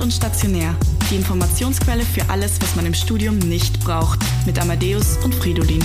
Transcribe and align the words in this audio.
Ambulant 0.00 0.02
und 0.02 0.12
stationär. 0.12 0.74
Die 1.10 1.16
Informationsquelle 1.16 2.02
für 2.04 2.28
alles, 2.30 2.60
was 2.60 2.74
man 2.74 2.86
im 2.86 2.94
Studium 2.94 3.38
nicht 3.38 3.80
braucht. 3.80 4.20
Mit 4.46 4.58
Amadeus 4.58 5.18
und 5.24 5.34
Fridolin. 5.34 5.82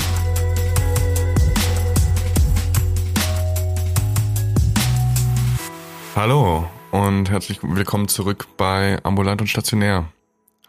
Hallo 6.15 6.65
und 6.91 7.29
herzlich 7.29 7.59
willkommen 7.61 8.07
zurück 8.07 8.47
bei 8.57 8.97
Ambulant 9.03 9.41
und 9.41 9.47
Stationär. 9.47 10.07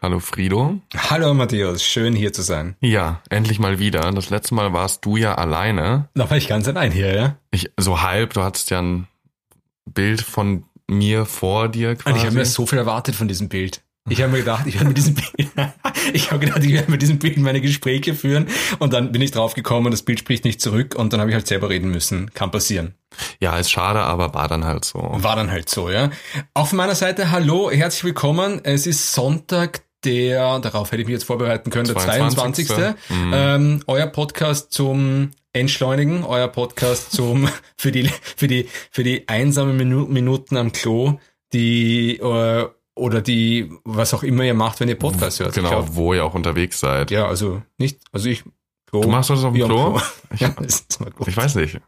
Hallo 0.01 0.19
Frido. 0.19 0.79
Hallo 0.95 1.33
Matthäus, 1.33 1.83
schön 1.83 2.13
hier 2.13 2.33
zu 2.33 2.41
sein. 2.41 2.75
Ja, 2.81 3.21
endlich 3.29 3.59
mal 3.59 3.79
wieder. 3.79 4.11
Das 4.11 4.29
letzte 4.29 4.55
Mal 4.55 4.73
warst 4.73 5.05
du 5.05 5.15
ja 5.15 5.35
alleine. 5.35 6.09
Da 6.13 6.29
war 6.29 6.37
ich 6.37 6.47
ganz 6.47 6.67
allein 6.67 6.91
hier, 6.91 7.15
ja? 7.15 7.37
Ich, 7.51 7.71
so 7.77 8.01
halb, 8.01 8.33
du 8.33 8.43
hattest 8.43 8.69
ja 8.69 8.79
ein 8.81 9.07
Bild 9.85 10.21
von 10.21 10.65
mir 10.89 11.25
vor 11.25 11.69
dir 11.69 11.95
quasi. 11.95 12.13
Und 12.13 12.19
ich 12.19 12.25
habe 12.25 12.35
mir 12.35 12.45
so 12.45 12.65
viel 12.65 12.79
erwartet 12.79 13.15
von 13.15 13.27
diesem 13.27 13.49
Bild. 13.49 13.81
Ich 14.09 14.21
habe 14.21 14.31
mir 14.31 14.39
gedacht, 14.39 14.65
ich 14.65 14.75
werde 14.75 14.87
mit 14.87 14.97
diesem 14.97 15.15
Bild, 15.15 15.49
ich 16.13 16.31
habe 16.31 16.45
gedacht, 16.45 16.63
ich 16.63 16.71
werde 16.71 16.89
mit 16.89 17.01
diesem 17.01 17.19
Bild 17.19 17.37
meine 17.37 17.59
Gespräche 17.59 18.13
führen 18.15 18.47
und 18.79 18.93
dann 18.93 19.11
bin 19.11 19.21
ich 19.21 19.31
draufgekommen, 19.31 19.91
das 19.91 20.01
Bild 20.01 20.19
spricht 20.19 20.45
nicht 20.45 20.61
zurück 20.61 20.95
und 20.95 21.11
dann 21.11 21.19
habe 21.19 21.29
ich 21.29 21.35
halt 21.35 21.45
selber 21.45 21.69
reden 21.69 21.91
müssen. 21.91 22.33
Kann 22.33 22.49
passieren. 22.49 22.95
Ja, 23.41 23.57
ist 23.57 23.69
schade, 23.69 23.99
aber 23.99 24.33
war 24.33 24.47
dann 24.47 24.63
halt 24.63 24.85
so. 24.85 24.99
War 24.99 25.35
dann 25.35 25.51
halt 25.51 25.69
so, 25.69 25.89
ja. 25.89 26.11
Von 26.55 26.77
meiner 26.77 26.95
Seite, 26.95 27.31
hallo, 27.31 27.69
herzlich 27.69 28.05
willkommen. 28.05 28.61
Es 28.63 28.87
ist 28.87 29.11
Sonntag, 29.11 29.81
der, 30.03 30.59
darauf 30.59 30.91
hätte 30.91 31.01
ich 31.01 31.07
mich 31.07 31.13
jetzt 31.13 31.25
vorbereiten 31.25 31.69
können, 31.69 31.87
der 31.87 31.97
22. 31.97 32.67
22. 32.67 33.09
Mhm. 33.09 33.31
Ähm, 33.33 33.83
euer 33.87 34.07
Podcast 34.07 34.71
zum 34.71 35.31
Entschleunigen, 35.53 36.23
euer 36.23 36.47
Podcast 36.47 37.11
zum, 37.11 37.49
für 37.77 37.91
die, 37.91 38.09
für 38.35 38.47
die, 38.47 38.67
für 38.91 39.03
die 39.03 39.27
einsamen 39.27 39.77
Minuten 39.77 40.57
am 40.57 40.71
Klo, 40.71 41.19
die, 41.53 42.17
äh, 42.17 42.67
oder 42.95 43.21
die, 43.21 43.71
was 43.83 44.13
auch 44.13 44.23
immer 44.23 44.43
ihr 44.43 44.53
macht, 44.53 44.79
wenn 44.79 44.89
ihr 44.89 44.97
Podcast 44.97 45.39
hört. 45.39 45.53
Genau, 45.53 45.69
glaub, 45.69 45.95
wo 45.95 46.13
ihr 46.13 46.25
auch 46.25 46.33
unterwegs 46.33 46.79
seid. 46.79 47.11
Ja, 47.11 47.27
also 47.27 47.61
nicht, 47.77 47.99
also 48.11 48.29
ich, 48.29 48.43
Klo, 48.87 49.01
Du 49.01 49.09
machst 49.09 49.29
das 49.29 49.43
auf 49.43 49.53
dem 49.53 49.65
Klo? 49.65 49.93
Klo? 49.93 50.01
Ich, 50.33 50.41
ja, 50.41 50.53
ich 51.25 51.37
weiß 51.37 51.55
nicht. 51.55 51.79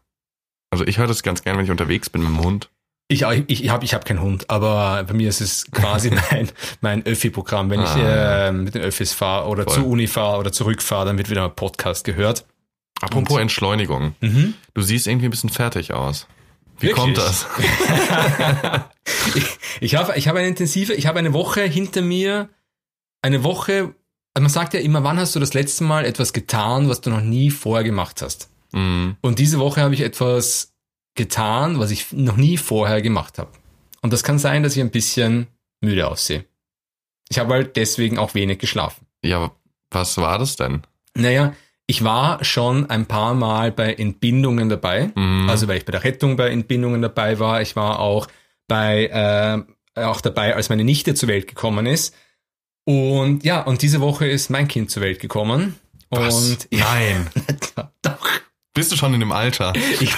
Also 0.70 0.86
ich 0.86 0.98
höre 0.98 1.06
das 1.06 1.22
ganz 1.22 1.42
gern, 1.42 1.56
wenn 1.56 1.64
ich 1.64 1.70
unterwegs 1.70 2.10
bin 2.10 2.22
mit 2.22 2.30
dem 2.30 2.44
Hund. 2.44 2.70
Ich, 3.10 3.22
ich, 3.22 3.64
ich 3.64 3.70
habe 3.70 3.84
ich 3.84 3.92
hab 3.92 4.04
keinen 4.04 4.20
Hund, 4.20 4.48
aber 4.48 5.02
bei 5.02 5.14
mir 5.14 5.28
ist 5.28 5.40
es 5.40 5.68
quasi 5.72 6.10
mein, 6.30 6.48
mein 6.80 7.04
Öffi-Programm. 7.04 7.68
Wenn 7.68 7.80
ah, 7.80 7.96
ich 7.96 8.02
äh, 8.02 8.52
mit 8.52 8.76
den 8.76 8.82
Öffis 8.82 9.12
fahre 9.12 9.48
oder 9.48 9.64
Voll. 9.64 9.74
zur 9.74 9.86
Uni 9.86 10.06
fahre 10.06 10.38
oder 10.38 10.52
zurückfahre, 10.52 11.06
dann 11.06 11.18
wird 11.18 11.28
wieder 11.28 11.44
ein 11.44 11.54
Podcast 11.54 12.04
gehört. 12.04 12.46
Apropos 13.00 13.34
Und, 13.34 13.42
Entschleunigung. 13.42 14.14
Mhm. 14.20 14.54
Du 14.74 14.82
siehst 14.82 15.08
irgendwie 15.08 15.26
ein 15.26 15.32
bisschen 15.32 15.50
fertig 15.50 15.92
aus. 15.92 16.28
Wie 16.78 16.86
Wirklich? 16.86 17.02
kommt 17.02 17.18
das? 17.18 17.46
ich 19.34 19.44
ich 19.80 19.94
habe 19.96 20.16
ich 20.16 20.28
hab 20.28 20.36
eine 20.36 20.46
intensive, 20.46 20.94
ich 20.94 21.06
habe 21.06 21.18
eine 21.18 21.32
Woche 21.32 21.62
hinter 21.62 22.02
mir, 22.02 22.48
eine 23.22 23.42
Woche, 23.42 23.92
also 24.34 24.42
man 24.42 24.50
sagt 24.50 24.72
ja 24.72 24.80
immer, 24.80 25.02
wann 25.02 25.18
hast 25.18 25.34
du 25.34 25.40
das 25.40 25.52
letzte 25.52 25.82
Mal 25.82 26.04
etwas 26.04 26.32
getan, 26.32 26.88
was 26.88 27.00
du 27.00 27.10
noch 27.10 27.22
nie 27.22 27.50
vorher 27.50 27.82
gemacht 27.82 28.22
hast? 28.22 28.50
Mhm. 28.70 29.16
Und 29.20 29.40
diese 29.40 29.58
Woche 29.58 29.80
habe 29.80 29.94
ich 29.94 30.02
etwas 30.02 30.69
getan, 31.14 31.78
was 31.78 31.90
ich 31.90 32.12
noch 32.12 32.36
nie 32.36 32.56
vorher 32.56 33.02
gemacht 33.02 33.38
habe. 33.38 33.50
Und 34.02 34.12
das 34.12 34.22
kann 34.22 34.38
sein, 34.38 34.62
dass 34.62 34.76
ich 34.76 34.82
ein 34.82 34.90
bisschen 34.90 35.48
müde 35.80 36.08
aussehe. 36.08 36.44
Ich 37.28 37.38
habe 37.38 37.54
halt 37.54 37.76
deswegen 37.76 38.18
auch 38.18 38.34
wenig 38.34 38.58
geschlafen. 38.58 39.06
Ja, 39.22 39.52
was 39.90 40.16
war 40.16 40.38
das 40.38 40.56
denn? 40.56 40.82
Naja, 41.14 41.54
ich 41.86 42.04
war 42.04 42.42
schon 42.44 42.88
ein 42.88 43.06
paar 43.06 43.34
Mal 43.34 43.72
bei 43.72 43.94
Entbindungen 43.94 44.68
dabei. 44.68 45.10
Mhm. 45.14 45.48
Also 45.48 45.68
weil 45.68 45.78
ich 45.78 45.84
bei 45.84 45.92
der 45.92 46.04
Rettung 46.04 46.36
bei 46.36 46.50
Entbindungen 46.50 47.02
dabei 47.02 47.38
war. 47.38 47.62
Ich 47.62 47.76
war 47.76 47.98
auch 47.98 48.28
bei 48.68 49.06
äh, 49.96 50.02
auch 50.02 50.20
dabei, 50.20 50.54
als 50.54 50.68
meine 50.68 50.84
Nichte 50.84 51.14
zur 51.14 51.28
Welt 51.28 51.48
gekommen 51.48 51.86
ist. 51.86 52.14
Und 52.84 53.44
ja, 53.44 53.60
und 53.62 53.82
diese 53.82 54.00
Woche 54.00 54.26
ist 54.26 54.50
mein 54.50 54.68
Kind 54.68 54.90
zur 54.90 55.02
Welt 55.02 55.20
gekommen. 55.20 55.76
Was? 56.10 56.34
Und 56.34 56.68
Nein. 56.70 57.28
doch. 58.02 58.28
Bist 58.80 58.92
du 58.92 58.96
schon 58.96 59.12
in 59.12 59.20
dem 59.20 59.30
Alter? 59.30 59.74
ich, 59.76 60.16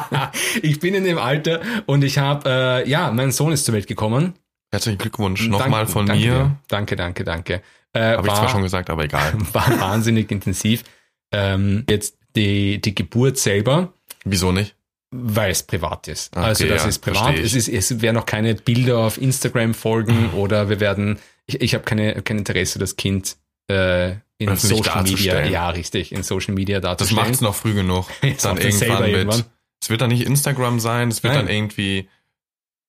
ich 0.62 0.78
bin 0.78 0.94
in 0.94 1.02
dem 1.02 1.18
Alter 1.18 1.60
und 1.86 2.04
ich 2.04 2.18
habe, 2.18 2.48
äh, 2.48 2.88
ja, 2.88 3.10
mein 3.10 3.32
Sohn 3.32 3.50
ist 3.50 3.64
zur 3.64 3.74
Welt 3.74 3.88
gekommen. 3.88 4.34
Herzlichen 4.70 4.98
Glückwunsch 4.98 5.48
nochmal 5.48 5.88
von 5.88 6.06
danke, 6.06 6.24
mir. 6.24 6.56
Danke, 6.68 6.94
danke, 6.94 7.24
danke. 7.24 7.62
Äh, 7.92 8.16
Habe 8.16 8.28
ich 8.28 8.34
zwar 8.34 8.48
schon 8.48 8.62
gesagt, 8.62 8.90
aber 8.90 9.02
egal. 9.02 9.32
War 9.52 9.80
wahnsinnig 9.80 10.30
intensiv. 10.30 10.84
Ähm, 11.32 11.84
jetzt 11.90 12.16
die, 12.36 12.80
die 12.80 12.94
Geburt 12.94 13.38
selber. 13.38 13.92
Wieso 14.24 14.52
nicht? 14.52 14.76
Weil 15.10 15.50
es 15.50 15.64
privat 15.64 16.06
ist. 16.06 16.36
Okay, 16.36 16.46
also 16.46 16.68
das 16.68 16.82
ja, 16.84 16.88
ist 16.88 16.98
privat. 17.00 17.36
Es, 17.36 17.54
ist, 17.54 17.68
es 17.68 18.00
werden 18.02 18.14
noch 18.14 18.26
keine 18.26 18.54
Bilder 18.54 18.98
auf 18.98 19.20
Instagram 19.20 19.74
folgen 19.74 20.28
mhm. 20.28 20.34
oder 20.34 20.68
wir 20.68 20.78
werden, 20.78 21.18
ich, 21.46 21.60
ich 21.60 21.74
habe 21.74 21.82
keine, 21.82 22.22
kein 22.22 22.38
Interesse, 22.38 22.78
das 22.78 22.94
Kind 22.94 23.36
äh, 23.66 24.14
in 24.38 24.48
Öffentlich 24.48 24.84
Social 24.84 25.02
Media, 25.02 25.44
ja 25.46 25.70
richtig, 25.70 26.12
in 26.12 26.22
Social 26.22 26.54
Media 26.54 26.80
darzustellen. 26.80 27.18
Das 27.18 27.26
macht's 27.26 27.40
noch 27.40 27.54
früh 27.54 27.74
genug. 27.74 28.06
dann 28.42 28.58
irgendwann 28.58 29.02
mit. 29.02 29.12
Irgendwann. 29.12 29.44
Es 29.80 29.90
wird 29.90 30.00
dann 30.00 30.10
nicht 30.10 30.26
Instagram 30.26 30.80
sein, 30.80 31.08
es 31.08 31.22
wird 31.22 31.34
Nein. 31.34 31.46
dann 31.46 31.54
irgendwie 31.54 32.08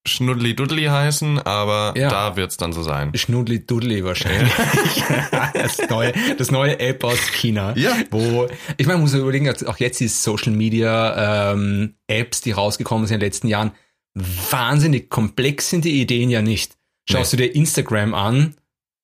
Schnuddli 0.08 0.56
Duddli 0.56 0.86
heißen, 0.86 1.40
aber 1.40 1.94
ja. 1.98 2.10
da 2.10 2.36
wird's 2.36 2.58
dann 2.58 2.74
so 2.74 2.82
sein. 2.82 3.12
Schnuddli 3.14 3.66
Duddli 3.66 4.04
wahrscheinlich. 4.04 4.52
das, 5.54 5.78
neue, 5.90 6.14
das 6.38 6.50
neue 6.50 6.80
App 6.80 7.04
aus 7.04 7.20
China. 7.34 7.74
Ja. 7.76 7.96
Wo, 8.10 8.48
ich 8.78 8.88
meine, 8.88 9.00
muss 9.00 9.12
man 9.12 9.22
überlegen, 9.22 9.50
auch 9.50 9.78
jetzt 9.78 10.00
die 10.00 10.08
Social 10.08 10.54
Media 10.54 11.52
ähm, 11.52 11.96
Apps, 12.08 12.42
die 12.42 12.52
rausgekommen 12.52 13.06
sind 13.06 13.16
in 13.16 13.20
den 13.20 13.28
letzten 13.28 13.48
Jahren, 13.48 13.72
wahnsinnig 14.14 15.10
komplex 15.10 15.70
sind 15.70 15.86
die 15.86 16.02
Ideen 16.02 16.30
ja 16.30 16.42
nicht. 16.42 16.78
Schaust 17.10 17.34
nee. 17.34 17.38
du 17.38 17.44
dir 17.44 17.56
Instagram 17.56 18.14
an, 18.14 18.56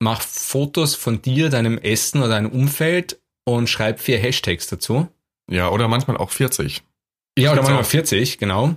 mach 0.03 0.21
Fotos 0.21 0.95
von 0.95 1.21
dir, 1.21 1.49
deinem 1.49 1.77
Essen 1.77 2.19
oder 2.19 2.29
deinem 2.29 2.51
Umfeld 2.51 3.19
und 3.45 3.67
schreib 3.67 3.99
vier 3.99 4.19
Hashtags 4.19 4.67
dazu. 4.67 5.07
Ja, 5.49 5.69
oder 5.69 5.87
manchmal 5.87 6.17
auch 6.17 6.29
40. 6.29 6.83
Ja, 7.37 7.51
oder 7.51 7.61
manchmal 7.61 7.81
auch. 7.81 7.87
40, 7.87 8.37
genau. 8.37 8.75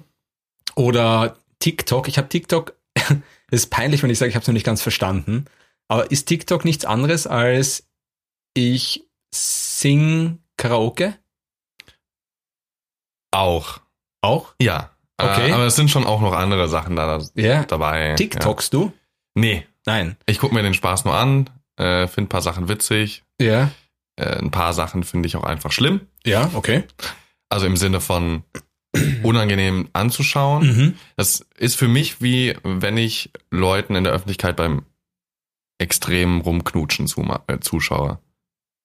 Oder 0.74 1.36
TikTok, 1.58 2.08
ich 2.08 2.16
habe 2.16 2.28
TikTok, 2.28 2.74
es 2.94 3.10
ist 3.50 3.70
peinlich, 3.70 4.02
wenn 4.02 4.10
ich 4.10 4.18
sage, 4.18 4.30
ich 4.30 4.36
habe 4.36 4.42
es 4.42 4.48
noch 4.48 4.54
nicht 4.54 4.66
ganz 4.66 4.82
verstanden, 4.82 5.46
aber 5.88 6.10
ist 6.10 6.26
TikTok 6.26 6.64
nichts 6.64 6.84
anderes 6.84 7.26
als 7.26 7.86
ich 8.54 9.04
sing 9.34 10.38
Karaoke? 10.56 11.18
Auch. 13.32 13.80
Auch? 14.22 14.54
Ja. 14.60 14.96
Okay. 15.18 15.50
Äh, 15.50 15.52
aber 15.52 15.66
es 15.66 15.76
sind 15.76 15.90
schon 15.90 16.06
auch 16.06 16.20
noch 16.20 16.32
andere 16.32 16.68
Sachen 16.68 16.96
da 16.96 17.22
ja. 17.34 17.64
dabei. 17.64 18.14
TikTokst 18.14 18.72
ja. 18.72 18.78
du? 18.78 18.92
Nee. 19.34 19.66
Nein. 19.86 20.16
Ich 20.26 20.38
gucke 20.38 20.54
mir 20.54 20.62
den 20.62 20.74
Spaß 20.74 21.04
nur 21.04 21.14
an, 21.14 21.48
äh, 21.76 22.06
finde 22.06 22.26
ein 22.26 22.28
paar 22.28 22.42
Sachen 22.42 22.68
witzig. 22.68 23.22
Ja. 23.40 23.70
Äh, 24.16 24.38
ein 24.38 24.50
paar 24.50 24.72
Sachen 24.72 25.04
finde 25.04 25.26
ich 25.28 25.36
auch 25.36 25.44
einfach 25.44 25.72
schlimm. 25.72 26.00
Ja, 26.24 26.50
okay. 26.54 26.84
Also 27.48 27.66
im 27.66 27.76
Sinne 27.76 28.00
von, 28.00 28.42
unangenehm 29.22 29.88
anzuschauen. 29.92 30.66
Mhm. 30.66 30.94
Das 31.16 31.44
ist 31.56 31.76
für 31.76 31.88
mich 31.88 32.20
wie 32.20 32.56
wenn 32.62 32.96
ich 32.96 33.30
Leuten 33.50 33.94
in 33.94 34.04
der 34.04 34.12
Öffentlichkeit 34.12 34.56
beim 34.56 34.84
extremen 35.78 36.40
Rumknutschen 36.40 37.06
zu, 37.06 37.22
äh, 37.46 37.60
zuschaue. 37.60 38.18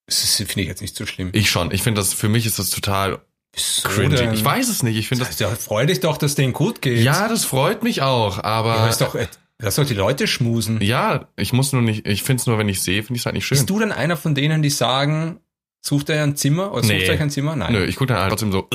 Das 0.08 0.36
finde 0.36 0.62
ich 0.62 0.68
jetzt 0.68 0.82
nicht 0.82 0.96
so 0.96 1.06
schlimm. 1.06 1.30
Ich 1.34 1.50
schon. 1.50 1.72
Ich 1.72 1.84
finde 1.84 2.02
das, 2.02 2.14
für 2.14 2.28
mich 2.28 2.46
ist 2.46 2.60
das 2.60 2.70
total 2.70 3.20
so 3.56 3.88
cringy. 3.88 4.16
Denn? 4.16 4.34
Ich 4.34 4.44
weiß 4.44 4.68
es 4.68 4.84
nicht. 4.84 4.98
Ich 4.98 5.08
finde 5.08 5.26
das. 5.26 5.40
Ja, 5.40 5.50
freu 5.50 5.86
dich 5.86 6.02
doch, 6.02 6.18
dass 6.18 6.36
denen 6.36 6.54
gut 6.54 6.82
geht. 6.82 7.02
Ja, 7.02 7.30
das 7.30 7.46
freut 7.46 7.84
mich 7.84 8.02
auch, 8.02 8.44
aber. 8.44 8.76
Ja, 8.76 8.88
ist 8.88 9.00
doch, 9.00 9.16
lass 9.62 9.76
doch 9.76 9.86
die 9.86 9.94
Leute 9.94 10.28
schmusen. 10.28 10.82
Ja, 10.82 11.28
ich 11.36 11.54
muss 11.54 11.74
nur 11.74 11.82
nicht, 11.82 12.08
ich 12.08 12.24
finde 12.24 12.42
es 12.42 12.48
nur, 12.48 12.58
wenn 12.58 12.70
ich 12.70 12.82
sehe, 12.82 13.04
finde 13.04 13.16
ich 13.16 13.22
es 13.22 13.26
halt 13.26 13.36
nicht 13.36 13.46
schön. 13.46 13.58
Bist 13.58 13.70
du 13.70 13.80
dann 13.80 13.92
einer 13.92 14.18
von 14.18 14.36
denen, 14.36 14.62
die 14.62 14.70
sagen, 14.70 15.40
sucht 15.82 16.10
er 16.10 16.24
ein 16.24 16.36
Zimmer 16.36 16.74
oder 16.74 16.86
nee. 16.86 17.00
sucht 17.00 17.12
euch 17.12 17.22
ein 17.22 17.30
Zimmer? 17.30 17.56
Nein. 17.56 17.74
Nö, 17.74 17.86
ich 17.86 17.96
gucke 17.96 18.14
dann 18.14 18.22
halt 18.22 18.30
trotzdem 18.30 18.52
so, 18.52 18.68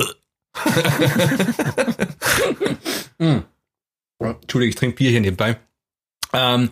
mm. 3.18 3.38
Entschuldigung, 4.18 4.70
ich 4.70 4.76
trinke 4.76 4.96
Bier 4.96 5.10
hier 5.10 5.20
nebenbei. 5.20 5.58
Ähm, 6.32 6.70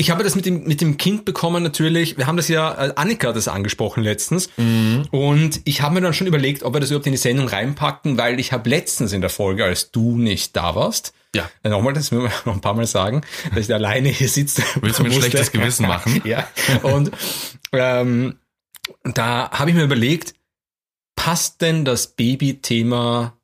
ich 0.00 0.12
habe 0.12 0.22
das 0.22 0.36
mit 0.36 0.46
dem, 0.46 0.64
mit 0.64 0.80
dem 0.80 0.96
Kind 0.96 1.24
bekommen 1.24 1.64
natürlich. 1.64 2.16
Wir 2.16 2.28
haben 2.28 2.36
das 2.36 2.46
ja, 2.46 2.86
äh, 2.86 2.92
Annika 2.94 3.28
hat 3.28 3.36
das 3.36 3.48
angesprochen 3.48 4.04
letztens. 4.04 4.48
Mhm. 4.56 5.06
Und 5.10 5.60
ich 5.64 5.82
habe 5.82 5.94
mir 5.94 6.00
dann 6.00 6.14
schon 6.14 6.28
überlegt, 6.28 6.62
ob 6.62 6.74
wir 6.74 6.80
das 6.80 6.90
überhaupt 6.90 7.06
in 7.06 7.12
die 7.12 7.18
Sendung 7.18 7.48
reinpacken, 7.48 8.16
weil 8.16 8.38
ich 8.38 8.52
habe 8.52 8.70
letztens 8.70 9.12
in 9.12 9.20
der 9.20 9.30
Folge, 9.30 9.64
als 9.64 9.90
du 9.90 10.16
nicht 10.16 10.56
da 10.56 10.76
warst, 10.76 11.12
ja. 11.34 11.50
Nochmal, 11.62 11.92
das 11.92 12.10
will 12.12 12.22
wir 12.22 12.32
noch 12.44 12.54
ein 12.54 12.60
paar 12.60 12.74
Mal 12.74 12.86
sagen, 12.86 13.22
dass 13.50 13.60
ich 13.60 13.66
da 13.66 13.74
alleine 13.74 14.08
hier 14.08 14.28
sitze. 14.28 14.62
Willst 14.80 14.98
du 14.98 15.02
mir 15.02 15.10
ein 15.10 15.14
schlechtes 15.20 15.52
Gewissen 15.52 15.86
machen? 15.86 16.22
ja. 16.24 16.48
Und 16.82 17.10
ähm, 17.72 18.38
da 19.04 19.50
habe 19.50 19.70
ich 19.70 19.76
mir 19.76 19.84
überlegt, 19.84 20.34
passt 21.16 21.60
denn 21.60 21.84
das 21.84 22.08
Baby-Thema 22.08 23.36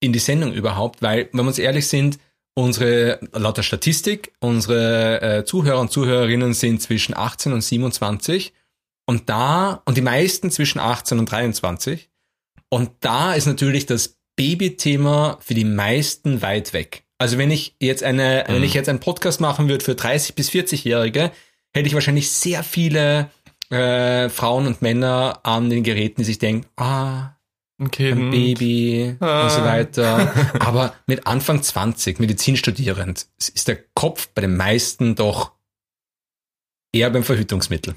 in 0.00 0.12
die 0.12 0.18
Sendung 0.18 0.52
überhaupt? 0.52 1.02
Weil, 1.02 1.28
wenn 1.32 1.44
wir 1.44 1.48
uns 1.48 1.58
ehrlich 1.58 1.88
sind, 1.88 2.18
unsere, 2.54 3.20
laut 3.32 3.56
der 3.56 3.62
Statistik, 3.62 4.32
unsere 4.40 5.20
äh, 5.20 5.44
Zuhörer 5.44 5.80
und 5.80 5.90
Zuhörerinnen 5.90 6.54
sind 6.54 6.82
zwischen 6.82 7.16
18 7.16 7.52
und 7.52 7.62
27 7.62 8.52
und 9.06 9.28
da, 9.28 9.82
und 9.86 9.96
die 9.96 10.02
meisten 10.02 10.50
zwischen 10.50 10.78
18 10.78 11.18
und 11.18 11.30
23. 11.30 12.10
Und 12.68 12.90
da 13.00 13.34
ist 13.34 13.46
natürlich 13.46 13.86
das 13.86 14.18
Baby-Thema 14.36 15.38
für 15.40 15.54
die 15.54 15.64
meisten 15.64 16.42
weit 16.42 16.72
weg. 16.72 17.04
Also 17.18 17.36
wenn 17.38 17.50
ich 17.50 17.74
jetzt 17.80 18.02
eine, 18.04 18.44
Mhm. 18.48 18.52
wenn 18.54 18.62
ich 18.62 18.74
jetzt 18.74 18.88
einen 18.88 19.00
Podcast 19.00 19.40
machen 19.40 19.68
würde 19.68 19.84
für 19.84 19.94
30 19.96 20.34
bis 20.34 20.50
40-Jährige, 20.50 21.32
hätte 21.72 21.86
ich 21.88 21.94
wahrscheinlich 21.94 22.30
sehr 22.30 22.62
viele 22.62 23.30
äh, 23.70 24.28
Frauen 24.30 24.66
und 24.66 24.80
Männer 24.82 25.40
an 25.42 25.68
den 25.68 25.82
Geräten, 25.82 26.22
die 26.22 26.24
sich 26.24 26.38
denken, 26.38 26.66
ah, 26.76 27.34
Ein 27.80 27.90
Kind. 27.90 28.18
ein 28.18 28.30
Baby 28.30 29.16
Ah. 29.20 29.42
und 29.44 29.50
so 29.50 29.62
weiter. 29.62 30.32
Aber 30.60 30.94
mit 31.06 31.26
Anfang 31.26 31.62
20, 31.62 32.18
Medizinstudierend, 32.18 33.26
ist 33.36 33.68
der 33.68 33.76
Kopf 33.94 34.28
bei 34.34 34.40
den 34.42 34.56
meisten 34.56 35.16
doch 35.16 35.52
eher 36.92 37.10
beim 37.10 37.24
Verhütungsmittel. 37.24 37.94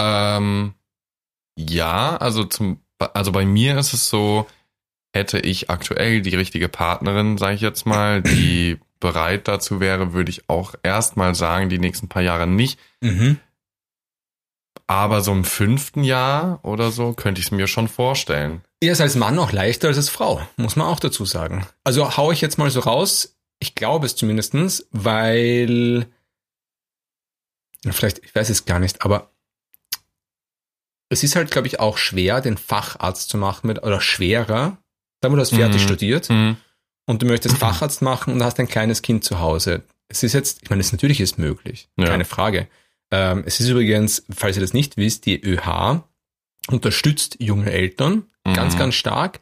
Ähm, 0.00 0.74
ja, 1.58 2.16
also 2.16 2.44
zum, 2.44 2.80
also 2.98 3.32
bei 3.32 3.44
mir 3.44 3.78
ist 3.78 3.92
es 3.92 4.08
so, 4.08 4.46
hätte 5.14 5.38
ich 5.38 5.70
aktuell 5.70 6.20
die 6.22 6.34
richtige 6.34 6.68
Partnerin, 6.68 7.38
sage 7.38 7.54
ich 7.54 7.60
jetzt 7.60 7.86
mal, 7.86 8.20
die 8.20 8.78
bereit 9.00 9.46
dazu 9.46 9.80
wäre, 9.80 10.12
würde 10.12 10.30
ich 10.30 10.48
auch 10.48 10.74
erstmal 10.82 11.34
sagen, 11.34 11.68
die 11.68 11.78
nächsten 11.78 12.08
paar 12.08 12.22
Jahre 12.22 12.46
nicht. 12.46 12.80
Mhm. 13.00 13.38
Aber 14.86 15.20
so 15.20 15.32
im 15.32 15.44
fünften 15.44 16.04
Jahr 16.04 16.58
oder 16.62 16.90
so 16.90 17.12
könnte 17.12 17.40
ich 17.40 17.46
es 17.46 17.52
mir 17.52 17.66
schon 17.68 17.88
vorstellen. 17.88 18.62
Er 18.80 18.92
ist 18.92 19.00
als 19.00 19.14
Mann 19.14 19.38
auch 19.38 19.52
leichter 19.52 19.88
als 19.88 19.96
als 19.96 20.08
Frau, 20.08 20.46
muss 20.56 20.76
man 20.76 20.88
auch 20.88 21.00
dazu 21.00 21.24
sagen. 21.24 21.66
Also 21.84 22.16
hau 22.16 22.32
ich 22.32 22.40
jetzt 22.40 22.58
mal 22.58 22.70
so 22.70 22.80
raus, 22.80 23.36
ich 23.60 23.74
glaube 23.74 24.06
es 24.06 24.16
zumindestens, 24.16 24.86
weil, 24.90 26.06
vielleicht, 27.88 28.18
ich 28.24 28.34
weiß 28.34 28.50
es 28.50 28.64
gar 28.64 28.78
nicht, 28.78 29.02
aber 29.02 29.30
es 31.08 31.22
ist 31.22 31.36
halt, 31.36 31.50
glaube 31.50 31.68
ich, 31.68 31.78
auch 31.78 31.96
schwer, 31.98 32.40
den 32.40 32.58
Facharzt 32.58 33.28
zu 33.28 33.38
machen 33.38 33.68
mit, 33.68 33.82
oder 33.82 34.00
schwerer, 34.00 34.78
sagen 35.24 35.34
wir, 35.34 35.36
du 35.38 35.42
hast 35.42 35.54
fertig 35.54 35.82
Mhm. 35.82 35.86
studiert 35.86 36.30
Mhm. 36.30 36.56
und 37.06 37.22
du 37.22 37.26
möchtest 37.26 37.56
Facharzt 37.58 38.02
machen 38.02 38.32
und 38.32 38.42
hast 38.44 38.58
ein 38.60 38.68
kleines 38.68 39.02
Kind 39.02 39.24
zu 39.24 39.40
Hause. 39.40 39.82
Es 40.08 40.22
ist 40.22 40.32
jetzt, 40.34 40.60
ich 40.62 40.70
meine, 40.70 40.80
es 40.80 40.92
natürlich 40.92 41.20
ist 41.20 41.38
möglich, 41.38 41.88
Ja. 41.96 42.06
keine 42.06 42.24
Frage. 42.24 42.68
Ähm, 43.10 43.42
es 43.46 43.58
ist 43.60 43.68
übrigens, 43.68 44.24
falls 44.34 44.56
ihr 44.56 44.60
das 44.62 44.72
nicht 44.74 44.96
wisst, 44.96 45.26
die 45.26 45.40
ÖH 45.42 46.02
unterstützt 46.70 47.36
junge 47.40 47.70
Eltern 47.70 48.24
ganz, 48.44 48.74
Mhm. 48.74 48.78
ganz 48.78 48.94
stark. 48.94 49.40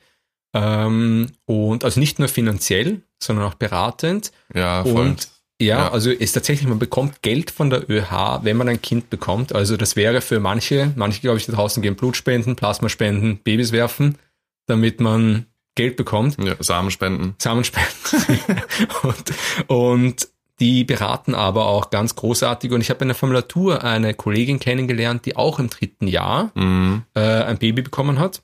Ähm, 0.54 1.30
und 1.46 1.84
also 1.84 1.98
nicht 2.00 2.18
nur 2.18 2.28
finanziell, 2.28 3.02
sondern 3.22 3.46
auch 3.46 3.54
beratend. 3.54 4.32
Ja, 4.54 4.82
voll. 4.84 4.92
Und 5.06 5.28
ja, 5.60 5.78
Ja. 5.78 5.92
also 5.92 6.10
ist 6.10 6.32
tatsächlich, 6.32 6.68
man 6.68 6.78
bekommt 6.78 7.22
Geld 7.22 7.50
von 7.50 7.70
der 7.70 7.88
ÖH, 7.88 8.40
wenn 8.42 8.56
man 8.56 8.68
ein 8.68 8.82
Kind 8.82 9.08
bekommt. 9.10 9.54
Also 9.54 9.76
das 9.76 9.96
wäre 9.96 10.20
für 10.20 10.40
manche, 10.40 10.92
manche 10.96 11.20
glaube 11.20 11.38
ich 11.38 11.46
da 11.46 11.52
draußen 11.52 11.82
gehen 11.82 11.94
Blut 11.96 12.16
spenden, 12.16 12.56
Plasma 12.56 12.88
spenden, 12.88 13.38
Babys 13.38 13.72
werfen, 13.72 14.18
damit 14.66 15.00
man 15.00 15.46
Geld 15.74 15.96
bekommt. 15.96 16.36
ja, 16.42 16.54
Samenspenden. 16.60 17.34
Samenspenden. 17.38 18.62
und, 19.02 19.32
und 19.68 20.28
die 20.60 20.84
beraten 20.84 21.34
aber 21.34 21.66
auch 21.66 21.90
ganz 21.90 22.14
großartig. 22.14 22.70
Und 22.72 22.80
ich 22.82 22.90
habe 22.90 23.00
in 23.02 23.08
der 23.08 23.14
Formulatur 23.14 23.82
eine 23.82 24.14
Kollegin 24.14 24.58
kennengelernt, 24.60 25.24
die 25.26 25.36
auch 25.36 25.58
im 25.58 25.70
dritten 25.70 26.06
Jahr 26.06 26.52
Mhm. 26.54 27.04
äh, 27.14 27.20
ein 27.20 27.58
Baby 27.58 27.82
bekommen 27.82 28.18
hat. 28.18 28.42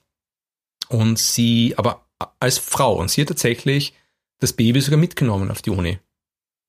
Und 0.88 1.18
sie, 1.18 1.74
aber 1.76 2.06
als 2.40 2.58
Frau, 2.58 2.94
und 2.96 3.10
sie 3.10 3.20
hat 3.20 3.28
tatsächlich 3.28 3.92
das 4.40 4.52
Baby 4.54 4.80
sogar 4.80 4.98
mitgenommen 4.98 5.50
auf 5.50 5.60
die 5.62 5.70
Uni. 5.70 5.98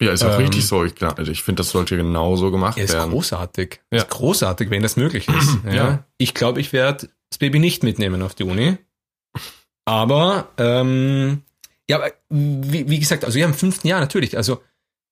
Ja, 0.02 0.12
ist 0.12 0.24
auch 0.24 0.36
Ähm, 0.36 0.42
richtig 0.46 0.66
so. 0.68 0.84
Ich, 0.86 0.94
also 1.02 1.32
ich 1.32 1.44
finde, 1.44 1.62
das 1.62 1.72
sollte 1.72 1.98
genauso 1.98 2.52
gemacht 2.52 2.78
Ja, 2.78 2.84
ist 2.84 2.94
werden. 2.94 3.12
großartig. 3.12 3.82
Ja. 3.92 4.00
Ist 4.00 4.10
großartig, 4.10 4.70
wenn 4.70 4.82
das 4.84 4.98
möglich 4.98 5.28
ist. 5.28 5.58
ja. 5.66 5.74
Ja. 5.74 6.06
Ich 6.18 6.34
glaube, 6.34 6.60
ich 6.62 6.74
werde 6.74 7.10
das 7.30 7.38
Baby 7.38 7.60
nicht 7.60 7.84
mitnehmen 7.84 8.22
auf 8.22 8.34
die 8.36 8.44
Uni. 8.44 8.78
Aber, 9.90 10.50
ähm, 10.60 11.42
ja, 11.90 12.00
wie, 12.30 12.88
wie 12.90 13.00
gesagt, 13.00 13.26
also 13.26 13.40
ja, 13.40 13.46
im 13.48 13.56
fünften 13.56 13.88
Jahr 13.88 14.00
natürlich. 14.00 14.38
Also 14.38 14.62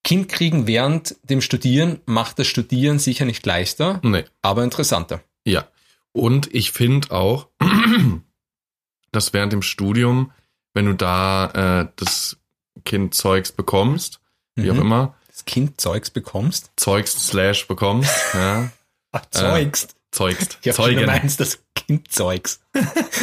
Kind 0.03 0.29
kriegen 0.29 0.67
während 0.67 1.15
dem 1.23 1.41
Studieren 1.41 1.99
macht 2.05 2.37
das 2.37 2.45
Studieren 2.45 2.99
sicher 2.99 3.25
nicht 3.25 3.43
leichter, 3.47 3.99
Nee. 4.03 4.25
aber 4.43 4.63
interessanter. 4.63 5.21
Ja. 5.45 5.67
Und 6.11 6.53
ich 6.53 6.71
finde 6.71 7.09
auch, 7.11 7.47
dass 9.11 9.33
während 9.33 9.51
dem 9.51 9.63
Studium, 9.63 10.31
wenn 10.75 10.85
du 10.85 10.93
da 10.93 11.81
äh, 11.81 11.87
das 11.95 12.37
Kind 12.85 13.15
Zeugs 13.15 13.51
bekommst, 13.51 14.19
wie 14.55 14.69
auch 14.69 14.75
Mhm. 14.75 14.81
immer, 14.81 15.15
Das 15.27 15.45
Kind 15.45 15.81
Zeugs 15.81 16.11
bekommst. 16.11 16.71
Zeugs 16.75 17.27
slash 17.27 17.67
bekommst, 17.67 18.13
ja, 18.35 18.69
Ach, 19.11 19.25
Zeugst. 19.31 19.95
zeugst, 20.11 20.59
ich 20.61 20.67
habe 20.67 20.75
Zeugen, 20.75 20.99
du 21.01 21.05
meinst 21.07 21.39
das 21.39 21.59
Kind 21.73 22.11
Zeugs. 22.11 22.59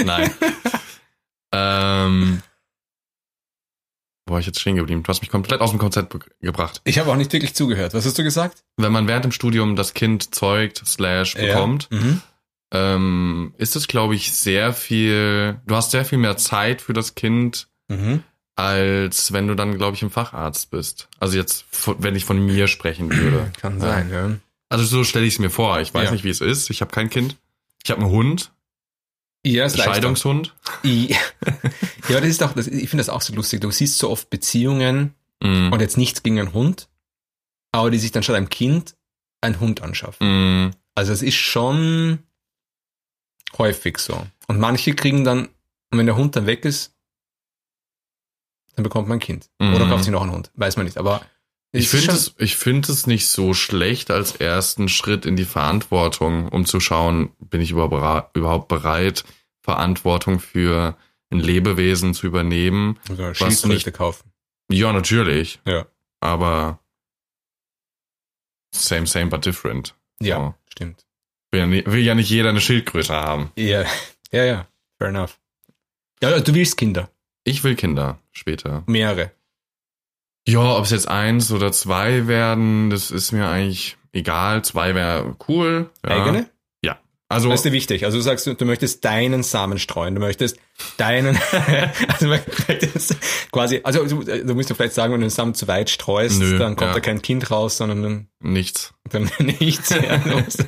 nein. 0.05 0.33
ähm, 1.55 2.43
wo 4.27 4.33
war 4.35 4.41
ich 4.41 4.47
jetzt 4.47 4.61
stehen 4.61 4.77
geblieben? 4.77 5.03
Du 5.03 5.09
hast 5.09 5.21
mich 5.21 5.31
komplett 5.31 5.61
aus 5.61 5.71
dem 5.71 5.79
Konzept 5.79 6.17
gebracht. 6.41 6.81
Ich 6.85 6.99
habe 6.99 7.11
auch 7.11 7.17
nicht 7.17 7.33
wirklich 7.33 7.55
zugehört. 7.55 7.93
Was 7.95 8.07
hast 8.07 8.19
du 8.19 8.25
gesagt? 8.25 8.65
Wenn 8.77 8.91
man 8.93 9.07
während 9.07 9.25
dem 9.25 9.33
Studium 9.33 9.77
das 9.77 9.93
Kind 9.95 10.35
zeugt 10.35 10.83
slash 10.87 11.35
bekommt, 11.35 11.89
Ja. 11.91 11.99
Mhm. 11.99 12.23
ähm, 12.73 13.55
ist 13.59 13.77
es, 13.77 13.87
glaube 13.87 14.15
ich, 14.15 14.33
sehr 14.33 14.73
viel, 14.73 15.61
du 15.67 15.77
hast 15.77 15.91
sehr 15.91 16.05
viel 16.07 16.19
mehr 16.19 16.37
Zeit 16.39 16.81
für 16.81 16.95
das 16.95 17.15
Kind, 17.15 17.69
Mhm. 17.89 18.23
als 18.57 19.33
wenn 19.35 19.47
du 19.47 19.55
dann, 19.55 19.77
glaube 19.77 19.95
ich, 19.97 20.03
im 20.03 20.11
Facharzt 20.11 20.71
bist. 20.71 21.09
Also 21.21 21.37
jetzt, 21.37 21.67
wenn 21.99 22.17
ich 22.17 22.25
von 22.25 22.39
mir 22.45 22.67
sprechen 22.67 23.13
würde. 23.15 23.53
Kann 23.61 23.75
Ja. 23.75 23.81
sein, 23.81 24.11
ja. 24.11 24.31
Also 24.71 24.85
so 24.87 25.05
stelle 25.05 25.27
ich 25.27 25.35
es 25.35 25.39
mir 25.39 25.51
vor. 25.51 25.81
Ich 25.81 25.93
weiß 25.93 26.07
Ja. 26.07 26.11
nicht, 26.13 26.25
wie 26.25 26.31
es 26.31 26.41
ist. 26.41 26.71
Ich 26.71 26.81
habe 26.81 26.91
kein 26.91 27.11
Kind. 27.11 27.37
Ich 27.85 27.91
habe 27.91 28.01
einen 28.01 28.11
Hund, 28.11 28.53
Ja, 29.45 29.67
ist. 29.67 29.79
Scheidungshund. 29.79 30.55
Ja, 30.83 31.17
das 32.09 32.25
ist 32.25 32.43
auch, 32.43 32.53
das, 32.55 32.67
ich 32.67 32.89
finde 32.89 33.03
das 33.03 33.09
auch 33.09 33.21
so 33.21 33.35
lustig. 33.35 33.61
Du 33.61 33.71
siehst 33.71 33.99
so 33.99 34.11
oft 34.11 34.31
Beziehungen 34.31 35.15
Mm, 35.43 35.73
und 35.73 35.81
jetzt 35.81 35.99
nichts 35.99 36.23
gegen 36.23 36.39
einen 36.39 36.53
Hund, 36.55 36.89
aber 37.73 37.91
die 37.91 37.99
sich 37.99 38.13
dann 38.13 38.23
statt 38.23 38.37
einem 38.37 38.49
Kind 38.49 38.97
einen 39.43 39.59
Hund 39.61 39.83
anschaffen. 39.83 40.67
mm, 40.69 40.71
Also 40.95 41.13
es 41.13 41.23
ist 41.23 41.35
schon 41.35 42.21
häufig 43.59 43.99
so. 43.99 44.27
Und 44.47 44.61
manche 44.61 44.95
kriegen 44.95 45.25
dann, 45.25 45.47
und 45.91 45.99
wenn 45.99 46.07
der 46.07 46.17
Hund 46.17 46.37
dann 46.37 46.47
weg 46.47 46.65
ist, 46.65 46.95
dann 48.77 48.85
bekommt 48.85 49.09
man 49.09 49.17
ein 49.19 49.21
Kind. 49.21 49.51
Oder 49.61 49.85
Mhm. 49.87 49.91
kauft 49.91 50.05
sich 50.05 50.13
noch 50.13 50.23
einen 50.23 50.33
Hund. 50.33 50.51
Weiß 50.55 50.77
man 50.77 50.87
nicht. 50.87 50.99
Aber 50.99 51.21
Ich 51.77 51.89
finde 51.89 52.13
es, 52.13 52.35
ich 52.39 52.57
finde 52.57 52.93
es 52.93 53.07
nicht 53.07 53.27
so 53.29 53.53
schlecht 53.53 54.11
als 54.11 54.37
ersten 54.37 54.89
Schritt 54.89 55.27
in 55.27 55.35
die 55.37 55.45
Verantwortung, 55.45 56.49
um 56.49 56.67
zu 56.67 56.79
schauen, 56.79 57.33
bin 57.41 57.61
ich 57.61 57.73
überhaupt 57.73 58.69
bereit, 58.69 59.25
Verantwortung 59.61 60.39
für 60.39 60.97
ein 61.31 61.41
Lebewesen 61.41 62.15
zu 62.15 62.27
übernehmen. 62.29 62.99
Oder 63.11 63.31
was 63.31 63.39
Schildkröte 63.39 63.69
nicht- 63.69 63.93
kaufen. 63.93 64.31
Ja, 64.71 64.93
natürlich. 64.93 65.61
Ja. 65.67 65.87
Aber 66.21 66.79
same, 68.73 69.07
same, 69.07 69.27
but 69.27 69.45
different. 69.45 69.95
Ja, 70.21 70.37
So. 70.37 70.55
stimmt. 70.73 71.05
Will 71.51 71.61
ja, 71.61 71.67
nicht, 71.67 71.87
will 71.91 72.03
ja 72.03 72.15
nicht 72.15 72.31
jeder 72.31 72.51
eine 72.51 72.61
Schildkröte 72.61 73.13
haben. 73.15 73.51
Ja, 73.57 73.85
ja, 74.33 74.45
ja. 74.45 74.69
Fair 74.99 75.09
enough. 75.09 75.39
Ja, 76.23 76.39
du 76.41 76.55
willst 76.55 76.77
Kinder. 76.77 77.11
Ich 77.45 77.63
will 77.65 77.75
Kinder 77.77 78.19
später. 78.33 78.85
Mehrere. 78.87 79.33
Ja, 80.47 80.77
ob 80.77 80.85
es 80.85 80.91
jetzt 80.91 81.09
eins 81.09 81.51
oder 81.53 81.73
zwei 81.73 82.27
werden, 82.27 82.91
das 82.91 83.11
ist 83.11 83.33
mir 83.33 83.49
eigentlich 83.49 83.97
egal. 84.13 84.63
Zwei 84.65 84.95
wäre 84.95 85.37
cool. 85.49 85.91
Ja. 86.05 86.23
Eigene? 86.23 86.51
Also, 87.35 87.49
Das 87.49 87.61
ist 87.61 87.65
dir 87.65 87.73
wichtig. 87.73 88.05
Also 88.05 88.19
du 88.19 88.23
sagst, 88.23 88.47
du, 88.47 88.55
du 88.55 88.65
möchtest 88.67 89.05
deinen 89.05 89.43
Samen 89.43 89.79
streuen. 89.79 90.15
Du 90.15 90.21
möchtest 90.21 90.57
deinen, 90.99 91.37
also 92.09 92.27
du 92.27 92.27
möchtest 92.27 93.17
quasi, 93.51 93.81
also 93.83 94.05
du, 94.07 94.23
du 94.23 94.55
musst 94.55 94.69
ja 94.69 94.77
vielleicht 94.77 94.93
sagen, 94.93 95.13
wenn 95.15 95.21
du 95.21 95.27
den 95.27 95.31
Samen 95.31 95.55
zu 95.55 95.67
weit 95.67 95.89
streust, 95.89 96.39
Nö, 96.39 96.59
dann 96.59 96.77
kommt 96.77 96.91
ja. 96.91 96.95
da 96.95 97.01
kein 97.01 97.23
Kind 97.23 97.51
raus, 97.51 97.79
sondern 97.79 98.03
dann, 98.03 98.29
nichts. 98.41 98.93
dann 99.11 99.29
nichts. 99.39 99.89
Ja, 99.91 100.19
du, 100.19 100.39
musst, 100.45 100.67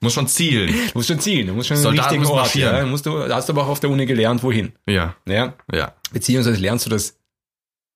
Muss 0.00 0.12
schon 0.12 0.26
zielen. 0.26 0.68
du 0.68 0.98
musst 0.98 1.08
schon 1.08 1.20
zielen. 1.20 1.46
Du 1.46 1.54
musst 1.54 1.68
schon 1.68 1.76
Soldaten 1.76 2.00
richtigen 2.00 2.20
müssen 2.22 2.32
Ort. 2.32 2.40
marschieren. 2.42 2.74
Ja, 2.74 2.80
du 2.82 2.86
musst 2.88 3.06
du 3.06 3.22
hast 3.32 3.48
aber 3.48 3.62
auch 3.62 3.68
auf 3.68 3.80
der 3.80 3.88
Uni 3.88 4.04
gelernt, 4.04 4.42
wohin. 4.42 4.72
Ja, 4.86 5.14
Ja, 5.26 5.54
ja. 5.72 5.94
beziehungsweise 6.12 6.60
lernst 6.60 6.84
du 6.84 6.90
das 6.90 7.16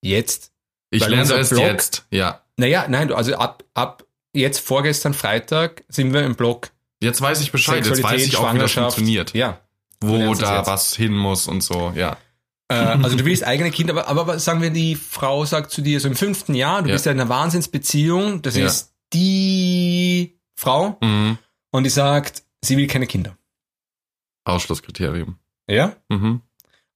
jetzt. 0.00 0.52
Ich 0.96 1.06
lerne 1.06 1.32
es 1.34 1.48
Blog- 1.50 1.60
jetzt. 1.62 2.06
Ja. 2.10 2.42
Naja, 2.56 2.86
nein, 2.88 3.12
also 3.12 3.34
ab, 3.36 3.64
ab 3.74 4.04
jetzt 4.32 4.60
vorgestern 4.60 5.14
Freitag 5.14 5.84
sind 5.88 6.12
wir 6.12 6.22
im 6.24 6.34
Blog 6.34 6.70
Jetzt 7.00 7.20
weiß 7.20 7.40
ich 7.42 7.52
Bescheid. 7.52 7.84
Jetzt 7.86 8.02
weiß 8.02 8.24
ich 8.26 8.36
auch, 8.38 8.54
wie 8.54 8.58
das 8.58 8.72
funktioniert. 8.72 9.34
Ja, 9.34 9.60
Wo 10.00 10.34
da 10.34 10.58
jetzt. 10.58 10.66
was 10.66 10.96
hin 10.96 11.12
muss 11.12 11.46
und 11.46 11.60
so. 11.62 11.92
Ja. 11.94 12.16
Äh, 12.68 12.74
also 12.74 13.16
du 13.16 13.24
willst 13.26 13.44
eigene 13.44 13.70
Kinder, 13.70 13.92
aber, 13.92 14.08
aber 14.08 14.26
was 14.26 14.44
sagen 14.46 14.62
wir, 14.62 14.70
die 14.70 14.96
Frau 14.96 15.44
sagt 15.44 15.70
zu 15.70 15.82
dir, 15.82 16.00
so 16.00 16.08
im 16.08 16.16
fünften 16.16 16.54
Jahr, 16.54 16.82
du 16.82 16.88
Ja. 16.88 16.94
bist 16.94 17.04
ja 17.04 17.12
in 17.12 17.20
einer 17.20 17.28
Wahnsinnsbeziehung, 17.28 18.40
das 18.40 18.56
Ja. 18.56 18.64
ist 18.66 18.94
die 19.12 20.38
Frau 20.56 20.96
Mhm. 21.02 21.36
und 21.70 21.84
die 21.84 21.90
sagt, 21.90 22.42
sie 22.62 22.76
will 22.78 22.86
keine 22.86 23.06
Kinder. 23.06 23.36
Ausschlusskriterium. 24.44 25.38
Ja? 25.68 25.96
Mhm. 26.08 26.40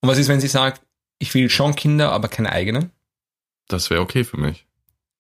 Und 0.01 0.09
was 0.09 0.19
ist, 0.19 0.29
wenn 0.29 0.41
sie 0.41 0.49
sagt, 0.49 0.83
ich 1.19 1.35
will 1.35 1.51
schon 1.51 1.75
Kinder, 1.75 2.13
aber 2.13 2.29
keine 2.29 2.51
eigenen? 2.53 2.91
Das 3.73 3.91
wäre 3.91 4.01
okay 4.01 4.25
für 4.25 4.37
mich. 4.39 4.67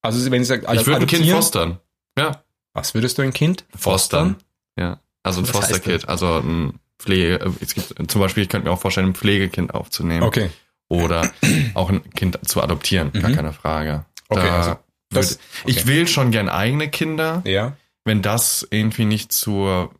Also 0.02 0.30
wenn 0.30 0.42
sie 0.42 0.48
sagt, 0.48 0.64
Ich 0.72 0.86
würde 0.86 1.00
ein 1.02 1.06
Kind 1.06 1.26
fostern. 1.30 1.78
Ja. 2.18 2.42
Was 2.72 2.94
würdest 2.94 3.18
du 3.18 3.22
ein 3.22 3.32
Kind? 3.32 3.64
Fostern. 3.76 4.36
Ja. 4.78 5.00
Also 5.22 5.40
ein 5.40 5.46
Fosterkid. 5.46 6.08
Also 6.08 6.38
ein 6.38 6.78
Pflege, 6.98 7.52
es 7.60 7.74
gibt 7.74 8.10
zum 8.10 8.20
Beispiel, 8.20 8.42
ich 8.44 8.48
könnte 8.48 8.68
mir 8.68 8.72
auch 8.74 8.80
vorstellen, 8.80 9.08
ein 9.08 9.14
Pflegekind 9.14 9.74
aufzunehmen. 9.74 10.22
Okay. 10.22 10.50
oder 10.88 11.30
auch 11.74 11.88
ein 11.88 12.02
Kind 12.10 12.38
zu 12.48 12.60
adoptieren, 12.62 13.12
gar 13.12 13.30
Mhm. 13.30 13.36
keine 13.36 13.52
Frage. 13.52 14.04
Okay, 14.28 14.42
Da 14.46 14.56
also 14.56 14.76
das- 15.10 15.38
würd- 15.38 15.40
Ich 15.66 15.86
will 15.86 16.08
schon 16.08 16.30
gern 16.32 16.48
eigene 16.48 16.88
Kinder, 16.90 17.42
Ja. 17.44 17.76
wenn 18.04 18.22
das 18.22 18.66
irgendwie 18.70 19.04
nicht 19.04 19.30
zur 19.32 19.92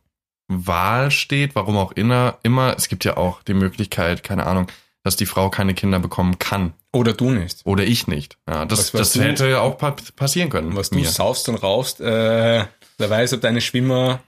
Wahl 0.49 1.09
steht, 1.11 1.55
warum 1.55 1.77
auch 1.77 1.93
immer, 1.93 2.39
immer, 2.43 2.75
es 2.77 2.89
gibt 2.89 3.05
ja 3.05 3.15
auch 3.15 3.41
die 3.43 3.53
Möglichkeit, 3.53 4.21
keine 4.23 4.45
Ahnung, 4.45 4.67
dass 5.03 5.15
die 5.15 5.25
Frau 5.25 5.49
keine 5.49 5.73
Kinder 5.73 5.99
bekommen 5.99 6.37
kann 6.39 6.73
Oder 6.93 7.13
du 7.13 7.31
nicht. 7.31 7.61
oder 7.65 7.83
ich 7.83 8.07
nicht. 8.07 8.37
Ja, 8.47 8.65
das, 8.65 8.91
das 8.91 9.13
du- 9.13 9.21
hätte 9.21 9.49
ja 9.49 9.59
auch 9.61 9.77
pa 9.77 9.95
passieren 10.15 10.49
können. 10.49 10.75
Was 10.75 10.89
du 10.91 10.97
mir. 10.99 11.07
saust 11.07 11.49
und 11.49 11.55
rauchst, 11.55 11.99
äh, 12.01 12.65
wer 12.97 13.09
weiß, 13.09 13.33
ob 13.33 13.41
deine 13.41 13.61
Schwimmer. 13.61 14.19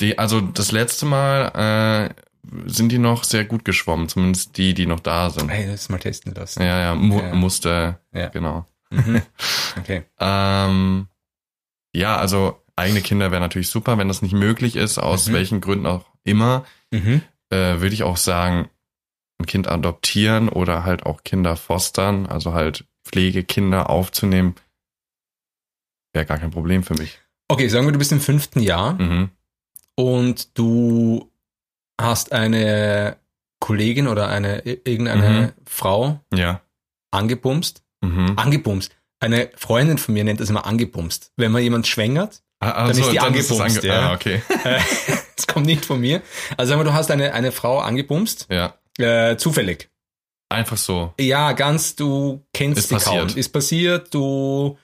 Die, 0.00 0.18
also 0.18 0.40
das 0.40 0.72
letzte 0.72 1.06
Mal 1.06 2.12
äh, 2.14 2.22
sind 2.70 2.90
die 2.90 2.98
noch 2.98 3.24
sehr 3.24 3.44
gut 3.44 3.64
geschwommen, 3.64 4.08
zumindest 4.08 4.56
die, 4.56 4.74
die 4.74 4.86
noch 4.86 5.00
da 5.00 5.30
sind. 5.30 5.48
Hey, 5.48 5.66
das 5.66 5.88
mal 5.88 5.98
testen 5.98 6.34
lassen. 6.34 6.62
Ja, 6.62 6.80
ja, 6.80 6.94
mu 6.94 7.20
Ja. 7.20 7.34
musste, 7.34 7.98
Ja. 8.12 8.28
genau. 8.28 8.64
Mhm. 8.90 9.22
Okay. 9.78 10.02
Ähm, 10.20 11.08
ja, 11.94 12.16
also 12.16 12.62
eigene 12.76 13.00
Kinder 13.00 13.30
wäre 13.30 13.40
natürlich 13.40 13.68
super, 13.68 13.96
wenn 13.98 14.08
das 14.08 14.22
nicht 14.22 14.34
möglich 14.34 14.76
ist, 14.76 14.98
aus 14.98 15.28
Mhm. 15.28 15.32
welchen 15.32 15.60
Gründen 15.60 15.86
auch 15.86 16.04
immer, 16.24 16.64
Mhm. 16.90 17.22
äh, 17.50 17.80
würde 17.80 17.94
ich 17.94 18.02
auch 18.02 18.16
sagen, 18.16 18.68
ein 19.42 19.46
Kind 19.46 19.68
adoptieren 19.68 20.48
oder 20.48 20.84
halt 20.84 21.04
auch 21.04 21.22
Kinder 21.24 21.56
fostern, 21.56 22.26
also 22.26 22.52
halt 22.54 22.84
Pflegekinder 23.04 23.90
aufzunehmen, 23.90 24.54
wäre 26.12 26.26
gar 26.26 26.38
kein 26.38 26.50
Problem 26.50 26.82
für 26.82 26.94
mich. 26.94 27.18
Okay, 27.48 27.68
sagen 27.68 27.86
wir, 27.86 27.92
du 27.92 27.98
bist 27.98 28.12
im 28.12 28.20
fünften 28.20 28.60
Jahr 28.60 28.94
Mhm. 28.94 29.30
und 29.96 30.56
du 30.58 31.30
hast 32.00 32.32
eine 32.32 33.16
Kollegin 33.60 34.08
oder 34.08 34.28
eine 34.28 34.60
irgendeine 34.60 35.52
Frau 35.66 36.20
Ja. 36.34 36.60
angebumst. 37.12 37.82
Mhm. 38.02 38.32
Angebumst. 38.36 38.92
Eine 39.20 39.50
Freundin 39.54 39.98
von 39.98 40.14
mir 40.14 40.24
nennt 40.24 40.40
das 40.40 40.50
immer 40.50 40.66
angebumst. 40.66 41.32
Wenn 41.36 41.52
man 41.52 41.62
jemand 41.62 41.86
schwängert, 41.86 42.42
Ah, 42.60 42.88
ist 42.88 42.96
die 42.96 43.14
das 43.16 43.24
angebumst, 43.24 43.82
ja. 43.82 44.10
Ah, 44.10 44.14
okay. 44.14 44.40
das 45.36 45.46
kommt 45.48 45.66
nicht 45.66 45.84
von 45.84 46.00
mir. 46.00 46.22
Also 46.56 46.70
sagen 46.70 46.80
wir, 46.80 46.84
du 46.84 46.92
hast 46.94 47.10
eine, 47.10 47.32
eine 47.34 47.50
Frau 47.52 47.80
angebumst, 47.80 48.46
Ja. 48.50 48.74
Äh, 48.98 49.36
zufällig. 49.36 49.90
Einfach 50.50 50.76
so. 50.76 51.14
Ja, 51.18 51.52
ganz, 51.52 51.96
du 51.96 52.44
kennst 52.52 52.78
Ist 52.78 52.90
passiert. 52.90 53.28
kaum. 53.28 53.36
Ist 53.38 53.48
passiert, 53.50 54.12
du 54.14 54.78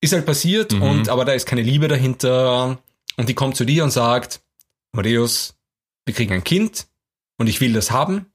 ist 0.00 0.12
halt 0.12 0.26
passiert 0.26 0.72
Mhm. 0.72 0.82
und 0.82 1.08
aber 1.08 1.24
da 1.24 1.32
ist 1.32 1.46
keine 1.46 1.62
Liebe 1.62 1.88
dahinter 1.88 2.78
und 3.16 3.28
die 3.28 3.34
kommt 3.34 3.56
zu 3.56 3.64
dir 3.64 3.84
und 3.84 3.90
sagt, 3.90 4.42
Matthäus, 4.92 5.56
wir 6.06 6.14
kriegen 6.14 6.32
ein 6.34 6.44
Kind 6.44 6.86
und 7.38 7.46
ich 7.46 7.60
will 7.60 7.72
das 7.72 7.90
haben. 7.90 8.26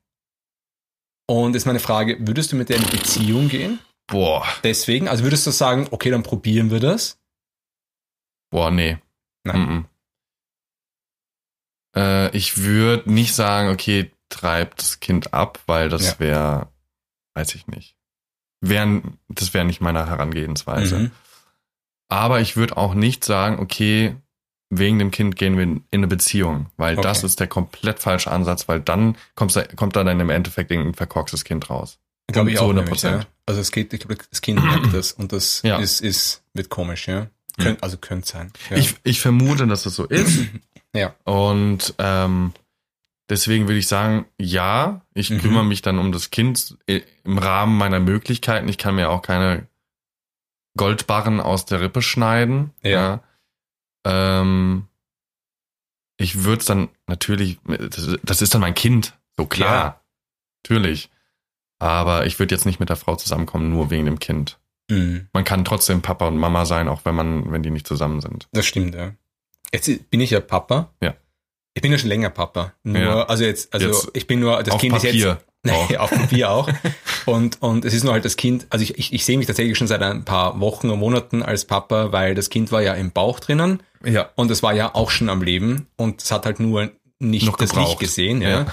Und 1.30 1.56
ist 1.56 1.66
meine 1.66 1.80
Frage, 1.80 2.18
würdest 2.28 2.52
du 2.52 2.56
mit 2.58 2.70
der 2.70 2.78
in 2.78 2.86
Beziehung 2.88 3.48
gehen? 3.50 3.80
Boah. 4.08 4.46
Deswegen, 4.64 5.08
also 5.08 5.24
würdest 5.24 5.48
du 5.48 5.52
sagen, 5.52 5.88
okay, 5.92 6.10
dann 6.10 6.24
probieren 6.24 6.70
wir 6.70 6.80
das? 6.82 7.18
Boah, 8.52 8.70
nee. 8.72 8.98
Nein. 9.46 9.60
Mhm. 9.62 9.86
Äh, 11.96 12.36
ich 12.36 12.58
würde 12.58 13.12
nicht 13.12 13.34
sagen, 13.36 13.70
okay, 13.70 14.12
treib 14.34 14.76
das 14.78 15.00
Kind 15.00 15.34
ab, 15.34 15.60
weil 15.68 15.90
das 15.90 16.06
Ja. 16.08 16.20
wäre, 16.20 16.68
weiß 17.36 17.56
ich 17.56 17.68
nicht. 17.68 17.96
Wär, 18.62 19.02
das 19.30 19.54
wäre 19.54 19.66
nicht 19.66 19.82
meine 19.82 20.08
Herangehensweise. 20.08 21.00
Mhm. 21.00 21.12
Aber 22.10 22.42
ich 22.42 22.56
würde 22.56 22.78
auch 22.78 22.94
nicht 22.94 23.24
sagen, 23.24 23.60
okay, 23.60 24.16
wegen 24.70 25.00
dem 25.00 25.12
Kind 25.12 25.36
gehen 25.36 25.56
wir 25.58 25.64
in 25.64 25.84
eine 25.92 26.08
Beziehung, 26.08 26.68
weil 26.78 26.94
Okay. 26.98 27.04
das 27.04 27.24
ist 27.24 27.40
der 27.40 27.48
komplett 27.48 28.00
falsche 28.00 28.32
Ansatz, 28.32 28.68
weil 28.68 28.80
dann 28.80 29.16
kommst 29.36 29.60
kommt 29.76 29.96
da 29.96 30.04
dann 30.04 30.20
im 30.20 30.30
Endeffekt 30.30 30.72
irgendein 30.72 30.94
verkorkstes 30.96 31.44
Kind 31.44 31.70
raus. 31.70 32.00
Glaube 32.32 32.52
ich 32.52 32.60
auch 32.60 32.70
100%. 32.72 32.74
nämlich, 32.74 33.02
ja. 33.04 33.26
Also 33.46 33.60
es 33.62 33.72
geht, 33.72 33.94
ich 33.94 34.00
glaube, 34.00 34.16
das 34.30 34.42
Kind 34.42 34.64
merkt 34.64 34.94
das 34.94 35.12
und 35.12 35.32
das 35.34 35.62
Ja. 35.64 35.78
ist, 35.78 36.02
ist, 36.02 36.44
wird 36.54 36.70
komisch, 36.70 37.08
ja. 37.08 37.28
Könnt, 37.60 37.84
also 37.84 37.98
könnte 37.98 38.28
sein. 38.28 38.52
Ja. 38.72 38.78
Ich, 38.78 38.96
ich 39.04 39.20
vermute, 39.20 39.68
dass 39.68 39.84
das 39.84 39.96
so 39.96 40.06
ist. 40.06 40.40
Ja. 40.96 41.16
Und 41.24 41.96
ähm, 41.98 42.54
deswegen 43.30 43.68
würde 43.68 43.80
ich 43.80 43.88
sagen, 43.88 44.26
ja, 44.40 45.02
ich 45.14 45.30
Mhm. 45.30 45.40
kümmere 45.40 45.64
mich 45.66 45.82
dann 45.82 46.00
um 46.00 46.12
das 46.12 46.30
Kind 46.32 46.78
im 46.88 47.38
Rahmen 47.38 47.78
meiner 47.78 48.00
Möglichkeiten. 48.00 48.68
Ich 48.70 48.78
kann 48.78 48.96
mir 48.96 49.10
auch 49.10 49.22
keine 49.22 49.68
Goldbarren 50.78 51.40
aus 51.40 51.66
der 51.66 51.82
Rippe 51.82 52.02
schneiden. 52.02 52.72
Ja. 52.82 53.22
Ähm, 54.06 54.88
ich 56.18 56.44
würde 56.44 56.60
es 56.60 56.66
dann 56.66 56.90
natürlich, 57.08 57.60
das, 57.66 58.18
das 58.24 58.42
ist 58.42 58.54
dann 58.54 58.62
mein 58.62 58.76
Kind, 58.76 59.18
so 59.38 59.46
klar. 59.46 59.70
Ja. 59.86 60.02
Natürlich. 60.66 61.10
Aber 61.80 62.26
ich 62.26 62.40
würde 62.40 62.56
jetzt 62.56 62.66
nicht 62.66 62.80
mit 62.80 62.90
der 62.90 62.96
Frau 62.96 63.16
zusammenkommen, 63.16 63.70
nur 63.70 63.90
wegen 63.90 64.06
dem 64.06 64.20
Kind. 64.20 64.60
Mhm. 64.90 65.28
Man 65.34 65.44
kann 65.44 65.66
trotzdem 65.66 66.02
Papa 66.02 66.28
und 66.28 66.38
Mama 66.38 66.66
sein, 66.66 66.88
auch 66.88 67.04
wenn 67.06 67.16
man, 67.16 67.52
wenn 67.52 67.64
die 67.64 67.70
nicht 67.72 67.88
zusammen 67.88 68.22
sind. 68.22 68.48
Das 68.52 68.66
stimmt, 68.66 68.96
ja. 68.96 69.14
Jetzt 69.74 70.10
bin 70.10 70.22
ich 70.22 70.30
ja 70.30 70.40
Papa. 70.40 70.94
Ja. 71.02 71.16
Ich 71.76 71.82
bin 71.82 71.92
ja 71.92 71.98
schon 71.98 72.10
länger 72.10 72.30
Papa. 72.30 72.74
Nur, 72.84 73.00
Ja. 73.02 73.24
also 73.26 73.44
jetzt, 73.44 73.74
also 73.74 73.88
Jetzt 73.88 74.10
ich 74.14 74.28
bin 74.28 74.40
nur, 74.40 74.62
das 74.64 74.78
Kind 74.78 74.96
ist 74.96 75.04
Papier. 75.04 75.28
jetzt. 75.30 75.46
Nee, 75.66 75.96
auf 75.96 76.10
Papier 76.12 76.52
auch. 76.52 76.68
Und, 77.26 77.62
und 77.62 77.86
es 77.86 77.94
ist 77.94 78.04
nur 78.04 78.12
halt 78.12 78.26
das 78.26 78.36
Kind, 78.36 78.68
also 78.70 78.84
ich, 78.84 78.98
ich, 78.98 79.14
ich 79.14 79.24
sehe 79.24 79.38
mich 79.38 79.48
tatsächlich 79.48 79.78
schon 79.78 79.88
seit 79.88 80.02
ein 80.02 80.26
paar 80.26 80.60
Wochen 80.60 80.90
und 80.90 81.00
Monaten 81.00 81.42
als 81.42 81.64
Papa, 81.64 82.12
weil 82.12 82.36
das 82.36 82.50
Kind 82.50 82.74
war 82.74 82.82
ja 82.82 82.94
im 82.96 83.12
Bauch 83.12 83.40
drinnen 83.40 83.82
Ja. 84.04 84.30
und 84.36 84.52
es 84.52 84.62
war 84.62 84.74
ja 84.74 84.94
auch 84.94 85.10
schon 85.10 85.30
am 85.30 85.42
Leben 85.42 85.88
und 85.96 86.22
es 86.22 86.32
hat 86.32 86.46
halt 86.46 86.60
nur 86.60 86.92
nicht 87.20 87.46
Noch 87.46 87.56
das 87.56 87.70
gebraucht. 87.70 87.88
Licht 87.92 88.00
gesehen, 88.02 88.42
ja. 88.42 88.50
Ja. 88.50 88.66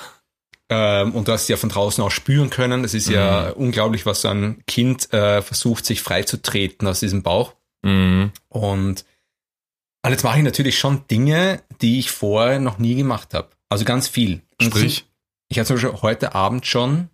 Ähm, 1.02 1.12
und 1.14 1.28
du 1.28 1.32
hast 1.32 1.48
ja 1.48 1.56
von 1.56 1.68
draußen 1.68 2.02
auch 2.02 2.10
spüren 2.10 2.50
können. 2.50 2.82
Das 2.82 2.92
ist 2.94 3.08
ja 3.08 3.52
Mhm. 3.56 3.62
unglaublich, 3.66 4.04
was 4.04 4.22
so 4.22 4.28
ein 4.28 4.62
Kind 4.66 5.12
äh, 5.12 5.42
versucht, 5.42 5.86
sich 5.86 6.02
freizutreten 6.02 6.88
aus 6.88 6.98
diesem 6.98 7.22
Bauch. 7.22 7.54
Mhm. 7.82 8.32
Und, 8.48 9.04
und 10.04 10.10
jetzt 10.10 10.24
mache 10.24 10.38
ich 10.38 10.44
natürlich 10.44 10.78
schon 10.78 11.06
Dinge, 11.08 11.62
die 11.82 11.98
ich 11.98 12.10
vorher 12.10 12.58
noch 12.60 12.78
nie 12.78 12.94
gemacht 12.94 13.34
habe. 13.34 13.50
Also 13.68 13.84
ganz 13.84 14.08
viel. 14.08 14.42
Sprich. 14.60 15.06
Ich 15.48 15.58
habe 15.58 15.66
zum 15.66 15.76
Beispiel 15.76 16.00
heute 16.02 16.34
Abend 16.34 16.66
schon 16.66 17.08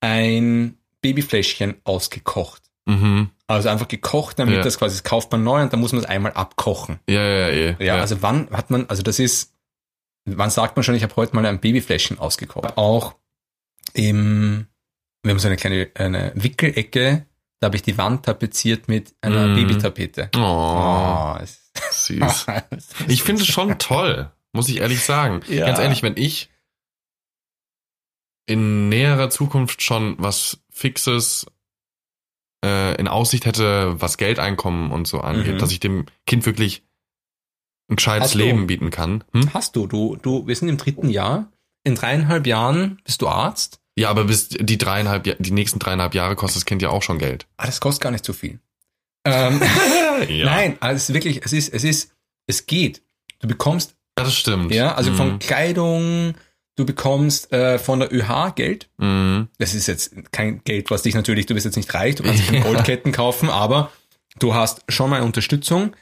ein 0.00 0.76
Babyfläschchen 1.02 1.76
ausgekocht. 1.84 2.62
Mhm. 2.86 3.30
Also 3.46 3.68
einfach 3.68 3.88
gekocht, 3.88 4.38
damit 4.38 4.56
Ja. 4.56 4.62
das 4.62 4.78
quasi, 4.78 4.96
das 4.96 5.04
kauft 5.04 5.30
man 5.32 5.42
neu 5.44 5.62
und 5.62 5.72
dann 5.72 5.80
muss 5.80 5.92
man 5.92 6.02
es 6.02 6.08
einmal 6.08 6.32
abkochen. 6.32 6.98
Ja, 7.08 7.22
ja, 7.22 7.48
ja. 7.50 7.76
Ja, 7.80 7.96
also 7.96 8.22
wann 8.22 8.48
hat 8.50 8.70
man, 8.70 8.86
also 8.88 9.02
das 9.02 9.18
ist, 9.18 9.52
wann 10.24 10.50
sagt 10.50 10.76
man 10.76 10.82
schon, 10.84 10.94
ich 10.94 11.02
habe 11.02 11.14
heute 11.16 11.34
mal 11.34 11.46
ein 11.46 11.60
Babyfläschchen 11.60 12.18
ausgekocht. 12.18 12.76
Auch 12.76 13.14
im, 13.94 14.66
wir 15.22 15.30
haben 15.32 15.38
so 15.38 15.48
eine 15.48 15.56
kleine 15.56 15.90
eine 15.94 16.32
Wickelecke, 16.34 17.26
da 17.60 17.66
habe 17.66 17.76
ich 17.76 17.82
die 17.82 17.96
Wand 17.98 18.26
tapeziert 18.26 18.88
mit 18.88 19.14
einer 19.20 19.48
Mhm. 19.48 19.54
Babytapete. 19.56 20.30
Oh, 20.36 20.40
Oh, 20.40 21.36
süß. 22.06 22.46
Ich 23.08 23.22
finde 23.22 23.42
es 23.42 23.48
schon 23.48 23.78
toll, 23.78 24.30
muss 24.52 24.68
ich 24.68 24.78
ehrlich 24.78 25.02
sagen. 25.04 25.40
Ja. 25.48 25.66
Ganz 25.66 25.78
ehrlich, 25.78 26.02
wenn 26.02 26.16
ich 26.16 26.48
in 28.46 28.88
näherer 28.88 29.30
Zukunft 29.30 29.82
schon 29.82 30.14
was 30.18 30.58
Fixes 30.70 31.46
äh, 32.64 32.94
in 32.98 33.08
Aussicht 33.08 33.44
hätte, 33.46 34.00
was 34.00 34.18
Geldeinkommen 34.18 34.90
und 34.92 35.06
so 35.08 35.20
angeht, 35.20 35.54
Mhm. 35.54 35.58
dass 35.58 35.72
ich 35.72 35.80
dem 35.80 36.06
Kind 36.26 36.46
wirklich 36.46 36.84
ein 37.90 37.96
gescheites 37.96 38.26
Hast 38.28 38.34
du- 38.34 38.38
Leben 38.38 38.66
bieten 38.66 38.90
kann. 38.90 39.24
Hm? 39.32 39.52
Hast 39.54 39.76
du, 39.76 39.86
du, 39.86 40.16
du, 40.16 40.46
wir 40.46 40.54
sind 40.56 40.68
im 40.68 40.76
dritten 40.76 41.08
Jahr. 41.08 41.50
In 41.84 41.94
dreieinhalb 41.94 42.46
Jahren 42.46 43.00
bist 43.04 43.22
du 43.22 43.28
Arzt. 43.28 43.80
Ja, 43.98 44.10
aber 44.10 44.24
bis 44.24 44.48
die 44.48 44.76
dreieinhalb, 44.78 45.24
die 45.38 45.50
nächsten 45.52 45.78
dreieinhalb 45.78 46.14
Jahre 46.14 46.36
kostet 46.36 46.56
das 46.62 46.66
Kind 46.66 46.82
ja 46.82 46.90
auch 46.90 47.02
schon 47.02 47.18
Geld. 47.18 47.46
Ah, 47.56 47.66
das 47.66 47.80
kostet 47.80 48.02
gar 48.02 48.10
nicht 48.10 48.24
so 48.24 48.32
viel. 48.32 48.60
Ähm, 49.26 49.60
ja. 50.28 50.44
Nein, 50.46 50.76
also 50.80 50.96
es 50.96 51.08
ist 51.10 51.14
wirklich, 51.14 51.40
es 51.44 51.52
ist, 51.52 51.72
es 51.74 51.84
ist, 51.84 52.12
es 52.46 52.66
geht. 52.66 53.02
Du 53.40 53.48
bekommst, 53.48 53.94
Ja, 54.18 54.24
das 54.24 54.34
stimmt. 54.34 54.72
ja, 54.72 54.94
also 54.94 55.12
von 55.12 55.34
Mhm. 55.34 55.38
Kleidung, 55.40 56.34
du 56.76 56.86
bekommst 56.86 57.52
äh, 57.52 57.78
von 57.78 58.00
der 58.00 58.12
ÖH 58.12 58.52
Geld. 58.54 58.88
Mhm. 58.98 59.48
Das 59.58 59.74
ist 59.74 59.86
jetzt 59.88 60.14
kein 60.32 60.62
Geld, 60.64 60.90
was 60.90 61.02
dich 61.02 61.14
natürlich, 61.14 61.46
du 61.46 61.54
bist 61.54 61.66
jetzt 61.66 61.76
nicht 61.76 61.92
reich, 61.94 62.14
du 62.14 62.22
kannst 62.22 62.46
keine 62.46 62.60
Goldketten 62.64 63.12
kaufen, 63.12 63.50
aber 63.50 63.90
du 64.38 64.54
hast 64.54 64.82
schon 64.88 65.10
mal 65.10 65.22
Unterstützung. 65.22 65.94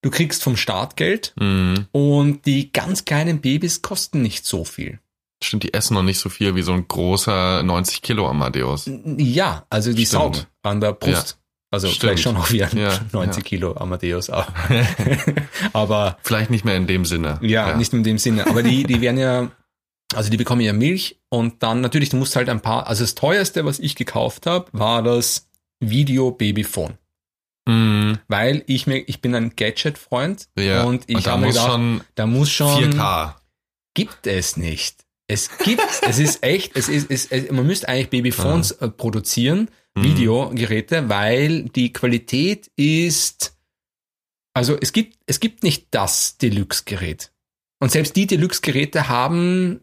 Du 0.00 0.10
kriegst 0.10 0.44
vom 0.44 0.56
Staat 0.56 0.96
Geld 0.96 1.32
Mhm. 1.40 1.86
und 1.92 2.46
die 2.46 2.72
ganz 2.72 3.04
kleinen 3.04 3.40
Babys 3.40 3.82
kosten 3.82 4.22
nicht 4.22 4.46
so 4.46 4.64
viel. 4.64 5.00
Stimmt, 5.42 5.62
die 5.64 5.74
essen 5.74 5.94
noch 5.94 6.02
nicht 6.02 6.18
so 6.18 6.28
viel 6.30 6.54
wie 6.56 6.62
so 6.62 6.72
ein 6.72 6.86
großer 6.88 7.62
90 7.62 8.02
Kilo 8.02 8.28
Amadeus. 8.28 8.88
Ja, 9.18 9.66
also 9.70 9.92
die 9.92 10.06
Stimmt. 10.06 10.36
saugen 10.36 10.46
an 10.62 10.80
der 10.80 10.92
Brust. 10.92 11.38
Also 11.70 11.88
Stimmt. 11.88 12.00
vielleicht 12.00 12.22
schon 12.22 12.36
auch 12.36 12.50
wie 12.50 12.64
ein 12.64 12.76
Ja, 12.78 12.98
90 13.12 13.42
ja. 13.42 13.46
Kilo 13.48 13.76
Amadeus, 13.76 14.30
aber, 14.30 14.46
aber 15.72 16.16
Vielleicht 16.22 16.50
nicht 16.50 16.64
mehr 16.64 16.76
in 16.76 16.86
dem 16.86 17.04
Sinne. 17.04 17.38
ja, 17.42 17.76
nicht 17.76 17.92
in 17.92 18.02
dem 18.04 18.18
Sinne. 18.18 18.46
Aber 18.46 18.62
die, 18.62 18.84
die 18.84 19.00
werden 19.00 19.18
ja, 19.18 19.50
also 20.14 20.30
die 20.30 20.36
bekommen 20.38 20.60
ja 20.62 20.72
Milch 20.72 21.18
und 21.28 21.62
dann 21.62 21.80
natürlich, 21.82 22.08
du 22.08 22.16
musst 22.16 22.36
halt 22.36 22.48
ein 22.48 22.60
paar, 22.60 22.86
also 22.86 23.02
das 23.04 23.14
teuerste, 23.14 23.64
was 23.64 23.78
ich 23.78 23.96
gekauft 23.96 24.46
habe, 24.46 24.66
war 24.72 25.02
das 25.02 25.48
Video 25.80 26.30
Babyphone. 26.30 26.96
Mhm. 27.68 28.18
Weil 28.28 28.64
ich 28.66 28.86
mir, 28.86 29.06
ich 29.06 29.20
bin 29.20 29.34
ein 29.34 29.52
Gadget-Freund 29.54 30.48
Ja. 30.58 30.84
und 30.84 31.04
ich 31.06 31.24
da 31.24 31.32
habe 31.32 31.48
gedacht, 31.48 31.66
schon 31.66 32.00
da 32.14 32.26
muss 32.26 32.50
schon, 32.50 32.92
4K. 32.94 33.34
gibt 33.92 34.26
es 34.26 34.56
nicht. 34.56 35.04
Es 35.30 35.50
gibt, 35.58 35.82
es 36.02 36.18
ist 36.18 36.42
echt, 36.42 36.74
es 36.76 36.88
ist, 36.88 37.10
es, 37.10 37.26
es, 37.26 37.50
man 37.50 37.66
müsste 37.66 37.88
eigentlich 37.88 38.10
Babyphones 38.10 38.72
äh, 38.72 38.88
produzieren, 38.88 39.70
Mhm. 39.94 40.04
Videogeräte, 40.04 41.08
weil 41.08 41.62
die 41.64 41.92
Qualität 41.92 42.70
ist, 42.76 43.56
also 44.54 44.76
es 44.80 44.92
gibt, 44.92 45.18
es 45.26 45.40
gibt 45.40 45.62
nicht 45.62 45.88
das 45.90 46.36
Deluxe-Gerät. 46.38 47.32
Und 47.80 47.90
selbst 47.90 48.14
die 48.16 48.26
Deluxe-Geräte 48.26 49.08
haben 49.08 49.80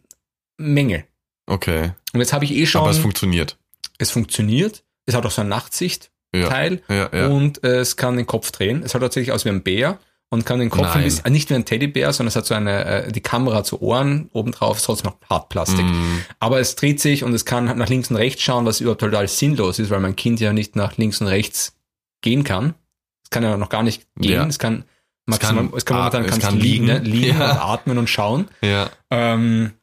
Mängel. 0.57 1.05
Okay. 1.47 1.91
Und 2.13 2.19
jetzt 2.19 2.33
habe 2.33 2.45
ich 2.45 2.51
eh 2.51 2.65
schon, 2.65 2.81
Aber 2.81 2.91
es 2.91 2.97
funktioniert. 2.99 3.57
es 3.97 4.11
funktioniert, 4.11 4.83
es 5.05 5.15
hat 5.15 5.25
auch 5.25 5.31
so 5.31 5.41
ein 5.41 5.49
Nachtsicht-Teil 5.49 6.81
Ja. 6.87 6.95
Ja, 6.95 7.09
ja. 7.13 7.27
und 7.27 7.63
äh, 7.63 7.79
es 7.79 7.97
kann 7.97 8.15
den 8.17 8.25
Kopf 8.27 8.51
drehen. 8.51 8.83
Es 8.83 8.93
hat 8.93 9.01
tatsächlich 9.01 9.31
aus 9.31 9.43
wie 9.45 9.49
ein 9.49 9.63
Bär 9.63 9.99
und 10.35 10.45
kann 10.45 10.59
den 10.59 10.69
Kopf 10.69 10.85
ein 10.85 10.93
Nein. 10.93 11.03
bisschen, 11.05 11.25
äh, 11.25 11.29
nicht 11.31 11.49
wie 11.49 11.55
ein 11.55 11.65
Teddybär, 11.65 12.13
sondern 12.13 12.27
es 12.27 12.35
hat 12.35 12.45
so 12.45 12.53
eine, 12.53 12.85
äh, 12.85 13.11
die 13.11 13.21
Kamera 13.21 13.63
zu 13.63 13.81
Ohren 13.81 14.29
obendrauf, 14.33 14.77
ist 14.77 14.83
trotzdem 14.83 15.11
noch 15.11 15.29
Hartplastik. 15.29 15.85
Mm, 15.85 16.19
Aber 16.39 16.59
es 16.59 16.75
dreht 16.75 16.99
sich 17.01 17.23
und 17.23 17.33
es 17.33 17.45
kann 17.45 17.65
nach 17.77 17.89
links 17.89 18.11
und 18.11 18.17
rechts 18.17 18.43
schauen, 18.43 18.65
was 18.65 18.81
überhaupt 18.81 19.01
total 19.01 19.27
sinnlos 19.27 19.79
ist, 19.79 19.89
weil 19.89 19.99
mein 19.99 20.15
Kind 20.15 20.39
ja 20.39 20.53
nicht 20.53 20.75
nach 20.75 20.97
links 20.97 21.19
und 21.21 21.27
rechts 21.27 21.75
gehen 22.21 22.43
kann. 22.43 22.75
Es 23.23 23.31
kann 23.31 23.41
ja 23.41 23.57
noch 23.57 23.69
gar 23.69 23.81
nicht 23.83 24.05
gehen. 24.17 24.33
Ja. 24.33 24.45
Es 24.45 24.59
kann 24.59 24.79
kann 24.79 24.85
maximal, 25.25 25.69
es 25.75 25.85
kann, 25.85 25.97
momentan 25.97 26.25
kannst 26.27 26.41
kann 26.41 26.59
du 26.59 26.63
liegen, 26.63 26.85
ne? 26.85 26.99
liegen. 26.99 27.17
liegen 27.23 27.39
Ja. 27.39 27.51
und 27.51 27.57
atmen 27.57 27.97
und 27.97 28.09
schauen. 28.09 28.47
ja. 28.61 28.89
Ähm, 29.09 29.73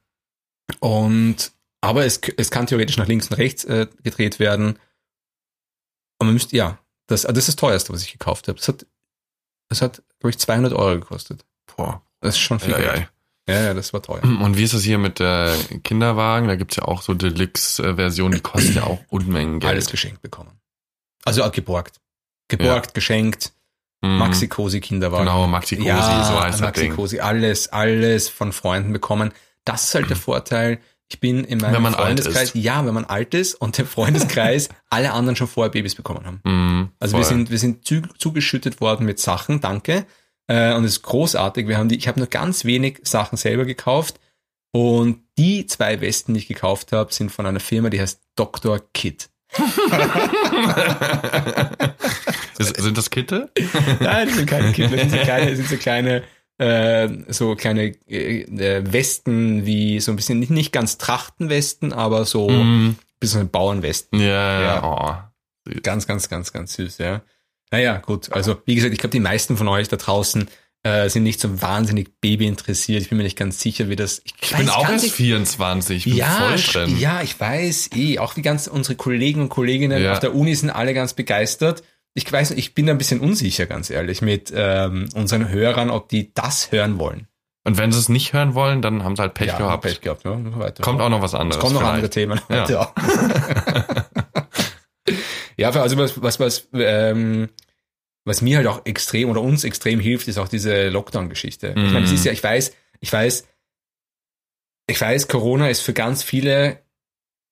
und 0.81 1.53
aber 1.81 2.05
es, 2.05 2.21
es 2.37 2.51
kann 2.51 2.67
theoretisch 2.67 2.97
nach 2.97 3.09
links 3.09 3.29
und 3.29 3.37
rechts 3.39 3.65
äh, 3.65 3.89
gedreht 4.05 4.39
werden. 4.39 4.79
Und 6.19 6.27
man 6.27 6.33
müsste, 6.35 6.57
ja, 6.57 6.79
das, 7.09 7.23
das 7.23 7.37
ist 7.37 7.49
das 7.49 7.57
teuerste, 7.57 7.93
was 7.93 8.03
ich 8.05 8.13
gekauft 8.13 8.47
habe. 8.49 8.59
Das 8.59 8.69
hat, 8.69 8.87
das 9.69 9.83
hat, 9.83 10.03
glaube 10.23 10.31
ich, 10.31 10.39
200 10.39 10.73
Euro 10.73 10.99
gekostet. 10.99 11.45
Boah. 11.77 12.01
Das 12.21 12.35
ist 12.37 12.41
schon 12.41 12.59
viel 12.61 12.73
Ja, 12.73 12.79
Geld. 12.79 12.97
ja. 12.97 13.55
Ja, 13.55 13.61
ja, 13.65 13.75
das 13.75 13.93
war 13.93 14.01
teuer. 14.03 14.23
Und 14.23 14.57
wie 14.57 14.63
ist 14.63 14.73
das 14.73 14.83
hier 14.83 14.99
mit 14.99 15.19
der 15.19 15.55
Kinderwagen? 15.85 16.49
Da 16.49 16.55
gibt's 16.57 16.77
ja 16.77 16.85
auch 16.85 17.03
so 17.03 17.13
Deluxe-Versionen, 17.15 18.35
die 18.37 18.41
kosten 18.41 18.75
ja 18.75 18.85
auch 18.85 19.01
Unmengen 19.11 19.59
Geld. 19.61 19.73
Alles 19.73 19.87
geschenkt 19.91 20.23
bekommen. 20.23 20.51
Also 21.25 21.43
auch 21.45 21.53
geborgt. 21.53 22.01
Geborgt, 22.49 22.95
geschenkt, 22.95 23.53
Mhm. 24.05 24.19
Maxi 24.19 24.49
Cosi 24.49 24.81
Kinderwagen. 24.81 25.27
Genau, 25.27 25.47
Maxi 25.47 25.77
Cosi, 25.77 25.87
ja, 25.89 26.25
so 26.25 26.41
heißt 26.43 26.61
das 26.61 26.73
Ding. 26.73 26.97
Cosi, 26.97 27.21
alles, 27.21 27.69
alles 27.69 28.29
von 28.29 28.53
Freunden 28.53 28.93
bekommen. 28.93 29.31
Das 29.65 29.85
ist 29.85 29.95
halt 29.95 30.11
der 30.11 30.17
Vorteil. 30.29 30.81
Ich 31.09 31.21
bin 31.21 31.45
in 31.45 31.59
meinem 31.59 31.75
Wenn 31.75 31.83
man 31.83 31.93
Freundeskreis, 31.95 32.53
ja, 32.55 32.85
wenn 32.87 32.95
man 32.95 33.05
alt 33.05 33.35
ist 33.35 33.55
und 33.55 33.77
der 33.77 33.85
Freundeskreis 33.87 34.69
alle 34.91 35.13
anderen 35.13 35.37
schon 35.37 35.47
vorher 35.49 35.71
Babys 35.71 35.95
bekommen 35.95 36.25
haben. 36.25 36.41
Mhm, 36.45 36.89
Also 37.01 37.17
wir 37.19 37.25
sind, 37.25 37.51
wir 37.51 37.59
sind 37.59 37.87
zu, 37.87 38.01
zugeschüttet 38.17 38.81
worden 38.81 39.05
mit 39.05 39.19
Sachen, 39.19 39.61
danke. 39.61 40.07
Äh, 40.49 40.75
und 40.75 40.85
es 40.85 40.93
ist 40.93 41.03
großartig. 41.03 41.69
Wir 41.69 41.77
haben 41.79 41.89
die, 41.89 41.97
ich 41.97 42.09
habe 42.09 42.19
nur 42.19 42.29
ganz 42.29 42.65
wenig 42.65 43.01
Sachen 43.03 43.37
selber 43.37 43.65
gekauft. 43.65 44.19
Und 44.75 45.21
die 45.37 45.67
zwei 45.67 46.01
Westen, 46.01 46.33
die 46.33 46.41
ich 46.41 46.49
gekauft 46.49 46.93
habe, 46.93 47.13
sind 47.13 47.31
von 47.31 47.45
einer 47.45 47.61
Firma, 47.61 47.91
die 47.91 48.01
heißt 48.01 48.23
Dr. 48.37 48.81
Kid. 48.95 49.29
Sind 52.59 52.97
das 52.97 53.11
Kitte? 53.11 53.51
Nein, 54.01 54.29
das 54.29 54.37
sind 54.37 54.47
keine 54.49 54.73
Kinder, 54.73 54.97
das 54.97 55.11
sind 55.11 55.19
so 55.19 55.25
kleine, 55.25 55.47
das 55.51 55.57
sind 55.59 55.69
so 55.69 55.77
kleine, 55.77 56.23
äh, 56.63 57.09
so 57.29 57.55
kleine 57.57 57.95
äh, 58.09 58.43
äh, 58.43 58.93
Westen, 58.93 59.67
wie 59.67 60.01
so 60.01 60.13
ein 60.13 60.17
bisschen, 60.17 60.39
nicht, 60.39 60.51
nicht 60.51 60.73
ganz 60.73 60.99
Trachtenwesten, 60.99 61.93
aber 61.93 62.25
so 62.25 62.49
ein 62.49 62.57
Mhm. 62.85 62.97
bisschen 63.21 63.49
Bauernwesten. 63.51 64.21
Ja, 64.21 64.27
Ja. 64.27 64.63
ja. 64.63 65.29
Oh. 65.69 65.73
Ganz, 65.83 66.07
ganz, 66.07 66.29
ganz, 66.29 66.53
ganz 66.53 66.75
süß, 66.75 66.99
ja. 66.99 67.23
Naja, 67.71 67.99
gut. 67.99 68.33
Also, 68.33 68.57
wie 68.67 68.75
gesagt, 68.75 68.93
ich 68.93 68.99
glaube, 68.99 69.13
die 69.13 69.21
meisten 69.21 69.57
von 69.57 69.69
euch 69.69 69.89
da 69.89 69.97
draußen 69.97 70.49
äh, 70.85 71.09
sind 71.09 71.23
nicht 71.23 71.39
so 71.41 71.63
wahnsinnig 71.63 72.21
Baby 72.21 72.47
interessiert. 72.49 73.03
Ich 73.03 73.09
bin 73.09 73.17
mir 73.19 73.23
nicht 73.25 73.39
ganz 73.39 73.61
sicher, 73.61 73.89
wie 73.89 73.95
das. 73.95 74.21
Ich 74.25 74.51
bin 74.57 74.69
auch 74.69 74.89
erst 74.89 75.11
24, 75.13 76.07
ich 76.09 76.15
ja, 76.15 76.57
ja, 76.99 77.23
ich 77.23 77.39
weiß 77.39 77.91
eh. 77.95 78.19
Auch 78.19 78.35
die 78.35 78.43
ganzen 78.43 78.71
unsere 78.73 78.97
Kollegen 78.97 79.43
und 79.43 79.49
Kolleginnen 79.49 80.03
Ja. 80.03 80.13
auf 80.13 80.19
der 80.19 80.35
Uni 80.35 80.55
sind 80.57 80.71
alle 80.71 80.93
ganz 80.93 81.15
begeistert. 81.15 81.85
Ich 82.15 82.31
weiß, 82.31 82.51
nicht, 82.51 82.59
ich 82.59 82.75
bin 82.75 82.87
da 82.87 82.93
ein 82.93 82.99
bisschen 82.99 83.21
unsicher, 83.21 83.67
ganz 83.67 83.89
ehrlich, 83.91 84.21
mit 84.23 84.53
ähm, 84.55 85.09
unseren 85.15 85.49
Hörern, 85.49 85.91
ob 85.91 86.09
die 86.09 86.33
das 86.35 86.71
hören 86.73 86.99
wollen. 86.99 87.27
Und 87.65 87.79
wenn 87.79 87.93
sie 87.93 87.99
es 87.99 88.09
nicht 88.09 88.33
hören 88.33 88.55
wollen, 88.55 88.83
dann 88.83 89.05
haben 89.05 89.15
sie 89.17 89.23
halt 89.23 89.35
Pech 89.35 89.47
ja, 89.49 89.57
gehabt. 89.59 89.85
Pech 89.85 90.01
gehabt. 90.01 90.25
Ja, 90.25 90.59
weiter. 90.59 90.83
Kommt 90.83 91.01
auch 91.01 91.09
noch 91.09 91.23
was 91.23 91.33
Es 91.33 91.39
anderes. 91.41 91.61
kommen 91.61 91.75
noch 91.75 91.81
vielleicht. 91.83 91.95
andere 91.95 92.11
Themen 92.11 92.41
Ja. 92.51 92.93
ja, 95.57 95.71
also 95.71 95.97
was, 95.97 96.21
was, 96.23 96.41
was, 96.41 96.69
ähm, 96.75 97.49
was 98.25 98.43
mir 98.43 98.59
halt 98.59 98.67
auch 98.67 98.85
extrem 98.85 99.31
oder 99.31 99.41
uns 99.43 99.65
extrem 99.65 100.01
hilft, 100.01 100.29
ist 100.29 100.39
auch 100.39 100.49
diese 100.49 100.89
Lockdown-Geschichte. 100.89 101.69
Ich 101.77 101.93
meine, 101.93 102.05
es 102.05 102.11
Mhm. 102.11 102.17
ist 102.17 102.25
ja, 102.25 102.33
ich 102.33 102.43
weiß, 102.43 102.73
ich 103.01 103.13
weiß, 103.13 103.47
ich 104.89 105.01
weiß, 105.01 105.29
Corona 105.29 105.69
ist 105.69 105.81
für 105.81 105.93
ganz 105.93 106.23
viele 106.23 106.83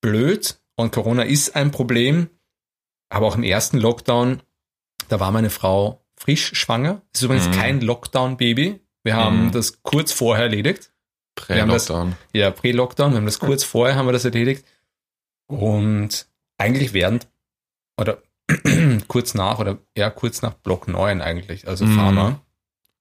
blöd 0.00 0.60
und 0.76 0.92
Corona 0.92 1.22
ist 1.22 1.56
ein 1.56 1.70
Problem, 1.70 2.28
aber 3.10 3.26
auch 3.26 3.36
im 3.36 3.42
ersten 3.42 3.78
Lockdown, 3.78 4.42
da 5.10 5.20
war 5.20 5.30
meine 5.32 5.50
Frau 5.50 6.04
frisch 6.16 6.54
schwanger. 6.54 7.02
Es 7.12 7.20
ist 7.20 7.24
übrigens 7.26 7.48
Mhm. 7.48 7.52
kein 7.52 7.80
Lockdown-Baby. 7.80 8.80
Wir 9.02 9.16
haben 9.16 9.46
Mhm. 9.46 9.52
das 9.52 9.82
kurz 9.82 10.12
vorher 10.12 10.44
erledigt. 10.44 10.92
Das- 11.34 11.46
Prä-Lockdown. 11.46 12.16
Ja, 12.34 12.50
Pre-Lockdown, 12.50 13.12
wir 13.12 13.16
haben 13.18 13.24
das 13.26 13.38
kurz 13.38 13.64
vorher 13.64 13.96
haben 13.96 14.06
wir 14.06 14.12
das 14.12 14.24
erledigt. 14.26 14.64
Und 15.46 16.26
eigentlich 16.58 16.92
während, 16.92 17.28
oder 17.98 18.18
kurz 19.08 19.34
nach, 19.34 19.58
oder 19.58 19.78
ja, 19.96 20.10
kurz 20.10 20.42
nach 20.42 20.54
Block 20.54 20.88
9 20.88 21.20
eigentlich, 21.22 21.66
also 21.68 21.86
Mhm. 21.86 21.96
Pharma. 21.96 22.40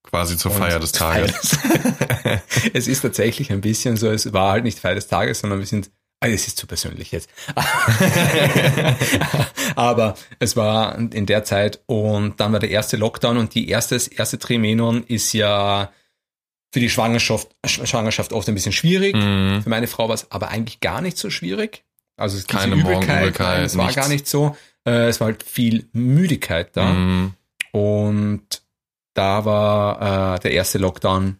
Quasi 0.03 0.37
zur 0.37 0.51
Feier 0.51 0.79
des 0.79 0.93
Tages. 0.93 1.57
es 2.73 2.87
ist 2.87 3.01
tatsächlich 3.01 3.51
ein 3.51 3.61
bisschen 3.61 3.97
so, 3.97 4.09
es 4.09 4.31
war 4.31 4.51
halt 4.53 4.63
nicht 4.63 4.79
Feier 4.79 4.95
des 4.95 5.07
Tages, 5.07 5.39
sondern 5.39 5.59
wir 5.59 5.65
sind, 5.67 5.91
es 6.21 6.47
ist 6.47 6.57
zu 6.57 6.67
persönlich 6.67 7.11
jetzt. 7.11 7.29
Aber 9.75 10.15
es 10.39 10.57
war 10.57 10.97
in 10.97 11.25
der 11.25 11.43
Zeit 11.45 11.79
und 11.85 12.39
dann 12.39 12.51
war 12.51 12.59
der 12.59 12.69
erste 12.69 12.97
Lockdown 12.97 13.37
und 13.37 13.55
die 13.55 13.69
erste, 13.69 13.95
das 13.95 14.07
erste 14.07 14.37
Trimenon 14.37 15.03
ist 15.03 15.33
ja 15.33 15.91
für 16.73 16.79
die 16.79 16.89
Schwangerschaft, 16.89 17.47
Schwangerschaft 17.65 18.33
oft 18.33 18.47
ein 18.49 18.55
bisschen 18.55 18.73
schwierig. 18.73 19.15
Mhm. 19.15 19.61
Für 19.63 19.69
meine 19.69 19.87
Frau 19.87 20.07
war 20.07 20.15
es 20.15 20.29
aber 20.31 20.49
eigentlich 20.49 20.81
gar 20.81 21.01
nicht 21.01 21.17
so 21.17 21.29
schwierig. 21.29 21.83
Also 22.17 22.37
es 22.37 22.47
Keine 22.47 22.75
Übelkeit, 22.75 22.93
Morgenübelkeit, 22.93 23.57
nein, 23.57 23.65
es 23.65 23.77
war 23.77 23.85
nichts. 23.85 24.01
gar 24.01 24.09
nicht 24.09 24.27
so. 24.27 24.57
Äh, 24.85 25.07
es 25.07 25.21
war 25.21 25.27
halt 25.27 25.43
viel 25.43 25.87
Müdigkeit 25.93 26.75
da. 26.75 26.91
Mhm. 26.91 27.33
Und 27.71 28.61
da 29.13 29.45
war 29.45 30.35
äh, 30.35 30.39
der 30.39 30.51
erste 30.51 30.79
Lockdown 30.79 31.39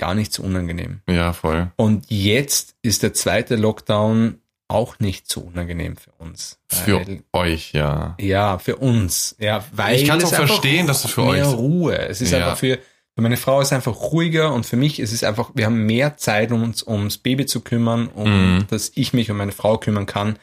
gar 0.00 0.14
nicht 0.14 0.32
so 0.32 0.42
unangenehm. 0.42 1.00
Ja, 1.08 1.32
voll. 1.32 1.70
Und 1.76 2.06
jetzt 2.08 2.74
ist 2.82 3.02
der 3.04 3.14
zweite 3.14 3.54
Lockdown 3.56 4.40
auch 4.66 4.98
nicht 5.00 5.28
so 5.30 5.40
unangenehm 5.40 5.96
für 5.96 6.12
uns. 6.18 6.58
Für 6.68 7.04
euch, 7.32 7.72
ja. 7.72 8.16
ja, 8.20 8.58
für 8.58 8.76
uns. 8.76 9.34
Ja, 9.38 9.64
weil 9.72 9.96
Ich 10.00 10.06
kann's 10.08 10.24
es 10.24 10.32
auch 10.32 10.36
verstehen, 10.46 10.86
dass 10.86 11.04
es 11.04 11.10
für 11.12 11.24
mehr 11.30 11.48
euch- 11.48 11.54
Ruhe. 11.56 11.98
Es 11.98 12.20
ist 12.20 12.30
Ja. 12.30 12.38
einfach 12.38 12.56
für, 12.58 12.76
für 13.16 13.20
meine 13.22 13.36
Frau 13.36 13.60
ist 13.60 13.72
einfach 13.72 13.94
ruhiger 14.12 14.52
und 14.54 14.64
für 14.66 14.76
mich 14.76 15.00
ist 15.00 15.12
es 15.12 15.24
einfach, 15.24 15.50
wir 15.54 15.66
haben 15.66 15.86
mehr 15.86 16.16
Zeit, 16.16 16.52
um 16.52 16.62
uns 16.62 16.82
ums 16.84 17.18
Baby 17.18 17.46
zu 17.46 17.60
kümmern, 17.62 18.06
um 18.08 18.30
Mhm. 18.58 18.66
dass 18.68 18.92
ich 18.94 19.12
mich 19.12 19.30
um 19.30 19.36
meine 19.36 19.52
Frau 19.52 19.76
kümmern 19.78 20.06
kann. 20.06 20.38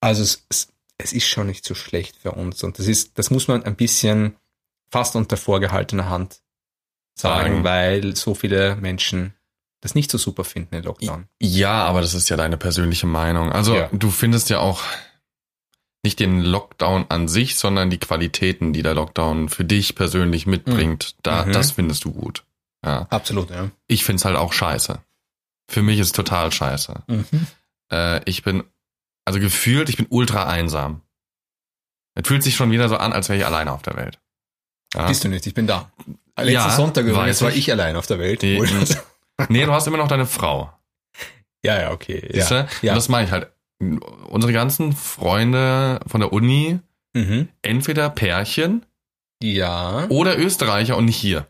Also 0.00 0.22
es, 0.22 0.46
es, 0.48 0.68
es 0.98 1.12
ist 1.12 1.26
schon 1.28 1.46
nicht 1.46 1.64
so 1.66 1.74
schlecht 1.74 2.16
für 2.16 2.32
uns. 2.32 2.62
Und 2.64 2.78
das 2.78 2.86
ist, 2.86 3.18
das 3.18 3.30
muss 3.30 3.46
man 3.46 3.62
ein 3.64 3.76
bisschen 3.76 4.36
fast 4.90 5.16
unter 5.16 5.36
vorgehaltener 5.36 6.08
Hand 6.08 6.40
sagen, 7.18 7.64
weil 7.64 8.14
so 8.16 8.34
viele 8.34 8.76
Menschen 8.76 9.34
das 9.80 9.94
nicht 9.94 10.10
so 10.10 10.18
super 10.18 10.44
finden 10.44 10.74
in 10.74 10.82
Lockdown. 10.84 11.28
Ja, 11.40 11.84
aber 11.84 12.00
das 12.00 12.14
ist 12.14 12.28
ja 12.28 12.36
deine 12.36 12.56
persönliche 12.56 13.06
Meinung. 13.06 13.52
Also 13.52 13.74
Ja. 13.76 13.88
du 13.92 14.10
findest 14.10 14.50
ja 14.50 14.58
auch 14.58 14.82
nicht 16.02 16.20
den 16.20 16.40
Lockdown 16.40 17.06
an 17.08 17.28
sich, 17.28 17.56
sondern 17.56 17.90
die 17.90 17.98
Qualitäten, 17.98 18.72
die 18.72 18.82
der 18.82 18.94
Lockdown 18.94 19.48
für 19.48 19.64
dich 19.64 19.94
persönlich 19.94 20.46
mitbringt. 20.46 21.16
Da, 21.22 21.44
Mhm. 21.44 21.52
das 21.52 21.72
findest 21.72 22.04
du 22.04 22.12
gut. 22.12 22.44
Ja. 22.84 23.06
Absolut, 23.10 23.50
ja. 23.50 23.70
Ich 23.88 24.04
find's 24.04 24.24
halt 24.24 24.36
auch 24.36 24.52
scheiße. 24.52 25.00
Für 25.68 25.82
mich 25.82 25.98
ist 25.98 26.06
es 26.08 26.12
total 26.12 26.52
scheiße. 26.52 27.02
Äh, 27.92 28.20
ich 28.28 28.42
bin, 28.44 28.62
also 29.24 29.40
gefühlt, 29.40 29.88
ich 29.88 29.96
bin 29.96 30.06
ultra 30.08 30.46
einsam. 30.46 31.00
Es 32.14 32.26
fühlt 32.26 32.42
sich 32.44 32.54
schon 32.56 32.70
wieder 32.70 32.88
so 32.88 32.96
an, 32.96 33.12
als 33.12 33.28
wäre 33.28 33.38
ich 33.38 33.46
alleine 33.46 33.72
auf 33.72 33.82
der 33.82 33.96
Welt. 33.96 34.20
Ja. 34.94 35.06
Bist 35.08 35.24
du 35.24 35.28
nicht, 35.28 35.46
ich 35.46 35.54
bin 35.54 35.66
da. 35.66 35.90
Letzten 36.36 36.52
Ja, 36.52 36.70
Sonntag 36.70 37.04
übrigens 37.06 37.40
war 37.42 37.52
ich. 37.52 37.70
allein 37.72 37.96
auf 37.96 38.06
der 38.06 38.18
Welt. 38.18 38.42
Die- 38.42 38.62
Nee, 39.48 39.64
du 39.66 39.72
hast 39.72 39.86
immer 39.86 39.98
noch 39.98 40.08
deine 40.08 40.26
Frau. 40.26 40.72
ja, 41.64 41.80
ja, 41.80 41.90
okay. 41.92 42.26
Siehst 42.32 42.50
Ja. 42.50 42.66
ja. 42.82 42.94
Das 42.94 43.08
meine 43.08 43.26
ich 43.26 43.32
halt. 43.32 43.50
Unsere 44.28 44.52
ganzen 44.54 44.94
Freunde 44.94 46.00
von 46.06 46.20
der 46.20 46.32
Uni, 46.32 46.78
Mhm. 47.14 47.48
entweder 47.62 48.08
Pärchen 48.08 48.86
ja. 49.42 50.06
oder 50.08 50.38
Österreicher 50.38 50.96
und 50.96 51.04
nicht 51.06 51.16
hier. 51.18 51.46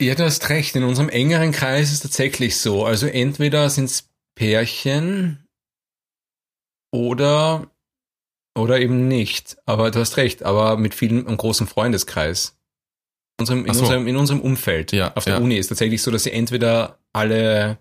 Ja, 0.00 0.14
du 0.14 0.24
hast 0.24 0.48
recht. 0.48 0.74
In 0.76 0.84
unserem 0.84 1.08
engeren 1.08 1.52
Kreis 1.52 1.88
ist 1.88 1.94
es 1.94 2.00
tatsächlich 2.00 2.56
so. 2.56 2.84
Also 2.84 3.06
entweder 3.06 3.68
sind 3.70 3.84
es 3.86 4.08
Pärchen 4.36 5.44
oder 6.92 7.68
oder 8.58 8.80
eben 8.80 9.08
nicht. 9.08 9.56
Aber 9.66 9.90
du 9.90 10.00
hast 10.00 10.16
recht. 10.16 10.42
Aber 10.42 10.76
mit 10.76 10.94
vielen 10.94 11.26
einem 11.26 11.36
großen 11.36 11.66
Freundeskreis. 11.66 12.56
Unserem, 13.40 13.64
in, 13.66 13.74
so. 13.74 13.82
unserem, 13.82 14.06
in 14.08 14.16
unserem 14.16 14.40
Umfeld 14.40 14.92
Ja, 14.92 15.12
auf 15.14 15.24
der 15.24 15.34
ja. 15.34 15.40
Uni 15.40 15.56
ist 15.56 15.68
tatsächlich 15.68 16.02
so, 16.02 16.10
dass 16.10 16.24
sie 16.24 16.32
entweder 16.32 16.98
alle 17.12 17.78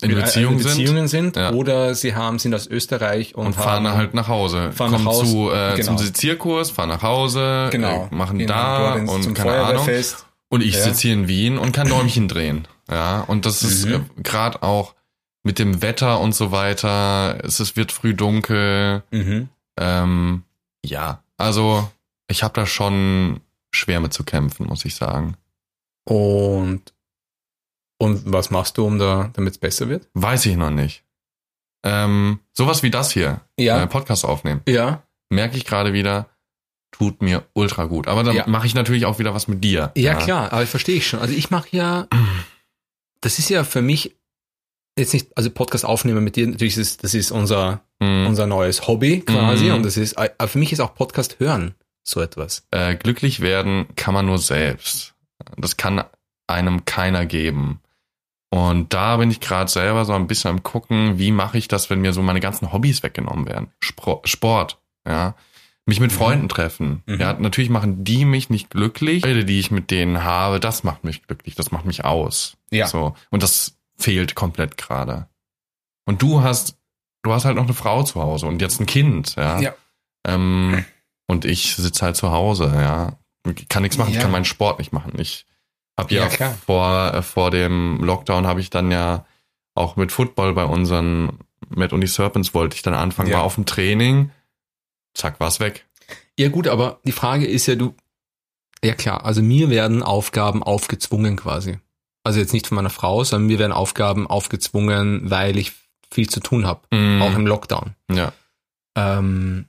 in 0.00 0.14
Beziehung 0.14 0.52
in 0.58 0.62
Beziehungen 0.62 1.08
sind, 1.08 1.34
Ja. 1.34 1.52
oder 1.52 1.92
sie 1.96 2.14
haben 2.14 2.38
sind 2.38 2.54
aus 2.54 2.68
Österreich 2.68 3.34
und, 3.34 3.46
und 3.46 3.52
fahren 3.54 3.88
haben, 3.88 3.96
halt 3.96 4.14
nach 4.14 4.28
Hause. 4.28 4.70
fahren 4.70 4.92
Kommen 4.92 5.04
nach 5.04 5.10
Hause, 5.12 5.32
zu, 5.32 5.50
äh, 5.50 5.72
genau. 5.74 5.86
zum 5.86 5.98
Sezierkurs, 5.98 6.70
fahren 6.70 6.90
nach 6.90 7.02
Hause, 7.02 7.68
genau 7.72 8.08
äh, 8.10 8.14
machen 8.14 8.38
gehen 8.38 8.46
da 8.46 8.94
und 8.94 9.22
zum 9.24 9.34
keine 9.34 9.54
Ahnung. 9.60 9.88
Und 10.50 10.62
ich 10.62 10.74
Ja. 10.76 10.82
sitze 10.84 11.02
hier 11.02 11.14
in 11.14 11.26
Wien 11.26 11.58
und 11.58 11.72
kann 11.72 11.88
Däumchen 11.88 12.28
drehen. 12.28 12.68
Ja, 12.88 13.22
und 13.22 13.44
das 13.44 13.64
ist 13.64 13.86
Mhm. 13.86 13.92
äh, 14.16 14.22
gerade 14.22 14.62
auch 14.62 14.94
mit 15.42 15.58
dem 15.58 15.82
Wetter 15.82 16.20
und 16.20 16.32
so 16.34 16.52
weiter. 16.52 17.38
Es 17.42 17.58
ist, 17.58 17.76
wird 17.76 17.90
früh 17.90 18.14
dunkel. 18.14 19.02
Mhm. 19.10 19.48
Ähm, 19.78 20.42
ja, 20.84 21.22
also 21.36 21.90
ich 22.28 22.42
habe 22.42 22.54
da 22.54 22.66
schon 22.66 23.40
schwer 23.74 24.00
mit 24.00 24.12
zu 24.12 24.24
kämpfen, 24.24 24.66
muss 24.66 24.84
ich 24.84 24.94
sagen. 24.94 25.36
Und 26.04 26.92
und 28.00 28.30
was 28.32 28.50
machst 28.50 28.78
du, 28.78 28.86
um 28.86 28.98
da, 28.98 29.30
damit 29.34 29.54
es 29.54 29.58
besser 29.58 29.88
wird? 29.88 30.08
Weiß 30.14 30.46
ich 30.46 30.56
noch 30.56 30.70
nicht. 30.70 31.02
Ähm, 31.84 32.38
sowas 32.52 32.82
wie 32.82 32.90
das 32.90 33.10
hier, 33.12 33.40
Ja, 33.58 33.82
äh, 33.82 33.86
Podcast 33.86 34.24
aufnehmen, 34.24 34.62
ja, 34.68 35.02
merke 35.30 35.56
ich 35.56 35.64
gerade 35.64 35.92
wieder, 35.92 36.28
tut 36.92 37.22
mir 37.22 37.44
ultra 37.54 37.84
gut. 37.84 38.06
Aber 38.08 38.22
dann 38.24 38.34
Ja. 38.36 38.46
mache 38.48 38.66
ich 38.66 38.74
natürlich 38.74 39.04
auch 39.06 39.18
wieder 39.18 39.34
was 39.34 39.48
mit 39.48 39.62
dir. 39.64 39.92
ja, 39.96 40.14
klar, 40.14 40.52
aber 40.52 40.66
verstehe 40.66 40.96
ich 40.96 41.06
schon. 41.08 41.20
Also 41.20 41.34
ich 41.34 41.50
mache 41.50 41.68
ja, 41.76 42.06
das 43.20 43.38
ist 43.38 43.48
ja 43.48 43.64
für 43.64 43.82
mich 43.82 44.16
jetzt 44.98 45.12
nicht, 45.14 45.28
also 45.36 45.50
Podcast 45.50 45.84
aufnehmen 45.84 46.22
mit 46.24 46.36
dir, 46.36 46.46
natürlich 46.46 46.76
ist 46.76 46.86
es, 46.90 46.96
das 46.98 47.14
ist 47.14 47.30
unser, 47.30 47.80
Mhm. 48.00 48.26
unser 48.26 48.46
neues 48.46 48.86
Hobby 48.86 49.20
quasi 49.20 49.66
Mhm. 49.66 49.74
und 49.74 49.82
das 49.84 49.96
ist, 49.96 50.16
aber 50.18 50.48
für 50.48 50.58
mich 50.58 50.72
ist 50.72 50.80
auch 50.80 50.94
Podcast 50.94 51.40
hören 51.40 51.74
so 52.04 52.20
etwas. 52.20 52.66
äh, 52.70 52.94
glücklich 52.96 53.40
werden 53.40 53.86
kann 53.96 54.14
man 54.14 54.26
nur 54.26 54.38
selbst. 54.38 55.14
Das 55.56 55.76
kann 55.76 56.04
einem 56.46 56.84
keiner 56.84 57.26
geben. 57.26 57.80
Und 58.50 58.94
da 58.94 59.18
bin 59.18 59.30
ich 59.30 59.40
gerade 59.40 59.70
selber 59.70 60.04
so 60.06 60.14
ein 60.14 60.26
bisschen 60.26 60.50
am 60.50 60.62
gucken, 60.62 61.18
wie 61.18 61.32
mache 61.32 61.58
ich 61.58 61.68
das, 61.68 61.90
wenn 61.90 62.00
mir 62.00 62.12
so 62.14 62.22
meine 62.22 62.40
ganzen 62.40 62.72
Hobbys 62.72 63.02
weggenommen 63.02 63.46
werden. 63.46 63.68
Spro 63.80 64.22
Sport, 64.24 64.78
ja. 65.06 65.34
Mich 65.84 66.00
mit 66.00 66.10
Mhm. 66.12 66.16
Freunden 66.16 66.48
treffen. 66.50 67.02
Mhm. 67.06 67.20
Ja, 67.20 67.32
natürlich 67.34 67.70
machen 67.70 68.04
die 68.04 68.24
mich 68.26 68.48
nicht 68.50 68.70
glücklich. 68.70 69.22
Freude, 69.22 69.44
die 69.46 69.58
ich 69.60 69.70
mit 69.70 69.90
denen 69.90 70.22
habe, 70.24 70.60
das 70.60 70.82
macht 70.84 71.04
mich 71.04 71.26
glücklich, 71.26 71.54
das 71.54 71.70
macht 71.72 71.84
mich 71.86 72.04
aus. 72.04 72.56
Ja. 72.70 72.86
So. 72.86 73.14
Und 73.30 73.42
das 73.42 73.77
fehlt 73.98 74.34
komplett 74.34 74.76
gerade. 74.76 75.28
Und 76.06 76.22
du 76.22 76.42
hast, 76.42 76.78
du 77.22 77.32
hast 77.32 77.44
halt 77.44 77.56
noch 77.56 77.64
eine 77.64 77.74
Frau 77.74 78.02
zu 78.02 78.20
Hause 78.22 78.46
und 78.46 78.62
jetzt 78.62 78.80
ein 78.80 78.86
Kind, 78.86 79.34
ja. 79.36 79.60
Ja. 79.60 79.74
Ähm, 80.26 80.84
und 81.26 81.44
ich 81.44 81.74
sitze 81.76 82.04
halt 82.04 82.16
zu 82.16 82.30
Hause, 82.30 82.72
ja. 82.74 83.18
Kann 83.68 83.82
nichts 83.82 83.98
machen, 83.98 84.10
ich 84.10 84.16
Ja. 84.16 84.22
kann 84.22 84.30
meinen 84.30 84.44
Sport 84.44 84.78
nicht 84.78 84.92
machen. 84.92 85.12
Ich 85.18 85.46
habe 85.98 86.14
ja, 86.14 86.28
Ja, 86.28 86.50
vor, 86.66 87.14
äh, 87.14 87.22
vor 87.22 87.50
dem 87.50 88.02
Lockdown 88.02 88.46
habe 88.46 88.60
ich 88.60 88.70
dann 88.70 88.90
ja 88.90 89.26
auch 89.74 89.96
mit 89.96 90.12
Football 90.12 90.54
bei 90.54 90.64
unseren 90.64 91.38
Mad 91.68 91.94
und 91.94 92.00
die 92.00 92.06
Serpents 92.06 92.54
wollte 92.54 92.76
ich 92.76 92.82
dann 92.82 92.94
anfangen, 92.94 93.32
war 93.32 93.42
auf 93.42 93.56
dem 93.56 93.66
Training, 93.66 94.30
zack, 95.14 95.40
war's 95.40 95.60
weg. 95.60 95.86
Ja 96.38 96.48
gut, 96.48 96.68
aber 96.68 97.00
die 97.04 97.12
Frage 97.12 97.46
ist 97.46 97.66
ja, 97.66 97.74
du, 97.74 97.94
ja 98.82 98.94
klar, 98.94 99.24
also 99.24 99.42
mir 99.42 99.68
werden 99.70 100.02
Aufgaben 100.02 100.62
aufgezwungen 100.62 101.36
quasi. 101.36 101.78
Also 102.28 102.40
jetzt 102.40 102.52
nicht 102.52 102.66
von 102.66 102.76
meiner 102.76 102.90
Frau, 102.90 103.24
sondern 103.24 103.46
mir 103.48 103.58
werden 103.58 103.72
Aufgaben 103.72 104.26
aufgezwungen, 104.26 105.30
weil 105.30 105.56
ich 105.58 105.72
viel 106.12 106.28
zu 106.28 106.40
tun 106.40 106.66
habe, 106.66 106.80
Mm, 106.94 107.22
auch 107.22 107.34
im 107.34 107.46
Lockdown. 107.46 107.94
ja. 108.12 108.32
Ähm, 108.96 109.66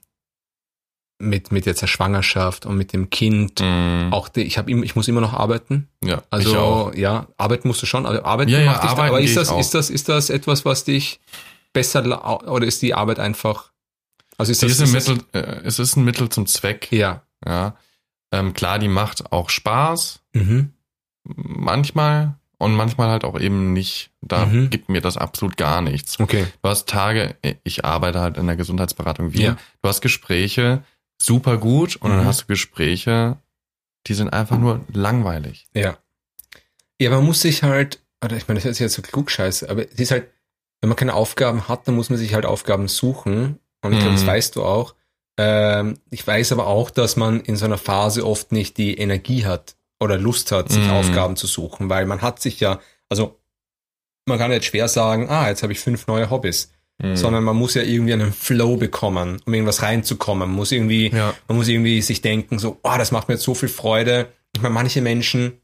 mit, 1.21 1.51
mit 1.51 1.65
jetzt 1.65 1.81
der 1.81 1.87
Schwangerschaft 1.87 2.65
und 2.65 2.77
mit 2.77 2.93
dem 2.93 3.09
Kind. 3.09 3.59
Mm, 3.59 4.13
Auch 4.13 4.29
die, 4.29 4.41
ich 4.43 4.57
habe 4.57 4.71
ich 4.71 4.95
muss 4.95 5.07
immer 5.09 5.19
noch 5.21 5.33
arbeiten. 5.33 5.89
ja, 6.03 6.23
Also 6.29 6.91
ja, 6.95 7.27
arbeiten 7.37 7.67
musst 7.67 7.81
du 7.81 7.85
schon. 7.85 8.05
Also 8.05 8.23
arbeiten 8.23 8.49
Ja, 8.51 8.59
ja, 8.59 8.65
macht 8.71 8.83
dich 8.83 8.89
arbeiten 8.89 9.09
aber 9.09 9.19
ist 9.21 9.35
das, 9.35 9.51
ist 9.51 9.73
das, 9.73 9.89
ist 9.89 10.07
das 10.07 10.29
etwas, 10.29 10.63
was 10.63 10.85
dich 10.85 11.19
besser 11.73 12.01
oder 12.49 12.65
ist 12.65 12.81
die 12.81 12.93
Arbeit 12.93 13.19
einfach? 13.19 13.71
Also 14.37 14.53
ist 14.53 14.63
das, 14.63 14.71
ist 14.71 14.79
ein 14.79 14.85
ist 14.85 14.93
das 14.95 15.07
Mittel, 15.09 15.25
äh, 15.33 15.61
es 15.65 15.77
ist 15.79 15.97
ein 15.97 16.05
Mittel 16.05 16.29
zum 16.29 16.45
Zweck, 16.47 16.89
ja. 16.91 17.21
ja. 17.45 17.75
Ähm, 18.31 18.53
klar, 18.53 18.79
die 18.79 18.87
macht 18.87 19.31
auch 19.33 19.49
Spaß, 19.49 20.21
Mhm. 20.33 20.71
manchmal 21.25 22.38
und 22.59 22.75
manchmal 22.75 23.09
halt 23.09 23.23
auch 23.23 23.39
eben 23.39 23.73
nicht. 23.73 24.11
Da 24.21 24.45
Mhm. 24.45 24.69
gibt 24.69 24.89
mir 24.89 25.01
das 25.01 25.17
absolut 25.17 25.57
gar 25.57 25.81
nichts. 25.81 26.19
Okay. 26.19 26.45
Du 26.61 26.69
hast 26.69 26.87
Tage, 26.87 27.35
ich 27.63 27.83
arbeite 27.85 28.19
halt 28.19 28.37
in 28.37 28.45
der 28.45 28.55
Gesundheitsberatung 28.57 29.33
Wien. 29.33 29.41
Ja. 29.41 29.57
Du 29.81 29.89
hast 29.89 30.01
Gespräche, 30.01 30.83
super 31.21 31.57
gut, 31.57 31.95
und 31.95 32.11
dann 32.11 32.21
Mhm. 32.21 32.25
hast 32.25 32.41
du 32.43 32.45
Gespräche, 32.45 33.37
die 34.07 34.13
sind 34.13 34.29
einfach 34.31 34.57
nur 34.59 34.81
langweilig. 34.93 35.67
Ja. 35.73 35.97
Ja, 37.01 37.09
man 37.09 37.25
muss 37.25 37.41
sich 37.41 37.63
halt, 37.63 38.01
oder 38.23 38.35
ich 38.35 38.47
meine, 38.47 38.59
das 38.59 38.69
sich 38.77 38.79
jetzt 38.81 38.93
so 38.93 39.01
klugscheiße, 39.01 39.69
aber 39.69 39.83
es 39.91 39.97
ist 39.97 40.11
halt, 40.11 40.27
wenn 40.81 40.89
man 40.89 40.97
keine 40.97 41.13
Aufgaben 41.13 41.67
hat, 41.67 41.87
dann 41.87 41.95
muss 41.95 42.09
man 42.09 42.19
sich 42.19 42.33
halt 42.33 42.45
Aufgaben 42.45 42.87
suchen. 42.87 43.59
Und 43.81 43.93
ich 43.93 43.99
glaube, 43.99 44.13
das 44.15 44.23
Mhm. 44.23 44.27
weißt 44.27 44.55
du 44.57 44.63
auch. 44.65 44.95
Ähm, 45.37 45.97
ich 46.09 46.25
weiß 46.27 46.51
aber 46.51 46.67
auch, 46.67 46.89
dass 46.89 47.15
man 47.15 47.39
in 47.39 47.55
so 47.55 47.63
einer 47.65 47.77
Phase 47.77 48.25
oft 48.27 48.51
nicht 48.51 48.77
die 48.77 48.97
Energie 48.97 49.45
hat 49.45 49.75
oder 49.99 50.17
Lust 50.17 50.51
hat, 50.51 50.69
sich 50.71 50.83
Mhm. 50.85 50.91
Aufgaben 50.91 51.35
zu 51.35 51.47
suchen, 51.47 51.89
weil 51.89 52.05
man 52.05 52.21
hat 52.21 52.41
sich 52.41 52.59
ja, 52.59 52.79
also 53.09 53.39
man 54.25 54.37
kann 54.37 54.51
jetzt 54.51 54.65
schwer 54.65 54.87
sagen, 54.87 55.29
ah, 55.29 55.49
jetzt 55.49 55.63
habe 55.63 55.73
ich 55.73 55.79
fünf 55.79 56.07
neue 56.07 56.29
Hobbys, 56.29 56.71
Mhm. 57.01 57.15
sondern 57.15 57.43
man 57.43 57.55
muss 57.55 57.73
ja 57.73 57.81
irgendwie 57.81 58.13
einen 58.13 58.33
Flow 58.33 58.75
bekommen, 58.77 59.41
um 59.45 59.53
irgendwas 59.53 59.81
reinzukommen. 59.81 60.47
Man 60.49 60.55
muss 60.55 60.71
irgendwie 60.71 61.09
ja. 61.09 61.33
man 61.47 61.57
muss 61.57 61.67
irgendwie 61.67 62.01
sich 62.01 62.21
denken, 62.21 62.59
so, 62.59 62.79
oh, 62.83 62.95
das 62.97 63.11
macht 63.11 63.27
mir 63.27 63.35
jetzt 63.35 63.43
so 63.43 63.55
viel 63.55 63.69
Freude. 63.69 64.31
Ich 64.55 64.61
meine, 64.61 64.73
manche 64.73 65.01
Menschen 65.01 65.61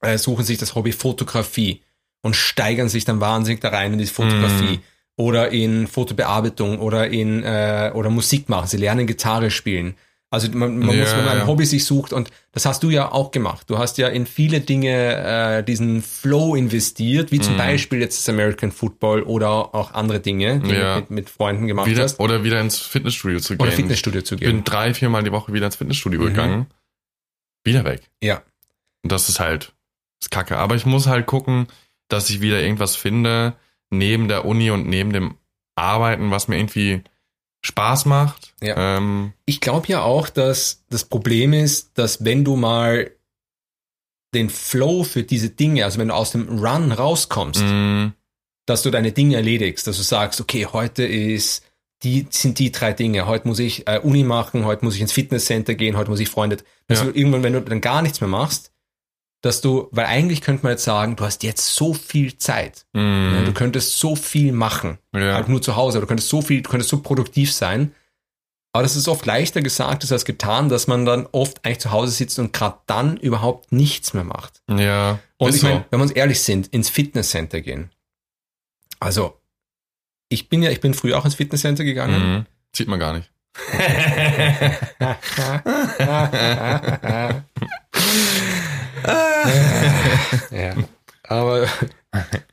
äh, 0.00 0.16
suchen 0.18 0.44
sich 0.44 0.58
das 0.58 0.74
Hobby 0.74 0.92
Fotografie 0.92 1.82
und 2.22 2.34
steigern 2.36 2.88
sich 2.88 3.04
dann 3.04 3.20
wahnsinnig 3.20 3.60
da 3.60 3.68
rein 3.70 3.92
in 3.94 3.98
die 3.98 4.06
Fotografie 4.06 4.76
Mhm. 4.78 4.82
oder 5.16 5.50
in 5.50 5.86
Fotobearbeitung 5.86 6.78
oder 6.80 7.08
in 7.08 7.42
äh, 7.42 7.92
oder 7.94 8.10
Musik 8.10 8.48
machen. 8.48 8.68
Sie 8.68 8.76
lernen 8.76 9.06
Gitarre 9.06 9.50
spielen. 9.50 9.94
Also 10.30 10.50
man, 10.50 10.78
man 10.78 10.90
Ja, 10.94 11.02
muss, 11.02 11.12
wenn 11.12 11.24
man 11.24 11.32
ein 11.34 11.38
ja. 11.38 11.46
Hobby 11.46 11.64
sich 11.64 11.86
sucht 11.86 12.12
und 12.12 12.30
das 12.52 12.66
hast 12.66 12.82
du 12.82 12.90
ja 12.90 13.10
auch 13.12 13.30
gemacht. 13.30 13.70
Du 13.70 13.78
hast 13.78 13.96
ja 13.96 14.08
in 14.08 14.26
viele 14.26 14.60
Dinge 14.60 14.90
äh, 15.16 15.62
diesen 15.64 16.02
Flow 16.02 16.54
investiert, 16.54 17.32
wie 17.32 17.40
zum 17.40 17.54
Mhm. 17.54 17.58
Beispiel 17.58 18.00
jetzt 18.00 18.18
das 18.18 18.28
American 18.28 18.70
Football 18.70 19.22
oder 19.22 19.74
auch 19.74 19.92
andere 19.94 20.20
Dinge, 20.20 20.60
die 20.60 20.74
Ja. 20.74 20.96
du 20.96 21.00
mit, 21.00 21.10
mit 21.10 21.30
Freunden 21.30 21.66
gemacht 21.66 21.86
Wieder, 21.86 22.02
hast. 22.02 22.20
oder 22.20 22.44
wieder 22.44 22.60
ins 22.60 22.78
Fitnessstudio 22.78 23.40
zu 23.40 23.54
gehen. 23.56 23.62
Oder 23.66 23.72
Fitnessstudio 23.72 24.20
zu 24.20 24.34
ich 24.34 24.40
bin 24.42 24.50
gehen. 24.56 24.64
drei, 24.64 24.92
viermal 24.92 25.22
die 25.22 25.32
Woche 25.32 25.54
wieder 25.54 25.64
ins 25.64 25.76
Fitnessstudio 25.76 26.20
Mhm. 26.20 26.24
gegangen. 26.26 26.66
Wieder 27.64 27.84
weg. 27.84 28.02
Ja. 28.22 28.42
Und 29.02 29.12
das 29.12 29.28
ist 29.30 29.40
halt, 29.40 29.72
das 30.20 30.26
ist 30.26 30.30
kacke. 30.30 30.58
Aber 30.58 30.74
ich 30.74 30.84
muss 30.84 31.06
halt 31.06 31.24
gucken, 31.26 31.68
dass 32.08 32.28
ich 32.28 32.42
wieder 32.42 32.60
irgendwas 32.60 32.96
finde, 32.96 33.54
neben 33.90 34.28
der 34.28 34.44
Uni 34.44 34.70
und 34.70 34.86
neben 34.86 35.12
dem 35.14 35.36
Arbeiten, 35.74 36.30
was 36.30 36.48
mir 36.48 36.58
irgendwie 36.58 37.02
Spaß 37.64 38.04
macht. 38.04 38.47
Ja. 38.62 38.96
Ähm, 38.98 39.32
Ich 39.46 39.60
glaube 39.60 39.86
ja 39.88 40.02
auch, 40.02 40.28
dass 40.28 40.84
das 40.90 41.04
Problem 41.04 41.52
ist, 41.52 41.90
dass 41.94 42.24
wenn 42.24 42.44
du 42.44 42.56
mal 42.56 43.10
den 44.34 44.50
Flow 44.50 45.04
für 45.04 45.22
diese 45.22 45.50
Dinge, 45.50 45.84
also 45.84 45.98
wenn 45.98 46.08
du 46.08 46.14
aus 46.14 46.32
dem 46.32 46.48
Run 46.58 46.92
rauskommst, 46.92 47.62
mh, 47.62 48.12
dass 48.66 48.82
du 48.82 48.90
deine 48.90 49.12
Dinge 49.12 49.36
erledigst, 49.36 49.86
dass 49.86 49.96
du 49.96 50.02
sagst, 50.02 50.40
okay, 50.40 50.66
heute 50.66 51.04
ist 51.04 51.64
die 52.04 52.26
sind 52.30 52.60
die 52.60 52.70
drei 52.70 52.92
Dinge. 52.92 53.26
Heute 53.26 53.48
muss 53.48 53.58
ich 53.58 53.88
äh, 53.88 53.98
Uni 54.00 54.22
machen, 54.22 54.64
heute 54.64 54.84
muss 54.84 54.94
ich 54.94 55.00
ins 55.00 55.10
Fitnesscenter 55.12 55.74
gehen, 55.74 55.96
heute 55.96 56.10
muss 56.10 56.20
ich 56.20 56.28
Freunde. 56.28 56.58
Dass 56.86 57.00
Ja. 57.00 57.06
du 57.06 57.10
irgendwann, 57.18 57.42
wenn 57.42 57.54
du 57.54 57.60
dann 57.60 57.80
gar 57.80 58.02
nichts 58.02 58.20
mehr 58.20 58.28
machst, 58.28 58.70
dass 59.42 59.60
du, 59.62 59.88
weil 59.90 60.06
eigentlich 60.06 60.40
könnte 60.40 60.62
man 60.62 60.72
jetzt 60.72 60.84
sagen, 60.84 61.16
du 61.16 61.24
hast 61.24 61.42
jetzt 61.42 61.74
so 61.74 61.94
viel 61.94 62.36
Zeit. 62.38 62.86
Ja, 62.94 63.00
mh, 63.02 63.44
du 63.46 63.52
könntest 63.52 63.98
so 63.98 64.14
viel 64.14 64.52
machen. 64.52 64.98
ja. 65.12 65.34
halt 65.34 65.48
nur 65.48 65.60
zu 65.62 65.74
Hause. 65.74 66.00
Du 66.00 66.06
könntest 66.06 66.28
so 66.28 66.40
viel, 66.40 66.62
du 66.62 66.70
könntest 66.70 66.90
so 66.90 67.00
produktiv 67.00 67.52
sein. 67.52 67.92
Aber 68.72 68.82
das 68.82 68.96
ist 68.96 69.08
oft 69.08 69.24
leichter 69.26 69.62
gesagt 69.62 70.10
als 70.10 70.24
getan, 70.24 70.68
dass 70.68 70.86
man 70.86 71.04
dann 71.04 71.26
oft 71.32 71.64
eigentlich 71.64 71.80
zu 71.80 71.90
Hause 71.90 72.12
sitzt 72.12 72.38
und 72.38 72.52
gerade 72.52 72.78
dann 72.86 73.16
überhaupt 73.16 73.72
nichts 73.72 74.14
mehr 74.14 74.24
macht. 74.24 74.62
ja. 74.68 75.18
Und 75.38 75.54
ich 75.54 75.62
meine, 75.62 75.84
wenn 75.90 76.00
wir 76.00 76.02
uns 76.02 76.12
ehrlich 76.12 76.42
sind, 76.42 76.68
ins 76.68 76.90
Fitnesscenter 76.90 77.60
gehen. 77.60 77.90
Also, 79.00 79.40
ich 80.28 80.48
bin 80.48 80.62
ja, 80.62 80.70
ich 80.70 80.80
bin 80.80 80.94
früher 80.94 81.18
auch 81.18 81.24
ins 81.24 81.36
Fitnesscenter 81.36 81.84
gegangen. 81.84 82.34
Mhm. 82.34 82.46
Sieht 82.74 82.88
man 82.88 82.98
gar 82.98 83.14
nicht. 83.14 83.30
ja. 90.50 90.74
Aber 91.24 91.66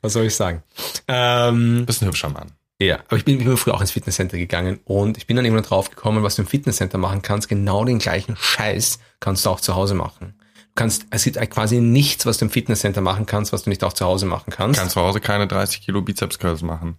was 0.02 0.14
soll 0.14 0.26
ich 0.26 0.36
sagen? 0.36 0.64
Ähm, 1.08 1.86
Bist 1.86 2.02
ein 2.02 2.08
hübscher 2.08 2.30
Mann. 2.30 2.52
Ja, 2.82 3.00
aber 3.08 3.16
ich 3.16 3.24
bin, 3.24 3.40
ich 3.40 3.46
bin 3.46 3.56
früher 3.56 3.74
auch 3.74 3.82
ins 3.82 3.92
Fitnesscenter 3.92 4.38
gegangen 4.38 4.82
und 4.84 5.18
ich 5.18 5.28
bin 5.28 5.38
dann 5.38 5.46
irgendwann 5.46 5.64
drauf 5.64 5.90
gekommen, 5.90 6.24
was 6.24 6.36
du 6.36 6.42
im 6.42 6.48
Fitnesscenter 6.48 6.98
machen 6.98 7.22
kannst, 7.22 7.48
genau 7.48 7.86
den 7.86 8.00
gleichen 8.00 8.36
Scheiß 8.36 9.00
kannst 9.22 9.46
du 9.46 9.50
auch 9.50 9.62
zu 9.62 9.76
Hause 9.76 9.94
machen. 9.94 10.36
Du 10.40 10.72
kannst, 10.76 11.06
es 11.10 11.24
gibt 11.24 11.38
quasi 11.52 11.80
nichts, 11.80 12.26
was 12.26 12.38
du 12.38 12.46
im 12.46 12.52
Fitnesscenter 12.52 13.00
machen 13.00 13.26
kannst, 13.26 13.54
was 13.54 13.64
du 13.64 13.70
nicht 13.70 13.84
auch 13.86 13.94
zu 13.94 14.06
Hause 14.06 14.26
machen 14.26 14.52
kannst. 14.52 14.80
Kannst 14.80 14.94
zu 14.94 15.02
Hause 15.02 15.22
keine 15.22 15.48
30 15.48 15.82
Kilo 15.82 16.02
Bizeps 16.02 16.38
Curls 16.38 16.64
machen. 16.64 16.98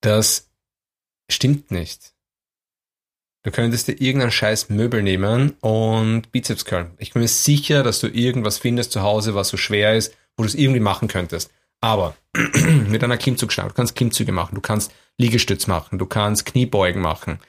Das 0.00 0.50
stimmt 1.30 1.70
nicht. 1.70 2.14
Du 3.44 3.50
könntest 3.50 3.88
dir 3.88 4.00
irgendeinen 4.00 4.32
scheiß 4.32 4.70
Möbel 4.70 5.02
nehmen 5.02 5.50
und 5.60 6.32
Bizeps 6.32 6.64
curlen. 6.64 6.94
Ich 6.98 7.12
bin 7.12 7.22
mir 7.22 7.28
sicher, 7.28 7.82
dass 7.82 8.00
du 8.00 8.08
irgendwas 8.08 8.58
findest 8.58 8.90
zu 8.90 9.02
Hause, 9.02 9.34
was 9.34 9.50
so 9.50 9.56
schwer 9.56 9.94
ist, 9.94 10.16
wo 10.36 10.42
du 10.42 10.48
es 10.48 10.54
irgendwie 10.54 10.80
machen 10.80 11.08
könntest. 11.08 11.52
Aber 11.84 12.16
mit 12.88 13.04
einer 13.04 13.18
Klimmzugstange, 13.18 13.68
du 13.68 13.74
kannst 13.74 13.94
Klimmzüge 13.94 14.32
machen, 14.32 14.54
du 14.54 14.62
kannst 14.62 14.90
Liegestütz 15.18 15.66
machen, 15.66 15.98
du 15.98 16.06
kannst 16.06 16.46
Kniebeugen 16.46 17.02
machen, 17.02 17.40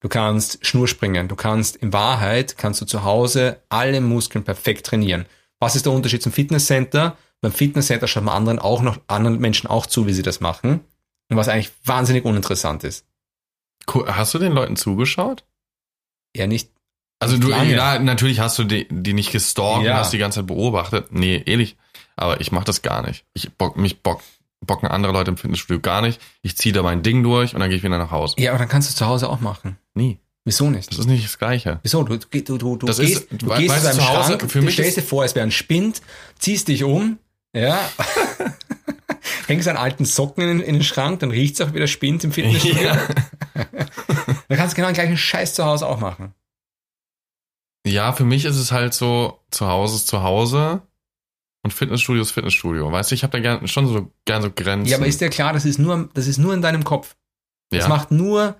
du 0.00 0.08
kannst 0.08 0.66
Schnurspringen, 0.66 1.28
du 1.28 1.36
kannst 1.36 1.76
in 1.76 1.92
Wahrheit, 1.92 2.58
kannst 2.58 2.80
du 2.80 2.86
zu 2.86 3.04
Hause 3.04 3.62
alle 3.68 4.00
Muskeln 4.00 4.42
perfekt 4.42 4.86
trainieren. 4.86 5.26
Was 5.60 5.76
ist 5.76 5.86
der 5.86 5.92
Unterschied 5.92 6.24
zum 6.24 6.32
Fitnesscenter? 6.32 7.16
Beim 7.40 7.52
Fitnesscenter 7.52 8.08
schaut 8.08 8.24
man 8.24 8.34
anderen 8.34 8.58
auch 8.58 8.82
noch, 8.82 8.98
anderen 9.06 9.38
Menschen 9.38 9.70
auch 9.70 9.86
zu, 9.86 10.08
wie 10.08 10.12
sie 10.12 10.22
das 10.22 10.40
machen. 10.40 10.80
Und 11.30 11.36
was 11.36 11.48
eigentlich 11.48 11.70
wahnsinnig 11.84 12.24
uninteressant 12.24 12.82
ist. 12.82 13.06
Cool. 13.94 14.08
Hast 14.08 14.34
du 14.34 14.38
den 14.40 14.52
Leuten 14.52 14.74
zugeschaut? 14.74 15.44
Ja, 16.34 16.48
nicht. 16.48 16.68
Also 17.20 17.38
du, 17.38 17.50
ja, 17.50 18.00
natürlich 18.00 18.40
hast 18.40 18.58
du 18.58 18.64
die, 18.64 18.88
die 18.90 19.12
nicht 19.12 19.30
gestalkt 19.30 19.84
Ja. 19.84 19.92
und 19.92 19.98
hast 20.00 20.12
die 20.12 20.18
ganze 20.18 20.40
Zeit 20.40 20.48
beobachtet. 20.48 21.12
Nee, 21.12 21.42
ehrlich. 21.46 21.76
Aber 22.16 22.40
ich 22.40 22.52
mache 22.52 22.64
das 22.64 22.82
gar 22.82 23.06
nicht. 23.06 23.24
Ich 23.34 23.52
bock, 23.54 23.76
mich 23.76 24.02
bock, 24.02 24.20
bocken 24.60 24.88
andere 24.88 25.12
Leute 25.12 25.30
im 25.30 25.36
Fitnessstudio 25.36 25.80
gar 25.80 26.00
nicht. 26.02 26.20
Ich 26.42 26.56
ziehe 26.56 26.72
da 26.72 26.82
mein 26.82 27.02
Ding 27.02 27.22
durch 27.22 27.54
und 27.54 27.60
dann 27.60 27.68
gehe 27.70 27.76
ich 27.78 27.82
wieder 27.84 27.98
nach 27.98 28.10
Hause. 28.10 28.34
Ja, 28.38 28.50
aber 28.52 28.58
dann 28.60 28.68
kannst 28.68 28.88
du 28.88 28.90
es 28.92 28.96
zu 28.96 29.06
Hause 29.06 29.28
auch 29.28 29.40
machen. 29.40 29.76
Nie. 29.94 30.18
Wieso 30.46 30.68
nicht? 30.70 30.90
Das 30.90 30.98
ist 30.98 31.06
nicht 31.06 31.24
das 31.24 31.38
Gleiche. 31.38 31.80
Wieso? 31.82 32.02
Du, 32.04 32.18
du, 32.18 32.28
du, 32.58 32.76
du 32.76 32.86
Das 32.86 32.98
gehst, 32.98 33.22
ist- 33.30 33.42
du 33.42 33.46
gehst 33.54 33.74
zu 33.76 33.82
deinem 33.82 34.00
Schrank, 34.00 34.50
für 34.50 34.58
du 34.58 34.64
mich 34.66 34.74
stellst 34.74 34.98
dir 34.98 35.02
vor, 35.02 35.24
es 35.24 35.34
wäre 35.34 35.46
ein 35.46 35.50
Spind, 35.50 36.02
ziehst 36.38 36.68
dich 36.68 36.84
um, 36.84 37.18
ja, 37.56 37.78
hängst 39.46 39.68
an 39.68 39.76
alten 39.78 40.04
Socken 40.04 40.46
in, 40.48 40.60
in 40.60 40.74
den 40.74 40.82
Schrank, 40.84 41.20
dann 41.20 41.30
riecht's 41.30 41.60
auch 41.62 41.72
wieder 41.72 41.86
Spind 41.86 42.24
im 42.24 42.32
Fitnessstudio. 42.32 42.82
Ja. 42.82 43.08
Dann 44.48 44.58
kannst 44.58 44.74
du 44.74 44.76
genau 44.76 44.88
den 44.88 44.94
gleichen 44.94 45.16
Scheiß 45.16 45.54
zu 45.54 45.64
Hause 45.64 45.86
auch 45.86 45.98
machen. 46.00 46.34
ja, 47.86 48.12
für 48.12 48.24
mich 48.24 48.44
ist 48.44 48.56
es 48.56 48.72
halt 48.72 48.92
so, 48.94 49.40
zu 49.50 49.66
Hause 49.68 49.96
ist 49.96 50.06
zu 50.08 50.22
Hause 50.22 50.82
und 51.64 51.72
Fitnessstudio 51.72 52.22
ist 52.22 52.30
Fitnessstudio. 52.32 52.92
Weißt 52.92 53.10
du, 53.10 53.14
ich 53.14 53.22
habe 53.22 53.32
da 53.32 53.40
gern, 53.40 53.66
schon 53.66 53.86
so 53.86 54.12
gern 54.26 54.42
so 54.42 54.50
Grenzen. 54.50 54.90
Ja, 54.90 54.98
aber 54.98 55.06
ist 55.06 55.22
dir 55.22 55.30
klar, 55.30 55.54
das 55.54 55.64
ist 55.64 55.78
nur, 55.78 56.10
das 56.12 56.26
ist 56.26 56.36
nur 56.36 56.52
in 56.52 56.60
deinem 56.60 56.84
Kopf. 56.84 57.16
Das 57.70 57.84
ja. 57.84 57.88
macht 57.88 58.10
nur, 58.10 58.56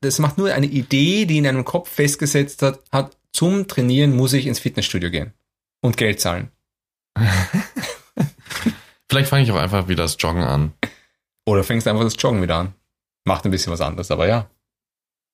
das 0.00 0.18
macht 0.18 0.38
nur 0.38 0.52
eine 0.52 0.66
Idee, 0.66 1.24
die 1.24 1.38
in 1.38 1.44
deinem 1.44 1.64
Kopf 1.64 1.88
festgesetzt 1.88 2.62
hat, 2.62 2.80
hat, 2.90 3.16
zum 3.30 3.68
Trainieren 3.68 4.16
muss 4.16 4.32
ich 4.32 4.46
ins 4.46 4.58
Fitnessstudio 4.58 5.10
gehen 5.10 5.32
und 5.80 5.96
Geld 5.96 6.20
zahlen. 6.20 6.50
Vielleicht 9.08 9.28
fange 9.30 9.44
ich 9.44 9.52
auch 9.52 9.56
einfach 9.56 9.86
wieder 9.86 10.02
das 10.02 10.16
Joggen 10.18 10.42
an. 10.42 10.72
Oder 11.46 11.62
fängst 11.62 11.86
einfach 11.86 12.02
das 12.02 12.16
Joggen 12.18 12.42
wieder 12.42 12.56
an. 12.56 12.74
Macht 13.24 13.44
ein 13.44 13.52
bisschen 13.52 13.72
was 13.72 13.80
anderes, 13.80 14.10
aber 14.10 14.26
ja, 14.26 14.50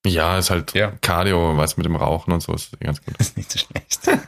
Ja, 0.04 0.36
ist 0.38 0.50
halt 0.50 0.74
Ja. 0.74 0.92
Cardio, 1.00 1.56
weißt 1.56 1.76
du, 1.76 1.80
mit 1.80 1.86
dem 1.86 1.96
Rauchen 1.96 2.34
und 2.34 2.42
so 2.42 2.52
ist 2.52 2.78
ganz 2.80 3.02
gut. 3.02 3.14
ist 3.18 3.38
nicht 3.38 3.50
so 3.50 3.58
schlecht. 3.58 4.00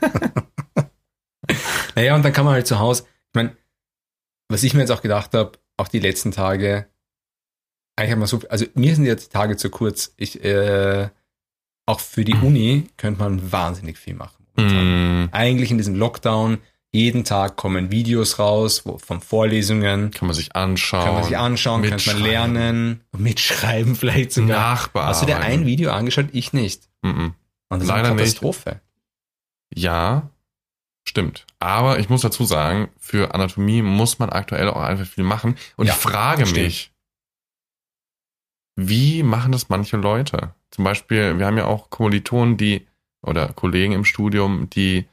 naja, 2.01 2.15
und 2.15 2.23
dann 2.25 2.33
kann 2.33 2.45
man 2.45 2.55
halt 2.55 2.65
zu 2.65 2.79
Hause, 2.79 3.03
ich 3.03 3.35
meine, 3.35 3.55
was 4.49 4.63
ich 4.63 4.73
mir 4.73 4.79
jetzt 4.79 4.89
auch 4.89 5.03
gedacht 5.03 5.35
habe, 5.35 5.51
auch 5.77 5.87
die 5.87 5.99
letzten 5.99 6.31
Tage, 6.31 6.87
eigentlich 7.95 8.11
haben 8.11 8.19
wir 8.19 8.27
so, 8.27 8.41
also 8.49 8.65
mir 8.73 8.95
sind 8.95 9.05
jetzt 9.05 9.27
die 9.27 9.31
Tage 9.31 9.55
zu 9.55 9.69
kurz. 9.69 10.11
Ich, 10.17 10.43
äh, 10.43 11.09
auch 11.85 11.99
für 11.99 12.25
die 12.25 12.33
Uni 12.33 12.87
könnte 12.97 13.19
man 13.19 13.51
wahnsinnig 13.51 13.99
viel 13.99 14.15
machen. 14.15 14.47
Mm, 14.55 15.29
Eigentlich 15.31 15.69
in 15.69 15.77
diesem 15.77 15.93
Lockdown, 15.93 16.57
jeden 16.91 17.23
Tag 17.23 17.55
kommen 17.55 17.91
Videos 17.91 18.39
raus 18.39 18.83
wo, 18.83 18.97
von 18.97 19.21
Vorlesungen, 19.21 20.09
kann 20.09 20.27
man 20.27 20.35
sich 20.35 20.55
anschauen. 20.55 21.05
kann 21.05 21.13
man 21.13 21.23
sich 21.23 21.37
anschauen, 21.37 21.83
kann 21.83 22.01
man 22.07 22.19
lernen, 22.19 23.01
mitschreiben 23.15 23.95
vielleicht 23.95 24.31
sogar. 24.31 24.59
Nachbearbeiten. 24.59 25.09
Hast 25.09 25.21
du 25.21 25.27
dir 25.27 25.37
ein 25.37 25.67
Video 25.67 25.91
angeschaut? 25.91 26.29
Ich 26.31 26.51
nicht. 26.51 26.89
Mm-mm. 27.03 27.33
Und 27.69 27.79
das 27.79 27.87
Leider 27.87 28.01
ist 28.01 28.07
eine 28.07 28.15
nicht. 28.15 28.23
Katastrophe. 28.23 28.81
Ja, 29.73 30.31
stimmt. 31.11 31.45
Aber 31.59 31.99
ich 31.99 32.09
muss 32.09 32.21
dazu 32.21 32.43
sagen, 32.45 32.89
für 32.97 33.33
Anatomie 33.35 33.81
muss 33.83 34.17
man 34.17 34.29
aktuell 34.29 34.67
auch 34.69 34.81
einfach 34.81 35.05
viel 35.05 35.23
machen. 35.23 35.55
Und 35.77 35.85
Ja, 35.87 35.93
ich 35.93 35.99
frage 35.99 36.45
stimmt. 36.47 36.65
mich, 36.65 36.91
wie 38.77 39.21
machen 39.23 39.51
das 39.51 39.69
manche 39.69 39.97
Leute? 39.97 40.55
Zum 40.71 40.83
Beispiel, 40.83 41.37
wir 41.37 41.45
haben 41.45 41.57
ja 41.57 41.65
auch 41.65 41.89
Kommilitonen, 41.89 42.57
die, 42.57 42.87
oder 43.21 43.49
Kollegen 43.53 43.93
im 43.93 44.05
Studium, 44.05 44.69
die 44.69 45.07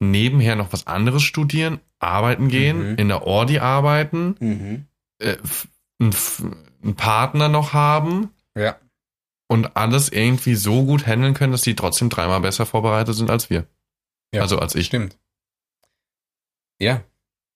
nebenher 0.00 0.56
noch 0.56 0.72
was 0.72 0.86
anderes 0.86 1.22
studieren, 1.22 1.80
arbeiten 1.98 2.48
gehen, 2.48 2.92
Mhm. 2.92 2.96
in 2.98 3.08
der 3.08 3.22
Ordi 3.22 3.58
arbeiten, 3.60 4.86
äh, 5.20 5.36
einen 6.00 6.10
f- 6.12 6.42
einen 6.82 6.96
Partner 6.96 7.48
noch 7.48 7.72
haben 7.72 8.30
Ja. 8.56 8.76
und 9.48 9.76
alles 9.76 10.08
irgendwie 10.10 10.54
so 10.54 10.84
gut 10.84 11.06
handeln 11.06 11.34
können, 11.34 11.52
dass 11.52 11.62
die 11.62 11.76
trotzdem 11.76 12.08
dreimal 12.10 12.40
besser 12.40 12.66
vorbereitet 12.66 13.14
sind 13.14 13.30
als 13.30 13.48
wir. 13.50 13.66
Ja, 14.34 14.42
Also 14.42 14.58
als 14.58 14.74
ich. 14.74 14.86
Stimmt. 14.86 15.16
Ja, 16.80 17.02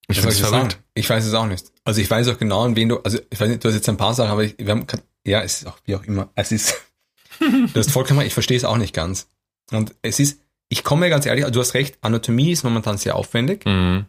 Ich 0.07 0.21
soll 0.21 0.31
finde 0.31 0.67
es 0.67 0.73
ich? 0.73 0.79
Ich 0.95 1.09
weiß 1.09 1.25
es 1.25 1.33
auch 1.33 1.45
nicht. 1.45 1.71
Also 1.83 2.01
ich 2.01 2.09
weiß 2.09 2.27
auch 2.29 2.37
genau, 2.37 2.63
an 2.63 2.75
wen 2.75 2.89
du, 2.89 2.97
also 3.01 3.19
ich 3.29 3.39
weiß 3.39 3.49
nicht, 3.49 3.63
du 3.63 3.67
hast 3.67 3.75
jetzt 3.75 3.89
ein 3.89 3.97
paar 3.97 4.13
Sachen, 4.13 4.31
aber 4.31 4.43
ich, 4.43 4.55
wir 4.57 4.69
haben, 4.71 4.85
ja, 5.25 5.41
es 5.41 5.61
ist 5.61 5.67
auch 5.67 5.77
wie 5.85 5.95
auch 5.95 6.03
immer. 6.03 6.29
Es 6.35 6.51
ist, 6.51 6.81
du 7.39 7.73
hast 7.75 7.91
vollkommen, 7.91 8.19
recht, 8.19 8.27
ich 8.29 8.33
verstehe 8.33 8.57
es 8.57 8.63
auch 8.65 8.77
nicht 8.77 8.93
ganz. 8.95 9.27
Und 9.71 9.93
es 10.01 10.19
ist, 10.19 10.41
ich 10.69 10.83
komme 10.83 11.01
mir 11.01 11.09
ganz 11.09 11.25
ehrlich, 11.25 11.45
du 11.45 11.59
hast 11.59 11.73
recht, 11.73 11.97
Anatomie 12.01 12.51
ist 12.51 12.63
momentan 12.63 12.97
sehr 12.97 13.15
aufwendig, 13.15 13.65
Mhm. 13.65 14.05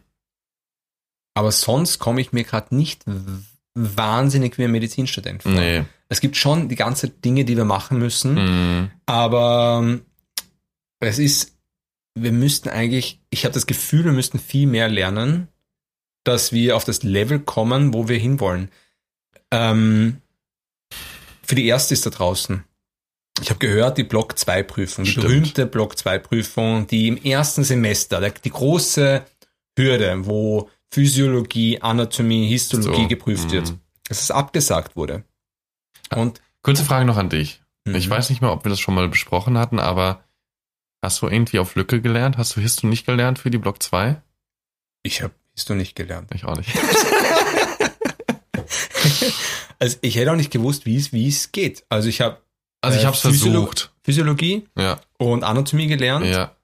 aber 1.33 1.51
sonst 1.51 1.99
komme 1.99 2.21
ich 2.21 2.31
mir 2.31 2.43
gerade 2.43 2.73
nicht 2.75 3.03
wahnsinnig 3.73 4.57
wie 4.57 4.63
ein 4.65 4.71
Medizinstudent 4.71 5.43
vor. 5.43 5.51
Nee. 5.51 5.83
Es 6.09 6.19
gibt 6.19 6.35
schon 6.35 6.67
die 6.67 6.75
ganze 6.75 7.09
Dinge, 7.09 7.45
die 7.45 7.55
wir 7.57 7.65
machen 7.65 7.97
müssen, 7.99 8.33
Mhm. 8.35 8.91
aber 9.05 9.81
ähm, 9.83 10.05
es 10.99 11.19
ist, 11.19 11.53
wir 12.15 12.31
müssten 12.31 12.69
eigentlich, 12.69 13.21
ich 13.29 13.45
habe 13.45 13.53
das 13.53 13.67
Gefühl, 13.67 14.05
wir 14.05 14.11
müssten 14.11 14.39
viel 14.39 14.67
mehr 14.67 14.89
lernen, 14.89 15.47
dass 16.23 16.51
wir 16.51 16.75
auf 16.75 16.83
das 16.83 17.03
Level 17.03 17.39
kommen, 17.39 17.93
wo 17.93 18.07
wir 18.07 18.17
hinwollen. 18.17 18.69
Ähm, 19.51 20.21
für 21.43 21.55
die 21.55 21.65
erste 21.67 21.93
ist 21.93 22.05
da 22.05 22.09
draußen. 22.09 22.63
Ich 23.41 23.49
habe 23.49 23.59
gehört, 23.59 23.97
die 23.97 24.03
Block 24.03 24.37
2 24.37 24.63
Prüfung, 24.63 25.05
die 25.05 25.11
Stimmt. 25.11 25.25
berühmte 25.27 25.65
Block 25.65 25.97
2 25.97 26.19
Prüfung, 26.19 26.87
die 26.87 27.07
im 27.07 27.17
ersten 27.17 27.63
Semester, 27.63 28.29
die 28.29 28.49
große 28.49 29.25
Hürde, 29.77 30.25
wo 30.25 30.69
Physiologie, 30.91 31.81
Anatomie, 31.81 32.47
Histologie 32.49 33.03
So, 33.03 33.07
geprüft 33.07 33.47
mhm. 33.47 33.51
wird, 33.53 33.73
dass 34.07 34.21
es 34.21 34.31
abgesagt 34.31 34.95
wurde. 34.95 35.23
Und 36.13 36.41
Kurze 36.61 36.83
Frage 36.83 37.05
noch 37.05 37.17
an 37.17 37.29
dich. 37.29 37.61
Ich 37.85 38.07
Mhm. 38.07 38.11
weiß 38.11 38.29
nicht 38.29 38.41
mehr, 38.41 38.51
ob 38.51 38.63
wir 38.63 38.69
das 38.69 38.79
schon 38.79 38.93
mal 38.93 39.07
besprochen 39.07 39.57
hatten, 39.57 39.79
aber 39.79 40.23
hast 41.01 41.21
du 41.21 41.27
irgendwie 41.27 41.59
auf 41.59 41.75
Lücke 41.75 42.01
gelernt? 42.01 42.37
Hast 42.37 42.55
du 42.55 42.61
Histo 42.61 42.87
nicht 42.87 43.05
gelernt 43.05 43.39
für 43.39 43.49
die 43.51 43.57
Block 43.57 43.81
2? 43.81 44.21
ich 45.03 45.21
habe 45.23 45.33
Histo 45.55 45.73
nicht 45.75 45.95
gelernt. 45.95 46.29
Ich 46.33 46.45
auch 46.45 46.55
nicht. 46.57 46.69
Also 49.79 49.97
ich 50.01 50.15
hätte 50.15 50.31
auch 50.31 50.35
nicht 50.35 50.51
gewusst, 50.51 50.85
wie 50.85 50.95
es 50.95 51.11
wie 51.11 51.27
es 51.27 51.51
geht. 51.51 51.83
Also 51.89 52.07
ich 52.07 52.21
habe 52.21 52.37
Also 52.81 52.97
ich 52.97 53.03
Äh, 53.03 53.07
habe 53.07 53.15
es 53.17 53.23
Physiolo- 53.25 53.51
versucht. 53.53 53.91
Physiologie 54.03 54.67
Ja, 54.77 54.99
und 55.17 55.43
Anatomie 55.43 55.87
gelernt 55.87 56.25
ja. 56.27 56.55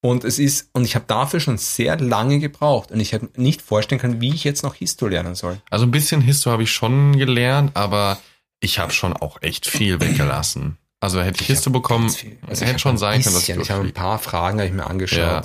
und 0.00 0.22
es 0.24 0.38
ist 0.38 0.70
und 0.72 0.84
ich 0.84 0.94
habe 0.94 1.04
dafür 1.08 1.40
schon 1.40 1.58
sehr 1.58 1.98
lange 1.98 2.38
gebraucht 2.38 2.90
und 2.92 3.00
ich 3.00 3.12
hätte 3.12 3.30
nicht 3.40 3.62
vorstellen 3.62 4.00
können, 4.00 4.20
wie 4.20 4.32
ich 4.34 4.44
jetzt 4.44 4.62
noch 4.62 4.74
Histo 4.76 5.08
lernen 5.08 5.34
soll. 5.34 5.60
Also 5.70 5.84
ein 5.86 5.90
bisschen 5.90 6.20
Histo 6.20 6.50
habe 6.52 6.62
ich 6.62 6.70
schon 6.72 7.16
gelernt, 7.18 7.76
aber 7.76 8.18
ich 8.60 8.78
habe 8.78 8.92
schon 8.92 9.12
auch 9.12 9.42
echt 9.42 9.66
viel 9.66 10.00
weggelassen. 10.00 10.78
Also 11.02 11.20
hätte 11.20 11.40
ich, 11.42 11.48
Histo 11.48 11.66
hab 11.66 11.72
bekommen. 11.74 12.06
Also 12.46 12.62
ich 12.64 12.70
hätte 12.70 12.78
schon 12.78 12.94
ein 12.94 12.98
sein 12.98 13.22
können, 13.22 13.34
dass 13.34 13.42
bisschen, 13.42 13.60
ich 13.60 13.66
ich 13.68 13.70
habe 13.72 13.84
ein 13.84 13.92
paar 13.92 14.18
Fragen 14.18 14.58
habe 14.58 14.68
ich 14.68 14.74
mir 14.74 14.86
angeschaut. 14.86 15.18
Ja. 15.18 15.42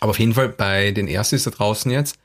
Aber 0.00 0.10
auf 0.10 0.18
jeden 0.18 0.34
Fall 0.34 0.48
bei 0.48 0.90
den 0.90 1.06
Erstis 1.06 1.44
da 1.44 1.50
draußen 1.50 1.90
jetzt, 1.90 2.16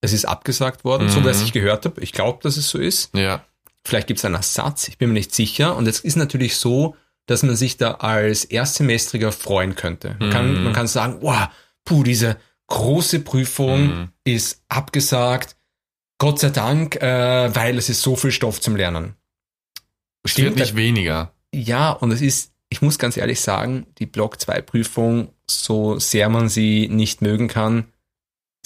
es 0.00 0.12
ist 0.12 0.24
abgesagt 0.24 0.84
worden, 0.84 1.08
so 1.08 1.20
Mhm. 1.20 1.26
wie 1.26 1.30
ich 1.44 1.52
gehört 1.52 1.84
habe. 1.84 2.00
Ich 2.00 2.12
glaube, 2.12 2.40
dass 2.42 2.56
es 2.56 2.68
so 2.68 2.78
ist. 2.78 3.14
Ja, 3.16 3.44
Vielleicht 3.86 4.06
gibt 4.06 4.18
es 4.18 4.24
einen 4.24 4.34
Ersatz, 4.34 4.88
ich 4.88 4.96
bin 4.96 5.08
mir 5.10 5.14
nicht 5.14 5.34
sicher. 5.34 5.76
Und 5.76 5.86
es 5.86 6.00
ist 6.00 6.16
natürlich 6.16 6.56
so, 6.56 6.96
dass 7.26 7.42
man 7.42 7.54
sich 7.54 7.76
da 7.76 7.92
als 7.96 8.44
Erstsemestriger 8.46 9.30
freuen 9.30 9.74
könnte. 9.74 10.16
Man, 10.20 10.30
kann, 10.30 10.54
Mhm. 10.54 10.64
man 10.64 10.72
kann 10.72 10.86
sagen, 10.86 11.18
wow, 11.20 11.48
puh, 11.84 12.02
diese 12.02 12.38
große 12.68 13.20
Prüfung 13.20 13.86
Mhm. 13.86 14.08
ist 14.24 14.62
abgesagt. 14.68 15.56
Gott 16.18 16.38
sei 16.40 16.48
Dank, 16.50 16.96
äh, 16.96 17.54
weil 17.54 17.76
es 17.76 17.88
ist 17.90 18.00
so 18.00 18.16
viel 18.16 18.32
Stoff 18.32 18.60
zum 18.60 18.74
Lernen. 18.74 19.16
es 20.22 20.36
wird 20.38 20.56
nicht 20.56 20.76
weniger. 20.76 21.32
Ja, 21.54 21.90
und 21.92 22.10
es 22.10 22.20
ist, 22.20 22.52
ich 22.68 22.82
muss 22.82 22.98
ganz 22.98 23.16
ehrlich 23.16 23.40
sagen, 23.40 23.86
die 23.98 24.06
Block 24.06 24.40
2 24.40 24.60
Prüfung, 24.62 25.28
so 25.48 25.98
sehr 25.98 26.28
man 26.28 26.48
sie 26.48 26.88
nicht 26.88 27.22
mögen 27.22 27.48
kann, 27.48 27.84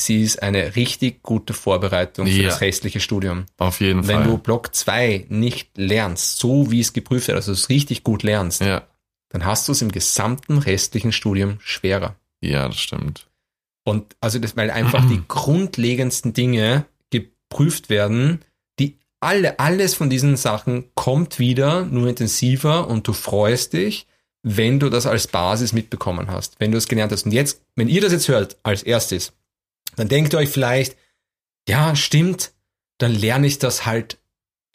sie 0.00 0.22
ist 0.22 0.42
eine 0.42 0.76
richtig 0.76 1.22
gute 1.22 1.52
Vorbereitung 1.54 2.26
für 2.26 2.32
Ja. 2.32 2.48
das 2.48 2.60
restliche 2.60 3.00
Studium. 3.00 3.46
Auf 3.58 3.80
jeden 3.80 4.06
Wenn 4.06 4.18
Fall. 4.22 4.24
du 4.28 4.38
Block 4.38 4.74
2 4.74 5.26
nicht 5.28 5.76
lernst, 5.76 6.38
so 6.38 6.70
wie 6.70 6.80
es 6.80 6.92
geprüft 6.92 7.28
wird, 7.28 7.36
also 7.36 7.52
es 7.52 7.68
richtig 7.68 8.04
gut 8.04 8.22
lernst, 8.22 8.60
ja, 8.60 8.86
dann 9.30 9.44
hast 9.44 9.66
du 9.68 9.72
es 9.72 9.82
im 9.82 9.90
gesamten 9.92 10.58
restlichen 10.58 11.12
Studium 11.12 11.58
schwerer. 11.60 12.14
ja, 12.40 12.66
das 12.68 12.78
stimmt. 12.78 13.26
Und 13.84 14.16
also 14.20 14.38
das, 14.38 14.56
weil 14.56 14.70
einfach 14.70 15.04
die 15.08 15.22
grundlegendsten 15.26 16.32
Dinge 16.32 16.84
geprüft 17.10 17.88
werden, 17.90 18.42
alle, 19.20 19.58
alles 19.58 19.94
von 19.94 20.10
diesen 20.10 20.36
Sachen 20.36 20.90
kommt 20.94 21.38
wieder, 21.38 21.84
nur 21.84 22.08
intensiver 22.08 22.86
und 22.88 23.06
du 23.08 23.12
freust 23.12 23.72
dich, 23.72 24.06
wenn 24.42 24.78
du 24.78 24.88
das 24.88 25.06
als 25.06 25.26
Basis 25.26 25.72
mitbekommen 25.72 26.30
hast, 26.30 26.58
wenn 26.60 26.70
du 26.70 26.78
es 26.78 26.86
gelernt 26.88 27.12
hast. 27.12 27.26
Und 27.26 27.32
jetzt, 27.32 27.60
wenn 27.74 27.88
ihr 27.88 28.00
das 28.00 28.12
jetzt 28.12 28.28
hört 28.28 28.56
als 28.62 28.82
erstes, 28.82 29.32
dann 29.96 30.08
denkt 30.08 30.32
ihr 30.32 30.38
euch 30.38 30.48
vielleicht, 30.50 30.96
ja, 31.68 31.96
stimmt, 31.96 32.52
dann 32.98 33.12
lerne 33.12 33.46
ich 33.46 33.58
das 33.58 33.84
halt 33.86 34.18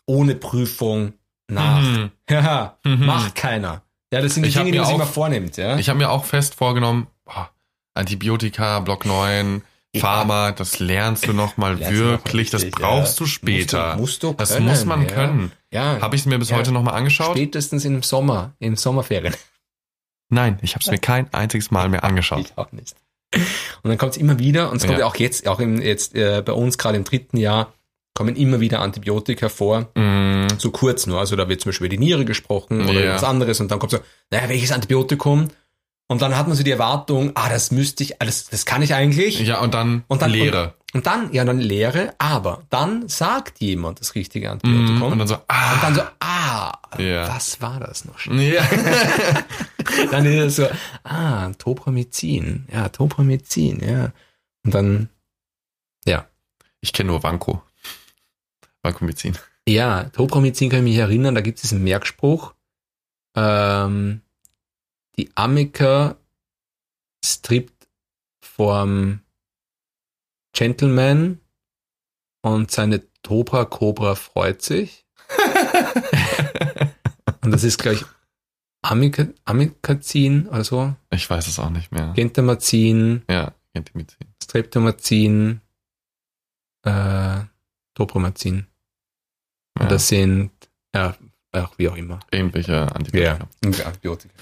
ohne 0.06 0.36
Prüfung 0.36 1.14
nach. 1.48 1.82
Mhm. 1.82 2.12
Ja, 2.30 2.78
Mhm. 2.84 3.06
macht 3.06 3.36
keiner. 3.36 3.84
Ja, 4.14 4.22
das 4.22 4.34
sind 4.36 4.44
die 4.44 4.50
Ich 4.50 4.56
Dinge, 4.56 4.72
die 4.72 4.78
man 4.78 4.88
sich 4.88 4.96
immer 4.96 5.06
vornimmt, 5.08 5.58
ja. 5.58 5.78
Ich 5.78 5.90
habe 5.90 5.98
mir 6.00 6.10
auch 6.10 6.26
fest 6.26 6.56
vorgenommen, 6.56 7.08
boah, 7.26 7.50
Antibiotika, 7.96 8.80
Block 8.82 9.06
9, 9.06 9.56
Ja. 9.56 9.62
Pharma, 9.96 10.52
das 10.52 10.80
lernst 10.80 11.28
du 11.28 11.34
noch 11.34 11.58
mal 11.58 11.76
Lernst 11.78 12.00
du 12.00 12.04
noch 12.04 12.12
wirklich, 12.12 12.50
das 12.50 12.64
richtig, 12.64 12.82
brauchst 12.82 13.20
ja. 13.20 13.24
du 13.26 13.30
später. 13.30 13.96
Musst 13.98 14.24
du, 14.24 14.28
musst 14.28 14.34
du 14.34 14.34
das 14.34 14.54
können, 14.56 14.66
muss 14.68 14.86
man 14.86 15.02
ja. 15.04 15.08
können. 15.08 15.52
Ja, 15.72 16.00
Habe 16.02 16.16
ich 16.16 16.22
es 16.24 16.26
mir 16.26 16.40
bis 16.40 16.50
Ja. 16.50 16.58
heute 16.58 16.72
noch 16.72 16.82
mal 16.84 16.92
angeschaut? 16.92 17.32
spätestens 17.38 17.86
im 17.86 18.02
Sommer, 18.04 18.54
im 18.60 18.76
Sommerferien. 18.76 19.36
Nein, 20.30 20.58
ich 20.62 20.74
habe 20.76 20.84
es 20.84 20.90
mir 20.92 20.98
kein 21.00 21.32
einziges 21.34 21.70
Mal 21.72 21.90
mehr 21.90 22.04
angeschaut. 22.04 22.40
Ich 22.42 22.58
auch 22.58 22.72
nicht. 22.72 22.96
Und 23.36 23.90
dann 23.90 23.98
kommt 23.98 24.14
es 24.14 24.18
immer 24.18 24.40
wieder, 24.40 24.70
und 24.72 24.78
es 24.78 24.84
kommt 24.84 24.94
Ja. 24.94 25.00
ja 25.02 25.06
auch 25.08 25.16
jetzt, 25.16 25.48
auch 25.48 25.60
im, 25.60 25.82
jetzt 25.82 26.16
äh, 26.16 26.42
bei 26.46 26.54
uns 26.54 26.78
gerade 26.78 26.98
im 26.98 27.04
dritten 27.04 27.38
Jahr, 27.38 27.74
kommen 28.16 28.36
immer 28.36 28.60
wieder 28.60 28.80
Antibiotika 28.80 29.50
vor, 29.50 29.90
Mm, 29.96 30.48
so 30.60 30.70
kurz 30.70 31.08
nur. 31.08 31.20
Also 31.20 31.36
da 31.36 31.50
wird 31.50 31.62
zum 31.62 31.70
Beispiel 31.72 31.88
über 31.88 31.96
die 31.96 31.98
Niere 31.98 32.26
gesprochen 32.26 32.82
oder 32.88 33.04
Ja. 33.04 33.16
was 33.16 33.24
anderes 33.24 33.60
und 33.60 33.72
dann 33.72 33.80
kommt 33.80 33.92
so, 33.92 34.00
naja, 34.30 34.50
welches 34.50 34.72
Antibiotikum? 34.72 35.48
Und 36.08 36.22
dann 36.22 36.36
hat 36.38 36.48
man 36.48 36.56
so 36.58 36.64
die 36.64 36.72
Erwartung, 36.72 37.32
ah, 37.36 37.50
das 37.50 37.72
müsste 37.72 38.04
ich, 38.04 38.22
ah, 38.22 38.26
das, 38.26 38.48
das 38.50 38.66
kann 38.66 38.82
ich 38.82 38.94
eigentlich. 38.94 39.40
ja, 39.40 39.60
und 39.62 39.74
dann, 39.74 40.04
Und 40.08 40.22
dann 40.22 40.30
Lehre. 40.32 40.76
Und 40.94 41.08
dann, 41.08 41.34
ja, 41.34 41.44
dann 41.44 41.60
Lehre, 41.60 42.14
aber 42.20 42.64
dann 42.70 43.08
sagt 43.08 43.60
jemand 43.62 44.00
das 44.00 44.14
richtige 44.14 44.48
Mm, 44.48 44.52
Antibiotikum. 44.52 45.12
und 45.14 45.18
dann 45.20 45.28
so, 45.28 45.38
ah, 45.48 45.74
Und 45.74 45.84
dann 45.84 45.96
so, 45.96 46.02
ah, 46.20 46.72
Ja. 47.00 47.28
was 47.34 47.62
war 47.62 47.80
das 47.80 48.06
noch? 48.06 48.24
ja. 48.28 48.64
Dann 50.12 50.26
ist 50.26 50.36
es 50.44 50.56
so, 50.58 50.68
ah, 51.04 51.50
Topramycin, 51.58 52.68
ja, 52.72 52.90
Topramycin, 52.90 53.80
ja. 53.80 54.12
Und 54.64 54.74
dann, 54.74 55.10
ja. 56.06 56.26
Ich 56.82 56.94
kenne 56.94 57.08
nur 57.12 57.22
Vanco. 57.24 57.64
Vancomycin. 58.84 59.38
Ja, 59.68 60.06
Topramycin 60.06 60.70
kann 60.70 60.80
ich 60.80 60.84
mich 60.94 60.98
erinnern, 60.98 61.36
da 61.36 61.42
gibt 61.42 61.58
es 61.58 61.62
diesen 61.64 61.84
Merkspruch, 61.84 62.54
ähm, 63.36 64.22
die 65.18 65.30
Amica 65.36 66.18
strippt 67.24 67.88
vom 68.44 69.22
Gentleman 70.54 71.40
und 72.42 72.72
seine 72.72 73.04
Tobra 73.24 73.66
Cobra 73.66 74.16
freut 74.16 74.62
sich. 74.62 75.06
und 77.42 77.52
das 77.52 77.64
ist 77.64 77.80
gleich 77.80 78.04
Amica, 78.82 79.28
Amicazin 79.46 80.48
oder 80.50 80.64
so, 80.64 80.96
Ich 81.10 81.30
weiß 81.30 81.48
es 81.48 81.58
auch 81.58 81.70
nicht 81.70 81.92
mehr. 81.92 82.12
Gentamazin, 82.14 83.24
Ja, 83.30 83.54
Gentamicin. 83.74 84.18
Streptomazin, 84.44 85.62
äh, 86.84 87.40
Topramazin. 87.94 88.68
Ja, 89.78 89.84
Und 89.84 89.92
das 89.92 90.10
sind, 90.10 90.52
ja, 90.94 91.16
ach, 91.54 91.72
wie 91.78 91.88
auch 91.90 91.96
immer. 91.96 92.20
irgendwelche 92.32 92.94
Antibiotika. 92.94 93.48
Antibiotika. 93.64 94.34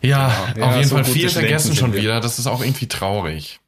Ja, 0.00 0.50
Genau. 0.54 0.66
auf 0.66 0.72
Ja, 0.72 0.76
jeden 0.78 0.88
so 0.88 0.94
Fall 0.96 1.04
viel 1.04 1.28
vergessen 1.28 1.76
schon 1.76 1.92
wieder. 1.94 2.20
Das 2.20 2.38
ist 2.38 2.46
auch 2.46 2.62
irgendwie 2.62 2.88
traurig, 2.88 3.60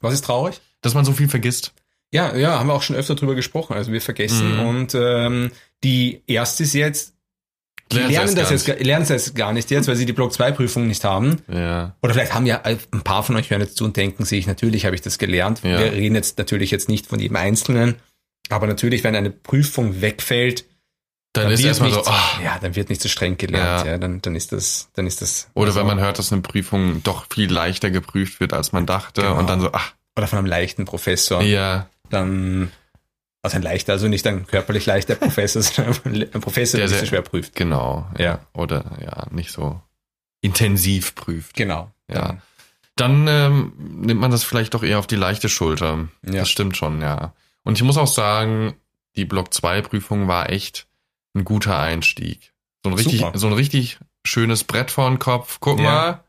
Was 0.00 0.12
ist 0.14 0.24
traurig? 0.26 0.60
dass 0.82 0.92
man 0.94 1.04
so 1.06 1.12
viel 1.12 1.28
vergisst. 1.28 1.72
Ja, 2.12 2.36
ja, 2.36 2.58
haben 2.60 2.68
wir 2.68 2.74
auch 2.74 2.82
schon 2.82 2.94
öfter 2.94 3.14
drüber 3.16 3.34
gesprochen. 3.34 3.72
Also 3.74 3.90
wir 3.90 4.00
vergessen 4.00 4.54
Mhm. 4.58 4.66
und 4.66 4.94
ähm, 4.94 5.50
die 5.82 6.22
erste 6.26 6.62
ist 6.62 6.74
jetzt, 6.74 7.14
die 7.90 7.96
Lernen 7.96 8.08
sie 8.10 8.14
lernen 8.14 8.34
das 8.36 8.44
gar 8.44 8.52
jetzt, 8.52 8.66
gar- 8.66 8.76
lernen 8.76 9.06
das 9.08 9.26
jetzt 9.26 9.34
gar 9.34 9.52
nicht 9.52 9.70
jetzt, 9.70 9.88
weil 9.88 9.96
sie 9.96 10.06
die 10.06 10.12
Block 10.12 10.32
2 10.32 10.52
Prüfung 10.52 10.86
nicht 10.86 11.04
haben. 11.04 11.42
Ja, 11.52 11.96
Oder 12.02 12.14
vielleicht 12.14 12.32
haben 12.34 12.46
ja 12.46 12.62
ein 12.62 12.78
paar 13.02 13.22
von 13.24 13.34
euch 13.36 13.50
hören 13.50 13.60
jetzt 13.60 13.76
zu 13.76 13.84
und 13.84 13.96
denken 13.96 14.24
sich, 14.24 14.46
natürlich 14.46 14.86
habe 14.86 14.94
ich 14.94 15.02
das 15.02 15.18
gelernt. 15.18 15.60
Ja. 15.64 15.78
Wir 15.78 15.92
reden 15.92 16.14
jetzt 16.14 16.38
natürlich 16.38 16.70
jetzt 16.70 16.88
nicht 16.88 17.06
von 17.06 17.18
jedem 17.18 17.36
Einzelnen, 17.36 17.96
aber 18.48 18.66
natürlich, 18.68 19.02
wenn 19.04 19.16
eine 19.16 19.30
Prüfung 19.30 20.00
wegfällt, 20.00 20.64
dann, 21.34 21.50
ist 21.50 21.58
wird 21.60 21.68
erstmal 21.68 21.90
so, 21.90 22.04
ah. 22.06 22.40
ja, 22.42 22.58
dann 22.60 22.74
wird 22.76 22.88
nicht 22.88 23.02
so 23.02 23.08
streng 23.08 23.36
gelernt. 23.36 23.84
Ja. 23.86 23.92
Ja, 23.92 23.98
dann, 23.98 24.22
dann 24.22 24.34
ist 24.34 24.52
das, 24.52 24.88
dann 24.94 25.06
ist 25.06 25.20
das. 25.20 25.48
Oder 25.54 25.68
also- 25.68 25.80
wenn 25.80 25.86
man 25.86 26.00
hört, 26.00 26.18
dass 26.18 26.32
eine 26.32 26.42
Prüfung 26.42 27.02
doch 27.02 27.26
viel 27.30 27.52
leichter 27.52 27.90
geprüft 27.90 28.40
wird, 28.40 28.52
als 28.52 28.72
man 28.72 28.86
dachte. 28.86 29.22
Genau. 29.22 29.38
Und 29.38 29.48
dann 29.48 29.60
so, 29.60 29.70
ach, 29.72 29.92
oder 30.16 30.26
von 30.26 30.38
einem 30.38 30.46
leichten 30.46 30.84
Professor. 30.84 31.42
ja, 31.42 31.88
dann, 32.10 32.70
also 33.42 33.56
ein 33.56 33.62
leichter, 33.62 33.92
also 33.94 34.06
nicht 34.08 34.26
ein 34.26 34.46
körperlich 34.46 34.86
leichter 34.86 35.16
Professor, 35.16 35.60
sondern 35.62 35.94
ein 36.32 36.40
Professor, 36.40 36.78
der 36.78 36.88
Der 36.88 36.98
sehr- 36.98 37.06
schwer 37.06 37.22
prüft. 37.22 37.54
genau. 37.56 38.06
Ja. 38.18 38.40
Oder 38.52 38.84
ja, 39.02 39.26
nicht 39.30 39.50
so 39.50 39.80
intensiv 40.40 41.14
prüft. 41.14 41.54
Genau. 41.56 41.90
Ja. 42.08 42.38
Dann 42.96 43.26
ähm, 43.26 43.72
nimmt 43.78 44.20
man 44.20 44.30
das 44.30 44.44
vielleicht 44.44 44.74
doch 44.74 44.82
eher 44.84 44.98
auf 45.00 45.06
die 45.08 45.16
leichte 45.16 45.48
Schulter. 45.48 46.06
Ja. 46.24 46.32
Das 46.40 46.48
stimmt 46.48 46.76
schon, 46.76 47.00
ja. 47.00 47.32
Und 47.64 47.76
ich 47.76 47.82
muss 47.82 47.96
auch 47.96 48.06
sagen, 48.06 48.74
die 49.16 49.24
Block 49.24 49.52
2 49.52 49.80
Prüfung 49.82 50.28
war 50.28 50.50
echt 50.50 50.86
ein 51.34 51.44
guter 51.44 51.78
Einstieg. 51.78 52.52
So 52.84 52.90
ein 52.90 52.94
richtig, 52.96 53.20
Super. 53.20 53.38
so 53.38 53.46
ein 53.48 53.52
richtig 53.54 53.98
schönes 54.26 54.64
Brett 54.64 54.90
vor 54.90 55.08
den 55.08 55.18
Kopf. 55.18 55.58
Guck 55.60 55.78
Ja. 55.80 55.84
mal, 55.84 56.24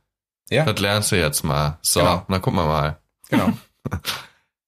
Ja, 0.49 0.65
das 0.65 0.79
lernst 0.79 1.11
du 1.11 1.15
jetzt 1.17 1.43
mal. 1.43 1.77
So, 1.81 1.99
Genau. 2.01 2.25
na 2.27 2.39
guck 2.39 2.53
mal 2.53 2.65
mal. 2.67 2.99
genau. 3.29 3.51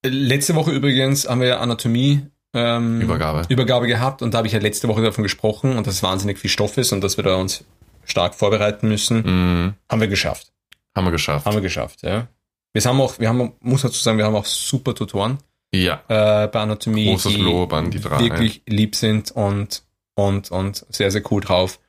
letzte 0.05 0.55
Woche 0.55 0.71
übrigens 0.71 1.27
haben 1.27 1.41
wir 1.41 1.47
ja 1.47 1.59
Anatomie 1.59 2.25
ähm, 2.53 3.01
Übergabe. 3.01 3.43
Übergabe 3.49 3.87
gehabt 3.87 4.21
und 4.21 4.33
da 4.33 4.39
habe 4.39 4.47
ich 4.47 4.53
ja 4.53 4.59
letzte 4.59 4.87
Woche 4.87 5.01
davon 5.01 5.23
gesprochen 5.23 5.77
und 5.77 5.85
dass 5.85 5.95
es 5.95 6.03
wahnsinnig 6.03 6.39
viel 6.39 6.49
Stoff 6.49 6.77
ist 6.77 6.91
und 6.93 7.01
dass 7.01 7.17
wir 7.17 7.23
da 7.23 7.35
uns 7.35 7.63
stark 8.05 8.35
vorbereiten 8.35 8.87
müssen. 8.87 9.21
Mhm. 9.21 9.73
Haben 9.91 10.01
wir 10.01 10.07
geschafft. 10.07 10.51
Haben 10.95 11.05
wir 11.07 11.11
geschafft. 11.11 11.45
Haben 11.45 11.55
wir 11.55 11.61
geschafft, 11.61 12.01
ja. 12.03 12.27
Wir 12.73 12.81
haben 12.83 13.01
auch, 13.01 13.19
wir 13.19 13.27
haben, 13.29 13.53
muss 13.59 13.81
dazu 13.81 13.99
sagen, 14.01 14.17
wir 14.17 14.25
haben 14.25 14.35
auch 14.35 14.45
super 14.45 14.95
Tutoren 14.95 15.39
ja. 15.73 16.01
äh, 16.07 16.47
bei 16.47 16.59
Anatomie, 16.61 17.05
Großes 17.11 17.33
die 17.33 17.41
Lob 17.41 17.73
an 17.73 17.91
die 17.91 17.99
drei. 17.99 18.19
wirklich 18.19 18.61
lieb 18.67 18.95
sind 18.95 19.31
und, 19.31 19.83
und, 20.17 20.49
und 20.51 20.85
sehr, 20.89 21.11
sehr 21.11 21.21
cool 21.31 21.41
drauf. 21.41 21.79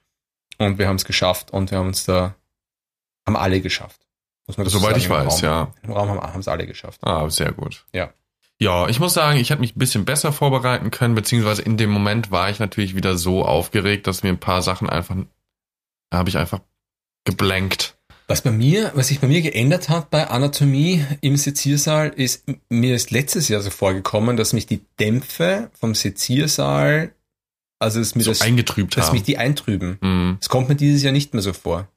Und 0.59 0.79
wir 0.79 0.87
haben 0.87 0.97
es 0.97 1.05
geschafft 1.05 1.51
und 1.51 1.71
wir 1.71 1.79
haben 1.79 1.88
uns 1.88 2.05
da, 2.05 2.35
haben 3.27 3.37
alle 3.37 3.61
geschafft. 3.61 4.07
Muss 4.47 4.59
man 4.59 4.69
Soweit 4.69 4.91
sagen, 4.91 4.99
ich 4.99 5.11
weiß, 5.11 5.43
Raum. 5.43 5.51
ja. 5.51 5.75
Im 5.83 5.93
Raum 5.93 6.21
haben 6.21 6.41
es 6.41 6.49
alle 6.49 6.67
geschafft. 6.67 7.01
Ah, 7.03 7.29
sehr 7.31 7.53
gut. 7.53 7.87
Ja. 7.93 8.12
Ja, 8.61 8.88
ich 8.88 8.99
muss 8.99 9.14
sagen, 9.14 9.38
ich 9.38 9.51
hätte 9.51 9.61
mich 9.61 9.77
ein 9.77 9.79
bisschen 9.79 10.05
besser 10.05 10.33
vorbereiten 10.33 10.91
können, 10.91 11.14
beziehungsweise 11.14 11.62
in 11.62 11.77
dem 11.77 11.91
Moment 11.91 12.31
war 12.31 12.51
ich 12.51 12.59
natürlich 12.59 12.97
wieder 12.97 13.17
so 13.17 13.45
aufgeregt, 13.45 14.07
dass 14.07 14.23
mir 14.23 14.31
ein 14.31 14.41
paar 14.41 14.62
Sachen 14.62 14.91
einfach, 14.91 15.17
da 16.11 16.19
habe 16.19 16.29
ich 16.29 16.37
einfach 16.37 16.61
geblankt. 17.25 17.97
Was 18.27 18.43
bei 18.43 18.51
mir, 18.51 18.91
was 18.95 19.09
sich 19.09 19.21
bei 19.21 19.27
mir 19.29 19.41
geändert 19.41 19.88
hat 19.88 20.11
bei 20.11 20.29
Anatomie 20.29 21.05
im 21.23 21.37
Seziersaal, 21.37 22.09
ist, 22.09 22.45
mir 22.69 22.95
ist 22.95 23.11
letztes 23.11 23.49
Jahr 23.49 23.62
so 23.62 23.71
vorgekommen, 23.71 24.37
dass 24.37 24.53
mich 24.53 24.67
die 24.67 24.85
Dämpfe 24.99 25.71
vom 25.73 25.95
Seziersaal, 25.95 27.12
also 27.79 27.99
dass 28.01 28.14
mir 28.14 28.23
so 28.25 28.31
das, 28.31 28.41
eingetrübt 28.41 28.97
dass 28.97 29.12
mich 29.12 29.21
haben. 29.21 29.27
die 29.27 29.38
eintrüben. 29.38 29.99
Mhm. 30.01 30.38
Es 30.41 30.49
kommt 30.49 30.69
mir 30.69 30.75
dieses 30.77 31.03
Jahr 31.03 31.12
nicht 31.12 31.33
mehr 31.35 31.43
so 31.43 31.53
vor. 31.53 31.88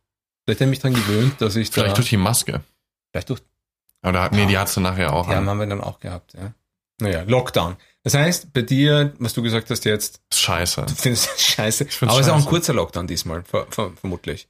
Vielleicht 0.46 0.62
habe 0.62 0.66
ich 0.72 0.72
mich 0.72 0.80
daran 0.80 0.94
gewöhnt, 0.96 1.40
dass 1.42 1.56
ich 1.56 1.70
Vielleicht 1.70 1.92
da, 1.92 1.96
durch 1.96 2.10
die 2.10 2.18
Maske. 2.18 2.62
vielleicht 3.12 3.30
durch 3.30 3.42
Oder 4.06 4.30
nee, 4.32 4.46
die 4.48 4.58
hast 4.58 4.76
du 4.78 4.82
nachher 4.82 5.14
auch 5.14 5.30
Ja, 5.30 5.38
an. 5.40 5.48
haben 5.48 5.60
wir 5.60 5.68
dann 5.68 5.82
auch 5.82 6.00
gehabt, 6.00 6.34
ja. 6.34 6.54
Naja, 7.00 7.24
Lockdown. 7.28 7.78
Das 8.04 8.14
heißt, 8.16 8.54
bei 8.54 8.62
dir, 8.64 9.14
was 9.20 9.34
du 9.34 9.42
gesagt 9.44 9.70
hast 9.70 9.86
jetzt, 9.86 10.22
Ist 10.32 10.40
Scheiße. 10.42 10.86
du 10.88 10.94
findest 10.96 11.30
das 11.32 11.42
scheiße. 11.42 11.84
Ich 11.86 11.92
find's 11.96 12.12
Aber 12.12 12.22
es 12.22 12.28
ist 12.28 12.34
auch 12.34 12.38
ein 12.38 12.46
kurzer 12.46 12.74
Lockdown 12.74 13.08
diesmal, 13.08 13.44
ver 13.44 13.68
ver 13.70 13.92
vermutlich. 14.00 14.48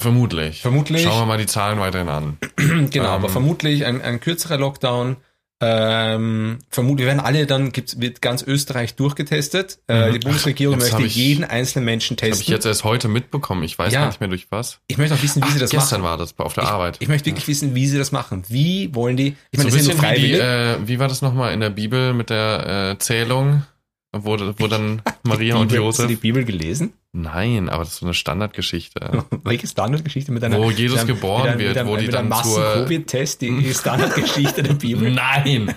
Vermutlich. 0.00 0.62
Vermutlich. 0.62 1.02
Schauen 1.02 1.20
wir 1.20 1.26
mal 1.26 1.38
die 1.38 1.46
Zahlen 1.46 1.78
weiterhin 1.78 2.08
an. 2.08 2.38
genau, 2.90 3.08
aber 3.08 3.26
Ähm. 3.26 3.32
vermutlich 3.32 3.84
ein, 3.84 4.00
ein 4.00 4.20
kürzerer 4.20 4.56
Lockdown. 4.56 5.16
Ähm, 5.62 6.58
vermutlich 6.70 7.06
werden 7.06 7.20
alle 7.20 7.46
dann, 7.46 7.70
gibt's, 7.72 8.00
wird 8.00 8.22
ganz 8.22 8.42
Österreich 8.42 8.94
durchgetestet. 8.94 9.78
Äh, 9.88 10.08
Mhm. 10.08 10.12
die 10.14 10.18
Bundesregierung 10.20 10.80
Jetzt 10.80 10.92
möchte 10.92 11.06
ich- 11.06 11.14
jeden 11.16 11.44
einzelnen 11.44 11.84
Menschen 11.84 12.16
Das 12.16 12.22
habe 12.24 12.30
ich 12.32 12.38
testen. 12.38 12.54
jetzt 12.54 12.64
erst 12.66 12.84
heute 12.84 13.08
mitbekommen. 13.08 13.62
Ich 13.62 13.78
weiß 13.78 13.92
Ja. 13.92 14.00
gar 14.00 14.06
nicht 14.08 14.20
mehr 14.20 14.28
durch 14.30 14.46
was. 14.50 14.78
Ich 14.86 14.96
möchte 14.96 15.14
auch 15.14 15.22
wissen, 15.22 15.42
wie 15.42 15.46
Ach, 15.48 15.52
sie 15.52 15.58
das 15.58 15.70
gestern 15.70 16.00
machen. 16.00 16.10
war 16.12 16.16
das 16.18 16.34
auf 16.38 16.54
der 16.54 16.64
Arbeit. 16.64 16.96
Ich 17.00 17.08
möchte 17.08 17.26
wirklich 17.26 17.46
wissen, 17.46 17.74
wie 17.74 17.86
sie 17.86 17.98
das 17.98 18.10
machen. 18.10 18.42
Wie 18.48 18.94
wollen 18.94 19.16
die? 19.18 19.36
Ich 19.50 19.60
so 19.60 19.64
meine, 19.66 19.68
ein 19.70 19.76
das 19.76 19.86
ja 19.86 19.92
nur 19.94 20.02
bisschen 20.02 20.22
wie, 20.24 20.28
die, 20.32 20.38
äh, 20.38 20.76
wie 20.88 20.98
war 20.98 21.08
das 21.08 21.20
nochmal 21.20 21.52
in 21.52 21.60
der 21.60 21.70
Bibel 21.70 22.14
mit 22.14 22.30
der 22.30 22.92
äh, 22.94 22.98
Zählung, 22.98 23.64
wo, 24.12 24.36
wo 24.58 24.66
dann 24.66 25.02
Maria 25.22 25.56
und 25.56 25.68
Bibel, 25.68 25.86
Hast 25.86 25.98
du 25.98 26.02
die 26.04 26.08
Josef. 26.14 26.20
Bibel 26.20 26.44
gelesen? 26.44 26.92
Nein, 27.12 27.68
aber 27.68 27.84
das 27.84 27.94
ist 27.94 27.98
so 28.00 28.06
eine 28.06 28.14
Standardgeschichte. 28.14 29.24
Welche 29.44 29.66
Standardgeschichte 29.66 30.32
mit 30.32 30.42
einer 30.44 30.58
Wo 30.58 30.70
Jesus 30.70 30.98
einem- 31.00 31.08
geboren 31.08 31.48
einem, 31.48 31.58
wird, 31.60 31.76
einem, 31.76 31.88
wo 31.88 31.96
die 31.96 32.08
dann 32.08 32.24
zur- 32.26 32.58
Massen-Covid-Test, 32.58 33.40
die 33.42 33.72
Standardgeschichte 33.74 34.62
der 34.62 34.74
Bibel. 34.74 35.10
Nein! 35.14 35.74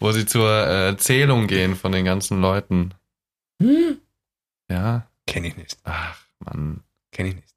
wo 0.00 0.10
sie 0.12 0.26
zur 0.26 0.66
äh, 0.66 0.96
Zählung 0.96 1.46
gehen 1.46 1.76
von 1.76 1.92
den 1.92 2.04
ganzen 2.04 2.40
Leuten. 2.40 2.92
Hm? 3.62 3.98
Ja. 4.68 5.06
Kenne 5.26 5.48
ich 5.48 5.56
nicht. 5.56 5.76
Ach, 5.84 6.16
Mann. 6.40 6.80
Kenne 7.12 7.28
ich 7.30 7.34
nicht. 7.36 7.48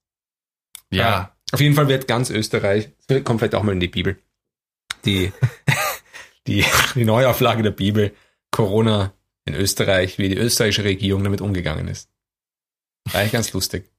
Ja. 0.91 1.31
Auf 1.51 1.59
jeden 1.59 1.73
Fall 1.75 1.87
wird 1.87 2.07
ganz 2.07 2.29
Österreich, 2.29 2.89
kommt 3.23 3.39
vielleicht 3.39 3.55
auch 3.55 3.63
mal 3.63 3.71
in 3.71 3.79
die 3.79 3.87
Bibel, 3.87 4.17
die, 5.05 5.31
die, 6.47 6.63
die 6.95 7.05
Neuauflage 7.05 7.63
der 7.63 7.71
Bibel, 7.71 8.13
Corona 8.51 9.13
in 9.45 9.53
Österreich, 9.55 10.17
wie 10.17 10.29
die 10.29 10.37
österreichische 10.37 10.83
Regierung 10.83 11.23
damit 11.23 11.41
umgegangen 11.41 11.87
ist. 11.87 12.09
War 13.11 13.21
eigentlich 13.21 13.33
ganz 13.33 13.53
lustig. 13.53 13.89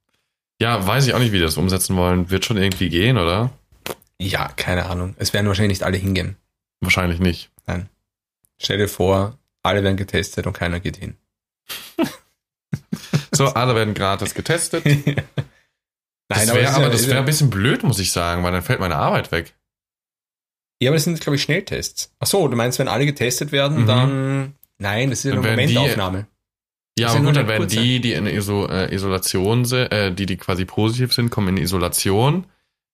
Ja, 0.60 0.84
weiß 0.86 1.06
ich 1.06 1.14
auch 1.14 1.18
nicht, 1.18 1.32
wie 1.32 1.36
die 1.38 1.42
das 1.44 1.56
umsetzen 1.56 1.96
wollen. 1.96 2.30
Wird 2.30 2.44
schon 2.44 2.56
irgendwie 2.56 2.88
gehen, 2.88 3.18
oder? 3.18 3.50
Ja, 4.18 4.48
keine 4.56 4.86
Ahnung. 4.86 5.14
Es 5.18 5.32
werden 5.32 5.46
wahrscheinlich 5.46 5.78
nicht 5.78 5.84
alle 5.84 5.98
hingehen. 5.98 6.36
Wahrscheinlich 6.80 7.20
nicht. 7.20 7.50
Stell 8.58 8.78
dir 8.78 8.88
vor, 8.88 9.38
alle 9.62 9.82
werden 9.84 9.96
getestet 9.98 10.46
und 10.46 10.54
keiner 10.54 10.80
geht 10.80 10.96
hin. 10.96 11.16
So, 13.32 13.48
alle 13.48 13.74
werden 13.74 13.92
gratis 13.92 14.32
getestet. 14.34 14.84
Nein, 14.86 15.26
das 16.28 16.48
aber 16.50 16.68
aber 16.70 16.88
das 16.88 17.06
wäre 17.06 17.18
ein 17.18 17.24
bisschen 17.26 17.50
blöd, 17.50 17.82
muss 17.82 17.98
ich 17.98 18.10
sagen, 18.10 18.42
weil 18.42 18.52
dann 18.52 18.62
fällt 18.62 18.80
meine 18.80 18.96
Arbeit 18.96 19.30
weg. 19.30 19.54
Ja, 20.80 20.88
aber 20.90 20.96
das 20.96 21.04
sind, 21.04 21.20
glaube 21.20 21.36
ich, 21.36 21.42
Schnelltests. 21.42 22.14
Ach 22.18 22.26
so, 22.26 22.48
du 22.48 22.56
meinst, 22.56 22.78
wenn 22.78 22.88
alle 22.88 23.04
getestet 23.04 23.52
werden, 23.52 23.82
Mhm. 23.82 23.86
dann. 23.86 24.54
Nein, 24.78 25.10
das 25.10 25.20
ist 25.20 25.24
ja 25.24 25.32
eine 25.32 25.42
werden 25.42 25.66
die- 25.66 25.74
Momentaufnahme. 25.74 26.26
Ja, 26.98 27.08
aber 27.08 27.18
ja 27.18 27.24
gut, 27.26 27.36
dann 27.36 27.48
werden 27.48 27.68
die, 27.68 28.00
die 28.00 28.12
in 28.14 28.26
Iso, 28.26 28.66
äh, 28.68 28.94
Isolation 28.94 29.64
sind, 29.66 29.92
äh, 29.92 30.12
die, 30.12 30.24
die 30.26 30.36
quasi 30.38 30.64
positiv 30.64 31.12
sind, 31.12 31.28
kommen 31.30 31.48
in 31.56 31.62
Isolation. 31.62 32.46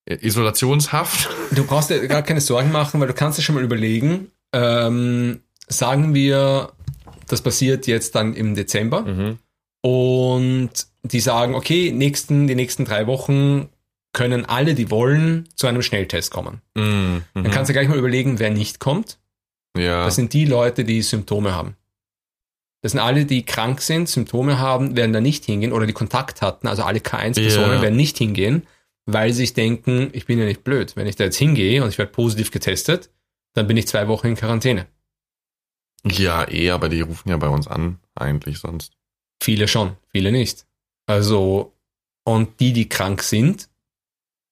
Äh, 0.07 0.17
Isolationshaft. 0.21 1.31
Du 1.53 1.65
brauchst 1.65 1.91
dir 1.91 2.07
gar 2.09 2.23
keine 2.23 2.41
Sorgen 2.41 2.73
machen, 2.73 3.01
weil 3.01 3.07
du 3.07 3.15
kannst 3.15 3.39
dir 3.39 3.43
schon 3.43 3.55
mal 3.55 3.63
überlegen, 3.63 4.33
ähm, 4.53 5.41
sagen 5.69 6.15
wir, 6.15 6.73
das 7.29 7.43
passiert 7.43 7.87
jetzt 7.87 8.17
dann 8.17 8.35
im 8.35 8.57
Dezember 8.57 9.03
Mhm. 9.03 9.39
und 9.83 10.71
die 11.05 11.21
sagen, 11.21 11.55
okay, 11.55 11.93
nächsten, 11.93 12.47
die 12.49 12.55
nächsten 12.57 12.85
drei 12.85 13.07
Wochen 13.07 13.69
können 14.13 14.45
alle, 14.45 14.75
die 14.75 14.91
wollen, 14.91 15.49
zu 15.57 15.67
einem 15.69 15.83
Schnelltest 15.83 16.31
kommen. 16.33 16.61
Mhm. 16.75 17.23
Dann 17.35 17.51
kannst 17.51 17.69
du 17.69 17.73
gleich 17.73 17.89
mal 17.89 17.99
überlegen, 17.99 18.39
wer 18.39 18.51
nicht 18.51 18.79
kommt. 18.81 19.19
Ja. 19.77 20.05
Das 20.05 20.17
sind 20.17 20.33
die 20.33 20.45
Leute, 20.45 20.85
die 20.85 21.03
Symptome 21.03 21.55
haben. 21.55 21.77
Das 22.83 22.93
sind 22.93 23.01
alle, 23.01 23.25
die 23.27 23.45
krank 23.45 23.81
sind, 23.81 24.09
Symptome 24.09 24.59
haben, 24.59 24.97
werden 24.97 25.13
da 25.13 25.21
nicht 25.21 25.45
hingehen 25.45 25.73
oder 25.73 25.87
die 25.87 25.93
Kontakt 25.93 26.43
hatten, 26.43 26.67
also 26.67 26.83
alle 26.83 26.99
K1-Personen 26.99 27.75
Ja. 27.77 27.83
werden 27.83 27.97
nicht 27.97 28.19
hingehen, 28.19 28.67
weil 29.07 29.33
sie 29.33 29.39
sich 29.43 29.55
denken, 29.55 30.11
ich 30.13 30.27
bin 30.27 30.39
ja 30.39 30.45
nicht 30.47 30.65
blöd. 30.65 30.97
Wenn 30.97 31.07
ich 31.07 31.15
da 31.17 31.25
jetzt 31.25 31.37
hingehe 31.37 31.83
und 31.83 31.89
ich 31.91 31.99
werde 31.99 32.11
positiv 32.13 32.51
getestet, 32.51 33.11
dann 33.55 33.67
bin 33.69 33.77
ich 33.77 33.87
zwei 33.87 34.09
Wochen 34.09 34.29
in 34.29 34.35
Quarantäne. 34.37 34.87
ja, 36.05 36.49
eh, 36.51 36.71
aber 36.71 36.89
die 36.89 37.01
rufen 37.03 37.29
ja 37.29 37.37
bei 37.37 37.49
uns 37.49 37.69
an, 37.69 38.01
eigentlich 38.17 38.59
sonst. 38.59 38.95
Viele 39.41 39.69
schon, 39.69 39.97
viele 40.09 40.33
nicht. 40.33 40.67
Also, 41.07 41.73
und 42.25 42.59
die, 42.61 42.73
die 42.73 42.89
krank 42.89 43.23
sind, 43.23 43.69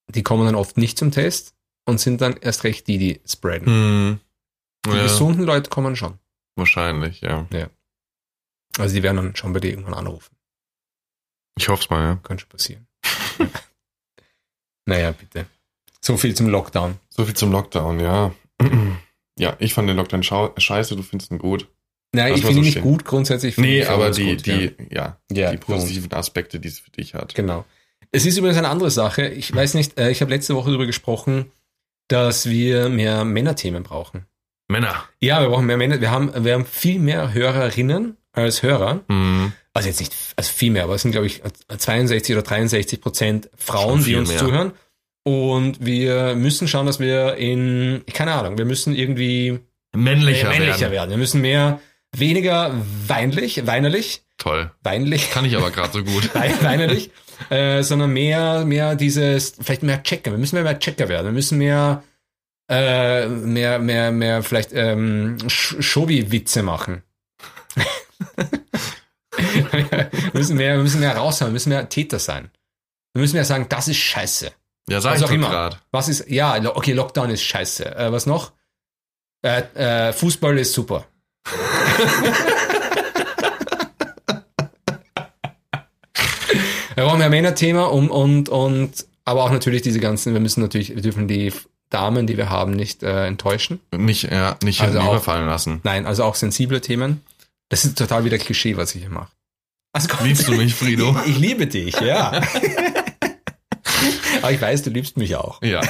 die 0.08 0.22
kommen 0.22 0.44
dann 0.46 0.54
oft 0.54 0.76
nicht 0.76 0.98
zum 0.98 1.10
Test 1.10 1.54
und 1.86 1.98
sind 1.98 2.20
dann 2.20 2.36
erst 2.36 2.62
recht 2.64 2.86
die, 2.86 2.98
die 2.98 3.20
spreaden. 3.26 3.66
Mhm. 4.10 4.20
Die 4.87 4.91
Ja, 4.91 5.03
gesunden 5.03 5.45
Leute 5.45 5.68
kommen 5.70 5.97
schon. 5.97 6.18
wahrscheinlich, 6.57 7.20
ja. 7.20 7.47
Also 8.78 8.95
die 8.95 9.03
werden 9.03 9.16
dann 9.16 9.37
schon 9.37 9.53
bei 9.53 9.61
dir 9.61 9.70
irgendwann 9.70 9.95
anrufen. 9.95 10.37
Ich 11.57 11.68
hoffe 11.68 11.83
es 11.83 11.91
mal, 11.91 12.03
ja. 12.03 12.16
Kann 12.22 12.39
schon 12.39 12.49
passieren. 12.49 12.87
naja, 14.87 15.12
bitte. 15.12 15.47
So 16.01 16.16
viel 16.16 16.35
zum 16.35 16.49
Lockdown. 16.49 16.99
So 17.11 17.24
viel 17.24 17.35
zum 17.35 17.53
Lockdown, 17.53 18.01
ja. 18.01 18.33
ja, 19.39 19.57
ich 19.59 19.74
fand 19.74 19.89
den 19.89 19.97
Lockdown 19.97 20.22
scheiße, 20.22 20.97
du 20.97 21.03
findest 21.03 21.31
ihn 21.31 21.39
gut. 21.39 21.68
Naja, 22.12 22.35
ich 22.35 22.41
finde 22.41 22.55
so 22.55 22.61
ihn 22.61 22.64
nicht 22.64 22.81
gut 22.83 23.05
grundsätzlich. 23.05 23.57
Nee, 23.57 23.85
aber 23.85 24.11
die, 24.11 24.31
gut, 24.37 24.47
die, 24.47 24.74
ja, 24.91 25.18
ja. 25.31 25.51
die 25.51 25.57
Ja, 25.57 25.57
positiven 25.57 26.12
Aspekte, 26.12 26.59
die 26.59 26.68
es 26.68 26.81
für 26.81 26.91
dich 26.91 27.14
hat. 27.14 27.35
Genau. 27.35 27.64
Es 28.11 28.26
ist 28.26 28.37
übrigens 28.37 28.59
eine 28.59 28.68
andere 28.68 28.91
Sache. 28.91 29.28
Ich 29.28 29.55
weiß 29.55 29.74
nicht, 29.74 29.99
äh, 29.99 30.11
ich 30.11 30.20
habe 30.20 30.33
letzte 30.33 30.57
Woche 30.57 30.70
darüber 30.70 30.87
gesprochen, 30.87 31.53
dass 32.09 32.49
wir 32.49 32.89
mehr 32.89 33.24
Männerthemen 33.24 33.85
brauchen. 33.85 34.26
Männer. 34.70 35.04
Ja, 35.20 35.40
wir 35.42 35.48
brauchen 35.48 35.66
mehr 35.66 35.76
Männer. 35.76 36.00
Wir 36.00 36.10
haben, 36.10 36.32
wir 36.44 36.54
haben 36.54 36.64
viel 36.66 36.98
mehr 36.98 37.32
Hörerinnen 37.34 38.16
als 38.32 38.62
Hörer. 38.62 39.00
Mhm. 39.08 39.52
Also 39.72 39.88
jetzt 39.88 40.00
nicht, 40.00 40.12
also 40.36 40.50
viel 40.52 40.70
mehr, 40.72 40.84
aber 40.84 40.94
es 40.96 41.02
sind, 41.02 41.12
glaube 41.12 41.26
ich, 41.26 41.42
62 41.76 42.34
oder 42.34 42.42
63 42.42 43.00
Prozent 43.00 43.50
Frauen, 43.56 44.02
die 44.04 44.16
uns 44.16 44.28
mehr. 44.30 44.38
zuhören. 44.38 44.72
Und 45.22 45.84
wir 45.84 46.34
müssen 46.34 46.66
schauen, 46.66 46.86
dass 46.86 46.98
wir 46.98 47.36
in, 47.36 48.02
keine 48.12 48.32
Ahnung, 48.32 48.58
wir 48.58 48.64
müssen 48.64 48.94
irgendwie 48.94 49.60
Männlicher, 49.94 50.48
männlicher 50.48 50.80
werden. 50.80 50.92
werden. 50.92 51.10
Wir 51.10 51.16
müssen 51.18 51.40
mehr, 51.40 51.78
weniger 52.16 52.74
weinlich, 53.06 53.66
weinerlich, 53.66 54.22
Toll. 54.38 54.70
weinlich, 54.82 55.30
Kann 55.30 55.44
ich 55.44 55.56
aber 55.56 55.70
gerade 55.70 55.92
so 55.92 56.02
gut. 56.04 56.34
Wein- 56.34 56.54
weinerlich, 56.62 57.10
äh, 57.50 57.82
sondern 57.82 58.12
mehr, 58.12 58.64
mehr 58.64 58.96
dieses, 58.96 59.54
vielleicht 59.60 59.82
mehr 59.82 60.02
Checker. 60.02 60.30
Wir 60.32 60.38
müssen 60.38 60.56
mehr, 60.56 60.64
mehr 60.64 60.78
Checker 60.78 61.08
werden. 61.08 61.26
Wir 61.26 61.32
müssen 61.32 61.58
mehr, 61.58 62.02
äh, 62.70 63.26
mehr, 63.28 63.78
mehr, 63.80 64.12
mehr 64.12 64.42
vielleicht 64.42 64.72
ähm, 64.72 65.36
Sch- 65.46 65.82
Schobi-Witze 65.82 66.62
machen. 66.62 67.02
wir 69.36 70.10
müssen 70.32 70.56
mehr, 70.56 70.76
wir 70.76 70.82
müssen 70.82 71.00
mehr 71.00 71.16
raushauen, 71.16 71.50
wir 71.50 71.54
müssen 71.54 71.70
mehr 71.70 71.88
Täter 71.88 72.18
sein. 72.18 72.50
Wir 73.12 73.22
müssen 73.22 73.34
mehr 73.34 73.44
sagen, 73.44 73.66
das 73.68 73.88
ist 73.88 73.96
scheiße. 73.96 74.52
Ja, 74.88 75.00
sag 75.00 75.12
Was 75.14 75.20
ich 75.20 75.26
auch 75.26 75.32
immer. 75.32 75.78
Was 75.90 76.08
ist, 76.08 76.28
ja, 76.28 76.56
okay, 76.76 76.92
Lockdown 76.92 77.30
ist 77.30 77.42
scheiße. 77.42 77.96
Äh, 77.96 78.12
was 78.12 78.26
noch? 78.26 78.52
Äh, 79.42 79.62
äh, 79.74 80.12
Fußball 80.12 80.56
ist 80.58 80.72
super. 80.72 81.06
Wir 86.94 87.04
brauchen 87.06 87.18
mehr 87.18 87.30
Männerthema 87.30 87.86
und, 87.86 88.10
und, 88.10 88.48
und, 88.50 89.06
aber 89.24 89.44
auch 89.44 89.50
natürlich 89.50 89.80
diese 89.82 90.00
ganzen, 90.00 90.34
wir 90.34 90.40
müssen 90.40 90.60
natürlich, 90.60 90.94
wir 90.94 91.00
dürfen 91.00 91.28
die 91.28 91.50
Damen, 91.91 92.26
die 92.26 92.36
wir 92.36 92.51
haben, 92.51 92.72
nicht 92.72 93.03
äh, 93.03 93.26
enttäuschen. 93.26 93.80
Nicht, 93.95 94.24
ja, 94.24 94.57
nicht 94.62 94.80
Also 94.80 95.01
überfallen 95.01 95.47
lassen. 95.47 95.80
Nein, 95.82 96.07
also 96.07 96.24
auch 96.24 96.34
sensible 96.36 96.80
Themen. 96.80 97.22
Das 97.68 97.84
ist 97.84 97.99
total 97.99 98.24
wieder 98.24 98.38
Klischee, 98.38 98.76
was 98.76 98.95
ich 98.95 99.03
hier 99.03 99.11
mache. 99.11 99.30
Also 99.93 100.09
Gott, 100.09 100.22
Liebst 100.22 100.49
du 100.49 100.53
mich, 100.53 100.74
Frido? 100.74 101.16
Ich, 101.24 101.32
ich 101.32 101.38
liebe 101.38 101.66
dich, 101.66 102.01
ja. 102.01 102.32
aber 104.43 104.53
ich 104.53 104.61
weiß, 104.61 104.82
du 104.82 104.91
liebst 104.91 105.16
mich 105.16 105.36
auch. 105.36 105.62
Ja. 105.62 105.80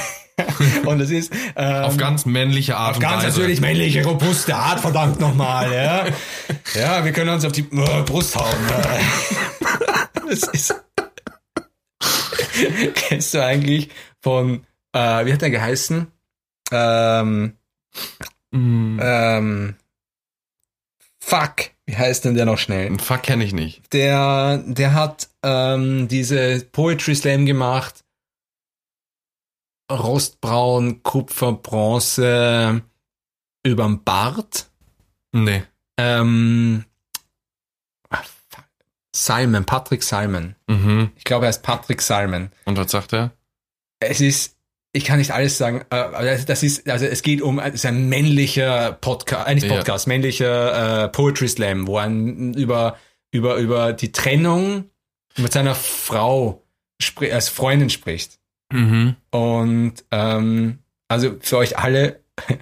Und 0.85 0.99
das 0.99 1.11
ist 1.11 1.31
ähm, 1.55 1.83
Auf 1.83 1.97
ganz 1.97 2.25
männliche 2.25 2.75
Art 2.75 2.91
Auf 2.91 2.95
und 2.97 3.01
ganz 3.03 3.23
Weise. 3.23 3.39
natürlich 3.39 3.61
männliche, 3.61 4.03
robuste 4.03 4.55
Art, 4.55 4.79
verdammt 4.79 5.19
nochmal, 5.19 5.71
ja. 5.71 6.05
Ja, 6.73 7.05
wir 7.05 7.11
können 7.11 7.29
uns 7.29 7.45
auf 7.45 7.51
die 7.51 7.61
äh, 7.61 8.01
Brust 8.03 8.35
hauen. 8.35 8.55
Das 10.27 10.43
ist. 10.43 10.73
Kennst 12.95 13.33
du 13.33 13.43
eigentlich 13.43 13.89
von, 14.21 14.65
äh, 14.93 15.25
wie 15.25 15.33
hat 15.33 15.41
der 15.41 15.49
geheißen? 15.51 16.07
Ähm, 16.71 17.57
Mm. 18.53 18.99
ähm, 19.01 19.75
fuck, 21.19 21.71
wie 21.85 21.95
heißt 21.95 22.25
denn 22.25 22.35
der 22.35 22.45
noch 22.45 22.57
schnell? 22.57 22.97
Fuck 22.99 23.23
kenne 23.23 23.45
ich 23.45 23.53
nicht. 23.53 23.93
Der, 23.93 24.57
der 24.57 24.93
hat 24.93 25.29
ähm, 25.41 26.07
diese 26.09 26.59
Poetry 26.71 27.15
Slam 27.15 27.45
gemacht. 27.45 28.03
Rostbraun, 29.89 31.03
Kupfer, 31.03 31.53
Bronze 31.53 32.81
überm 33.63 34.03
Bart. 34.03 34.69
Nee. 35.33 35.63
Ähm, 35.97 36.85
ah. 38.09 38.21
Simon, 39.13 39.65
Patrick 39.65 40.03
Simon. 40.03 40.55
Mhm. 40.67 41.11
Ich 41.15 41.23
glaube, 41.25 41.45
er 41.45 41.49
heißt 41.49 41.63
Patrick 41.63 42.01
Simon. 42.01 42.51
Und 42.65 42.77
was 42.77 42.91
sagt 42.91 43.13
er? 43.13 43.31
Es 43.99 44.21
ist, 44.21 44.55
ich 44.93 45.05
kann 45.05 45.19
nicht 45.19 45.31
alles 45.31 45.57
sagen, 45.57 45.85
äh, 45.89 46.43
das- 46.45 46.63
ist, 46.63 46.89
also 46.89 47.05
es 47.05 47.21
geht 47.21 47.41
um, 47.41 47.59
es 47.59 47.75
ist 47.75 47.85
ein 47.85 48.09
männlicher 48.09 48.93
Podcast, 48.93 49.47
äh, 49.47 49.55
nicht 49.55 49.67
Ja. 49.67 49.75
Podcast, 49.75 50.07
männlicher 50.07 51.03
äh, 51.05 51.07
Poetry 51.09 51.47
Slam, 51.47 51.87
wo 51.87 51.97
er 51.97 52.07
über, 52.07 52.97
über, 53.31 53.55
über 53.55 53.93
die 53.93 54.11
Trennung 54.11 54.85
mit 55.37 55.53
seiner 55.53 55.75
Frau 55.75 56.63
als 57.31 57.49
Freundin 57.49 57.89
spricht. 57.89 58.37
Mhm. 58.71 59.15
Und 59.31 59.93
ähm, 60.11 60.79
also 61.07 61.35
für 61.39 61.57
euch 61.57 61.77
alle, 61.77 62.19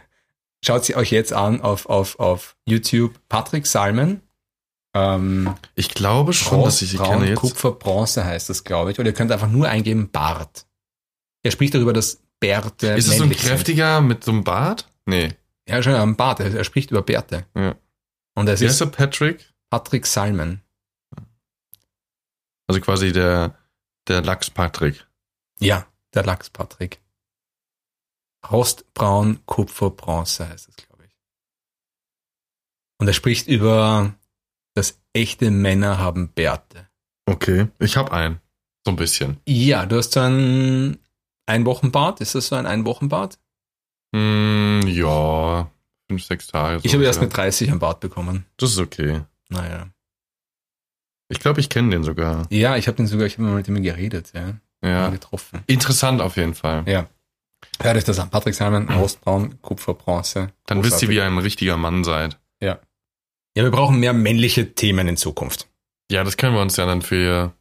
schaut 0.65 0.85
sie 0.85 0.95
euch 0.95 1.11
jetzt 1.11 1.33
an 1.33 1.61
auf, 1.61 1.87
auf, 1.87 2.19
auf 2.19 2.55
YouTube. 2.65 3.19
Patrick 3.27 3.65
Salmon. 3.65 4.21
Ähm, 4.95 5.53
Ich 5.75 5.89
glaube 5.89 6.33
schon, 6.33 6.63
dass 6.63 6.81
ich 6.81 6.89
sie 6.91 6.97
Braun, 6.97 7.09
kenne 7.19 7.29
jetzt. 7.29 7.39
Kupfer, 7.39 7.71
Bronze 7.71 8.23
heißt 8.25 8.49
das, 8.49 8.63
glaube 8.63 8.91
ich. 8.91 8.99
Oder 8.99 9.09
ihr 9.09 9.13
könnt 9.13 9.31
einfach 9.31 9.49
nur 9.49 9.67
eingeben 9.67 10.09
Bart. 10.11 10.65
Er 11.43 11.51
spricht 11.51 11.73
darüber, 11.73 11.93
dass 11.93 12.21
Bärte 12.39 12.87
Ist 12.93 13.07
es 13.07 13.17
so 13.17 13.23
ein 13.23 13.29
männlich 13.29 13.41
sind. 13.41 13.49
kräftiger 13.49 14.01
mit 14.01 14.23
so 14.23 14.31
einem 14.31 14.43
Bart? 14.43 14.87
Nee. 15.05 15.29
Ja, 15.67 15.81
schon 15.83 15.93
am 15.93 16.15
Bart. 16.15 16.39
Er, 16.39 16.53
er 16.53 16.63
spricht 16.63 16.91
über 16.91 17.01
Bärte. 17.01 17.45
Ja. 17.55 17.75
Und 18.35 18.45
das 18.45 18.59
Wie 18.61 18.65
ist 18.65 18.71
heißt 18.73 18.81
er 18.81 18.87
Patrick? 18.87 19.53
Patrick 19.69 20.05
Salmon. 20.05 20.61
Also 22.67 22.81
quasi 22.81 23.11
der, 23.11 23.57
der 24.07 24.21
Lachs 24.21 24.49
Patrick. 24.49 25.05
Ja, 25.59 25.87
der 26.13 26.23
Lachs 26.23 26.49
Patrick. 26.49 27.01
Rostbraun, 28.49 29.39
Kupfer, 29.45 29.89
Bronze 29.89 30.47
heißt 30.47 30.69
es, 30.69 30.75
glaube 30.75 31.03
ich. 31.05 31.17
Und 32.99 33.07
er 33.07 33.13
spricht 33.13 33.47
über, 33.47 34.13
dass 34.75 34.99
echte 35.13 35.51
Männer 35.51 35.97
haben 35.97 36.29
Bärte. 36.29 36.87
Okay. 37.25 37.67
Ich 37.79 37.97
habe 37.97 38.11
einen. 38.11 38.39
So 38.85 38.91
ein 38.91 38.95
bisschen. 38.95 39.39
Ja, 39.45 39.85
du 39.85 39.97
hast 39.97 40.13
so 40.13 40.21
ein 40.21 40.97
Einwochenbart. 41.49 42.21
Ist 42.21 42.35
das 42.35 42.47
so 42.47 42.55
ein 42.55 42.65
Einwochenbart? 42.65 43.37
Mm, 44.11 44.81
ja. 44.87 45.69
Fünf, 46.07 46.23
sechs 46.23 46.47
Tage. 46.47 46.79
Ich 46.83 46.93
habe 46.93 47.03
erst 47.03 47.19
ja. 47.19 47.25
mit 47.25 47.35
30 47.35 47.71
ein 47.71 47.79
Bart 47.79 47.99
bekommen. 47.99 48.45
Das 48.57 48.71
ist 48.71 48.79
okay. 48.79 49.21
Naja. 49.49 49.87
Ich 51.29 51.39
glaube, 51.39 51.59
ich 51.59 51.69
kenne 51.69 51.91
den 51.91 52.03
sogar. 52.03 52.47
Ja, 52.49 52.75
ich 52.77 52.87
habe 52.87 52.97
den 52.97 53.07
sogar, 53.07 53.27
ich 53.27 53.33
habe 53.33 53.43
mal 53.43 53.55
mit 53.55 53.67
ihm 53.67 53.81
geredet, 53.81 54.31
ja. 54.33 54.53
Ja. 54.81 55.09
Getroffen. 55.09 55.63
Interessant 55.67 56.21
auf 56.21 56.37
jeden 56.37 56.55
Fall. 56.55 56.83
Ja. 56.87 57.07
Hört 57.81 57.97
euch 57.97 58.03
das 58.03 58.19
an. 58.19 58.29
Patrick 58.29 58.55
Simon, 58.55 58.89
Rostbraun, 58.89 59.61
Kupfer, 59.61 59.93
Bronze. 59.93 60.51
Dann 60.65 60.83
wisst 60.83 61.01
ihr, 61.01 61.09
wie 61.09 61.15
ihr 61.15 61.25
ein 61.25 61.37
richtiger 61.37 61.77
Mann 61.77 62.03
seid. 62.03 62.39
Ja. 62.61 62.79
Ja, 63.55 63.63
wir 63.63 63.71
brauchen 63.71 63.99
mehr 63.99 64.13
männliche 64.13 64.73
Themen 64.73 65.07
in 65.07 65.17
Zukunft. 65.17 65.67
Ja, 66.11 66.23
das 66.23 66.37
können 66.37 66.55
wir 66.55 66.61
uns 66.61 66.77
ja 66.77 66.85
dann 66.85 67.01
für 67.01 67.53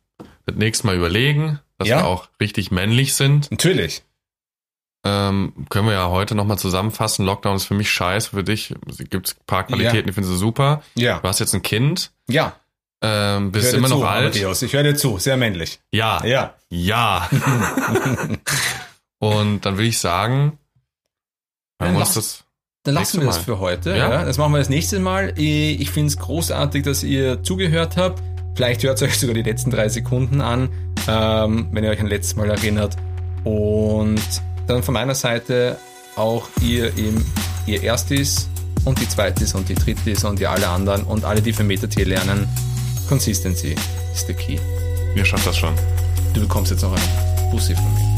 das 0.47 0.57
nächste 0.57 0.87
Mal 0.87 0.97
überlegen, 0.97 1.61
dass 1.79 1.89
Ja. 1.89 1.99
wir 1.99 2.07
auch 2.07 2.29
richtig 2.41 2.71
männlich 2.71 3.15
sind. 3.15 3.51
Natürlich. 3.51 4.03
Ähm, 5.05 5.53
können 5.71 5.87
wir 5.87 5.95
ja 5.95 6.09
heute 6.09 6.35
nochmal 6.35 6.59
zusammenfassen. 6.59 7.25
Lockdown 7.25 7.57
ist 7.57 7.65
für 7.65 7.75
mich 7.75 7.91
scheiße, 7.91 8.31
für 8.31 8.43
dich 8.45 8.75
gibt 9.11 9.29
es 9.29 9.35
ein 9.37 9.45
paar 9.47 9.65
Qualitäten, 9.65 10.09
die 10.09 10.13
findest 10.13 10.35
du 10.35 10.37
super. 10.37 10.83
Ja. 10.97 11.21
Du 11.21 11.29
hast 11.29 11.39
jetzt 11.39 11.55
ein 11.55 11.63
Kind, 11.63 12.11
Ja. 12.29 12.57
ähm, 13.01 13.53
bist 13.53 13.73
immer 13.75 13.89
noch 13.89 14.01
zu, 14.01 14.07
alt. 14.07 14.35
Amadeus. 14.35 14.61
Ich 14.63 14.73
höre 14.73 14.83
dir 14.83 14.97
zu. 14.97 15.19
Sehr 15.19 15.37
männlich. 15.37 15.79
Ja, 15.93 16.25
Ja. 16.27 16.55
ja. 16.69 17.29
Und 19.21 19.65
dann 19.67 19.75
würde 19.77 19.87
ich 19.89 19.99
sagen, 19.99 20.41
hören 20.41 20.59
Dann 21.79 21.93
wir 21.95 22.01
uns 22.01 22.15
das. 22.15 22.45
Dann 22.85 22.95
lassen 22.95 23.21
wir 23.21 23.27
das 23.27 23.39
für 23.39 23.59
heute. 23.59 23.91
Ja. 23.91 24.11
Ja. 24.11 24.25
Das 24.25 24.39
machen 24.39 24.53
wir 24.53 24.59
das 24.59 24.69
nächste 24.69 24.99
Mal. 25.01 25.35
Ich 25.37 25.81
ich 25.81 25.91
finde 25.91 26.09
es 26.09 26.17
großartig, 26.17 26.85
dass 26.85 27.03
ihr 27.03 27.43
zugehört 27.43 27.97
habt. 27.97 28.23
Vielleicht 28.55 28.83
hört 28.83 29.01
ihr 29.03 29.09
euch 29.09 29.19
sogar 29.19 29.35
die 29.35 29.43
letzten 29.43 29.71
drei 29.71 29.89
Sekunden 29.89 30.41
an, 30.41 30.71
ähm, 31.09 31.69
wenn 31.73 31.85
ihr 31.85 31.91
euch 31.91 32.01
ein 32.01 32.07
letztes 32.07 32.37
Mal 32.37 32.51
erinnert. 32.51 32.97
Und 33.45 34.21
dann 34.67 34.83
von 34.83 34.95
meiner 34.95 35.15
Seite 35.15 35.79
auch 36.17 36.49
ihr 36.61 36.97
im 36.99 37.25
ihr 37.67 37.83
Erstis 37.83 38.49
und 38.85 39.01
die 39.01 39.09
Zweitis 39.09 39.55
und 39.55 39.69
die 39.69 39.75
Drittis 39.75 40.25
und 40.25 40.39
die 40.39 40.47
alle 40.47 40.69
anderen 40.69 41.03
und 41.05 41.25
alle, 41.25 41.43
die 41.43 41.53
für 41.53 41.65
Metatier 41.65 42.07
lernen. 42.07 42.49
Consistency 43.09 43.75
ist 44.13 44.27
the 44.27 44.35
key. 44.35 44.59
Ihr 45.15 45.25
schafft 45.25 45.47
das 45.47 45.57
schon. 45.57 45.75
Du 46.35 46.41
bekommst 46.41 46.71
jetzt 46.71 46.83
noch 46.83 46.93
einen 46.93 47.51
Bussi 47.51 47.75
von 47.75 47.95
mir. 47.95 48.18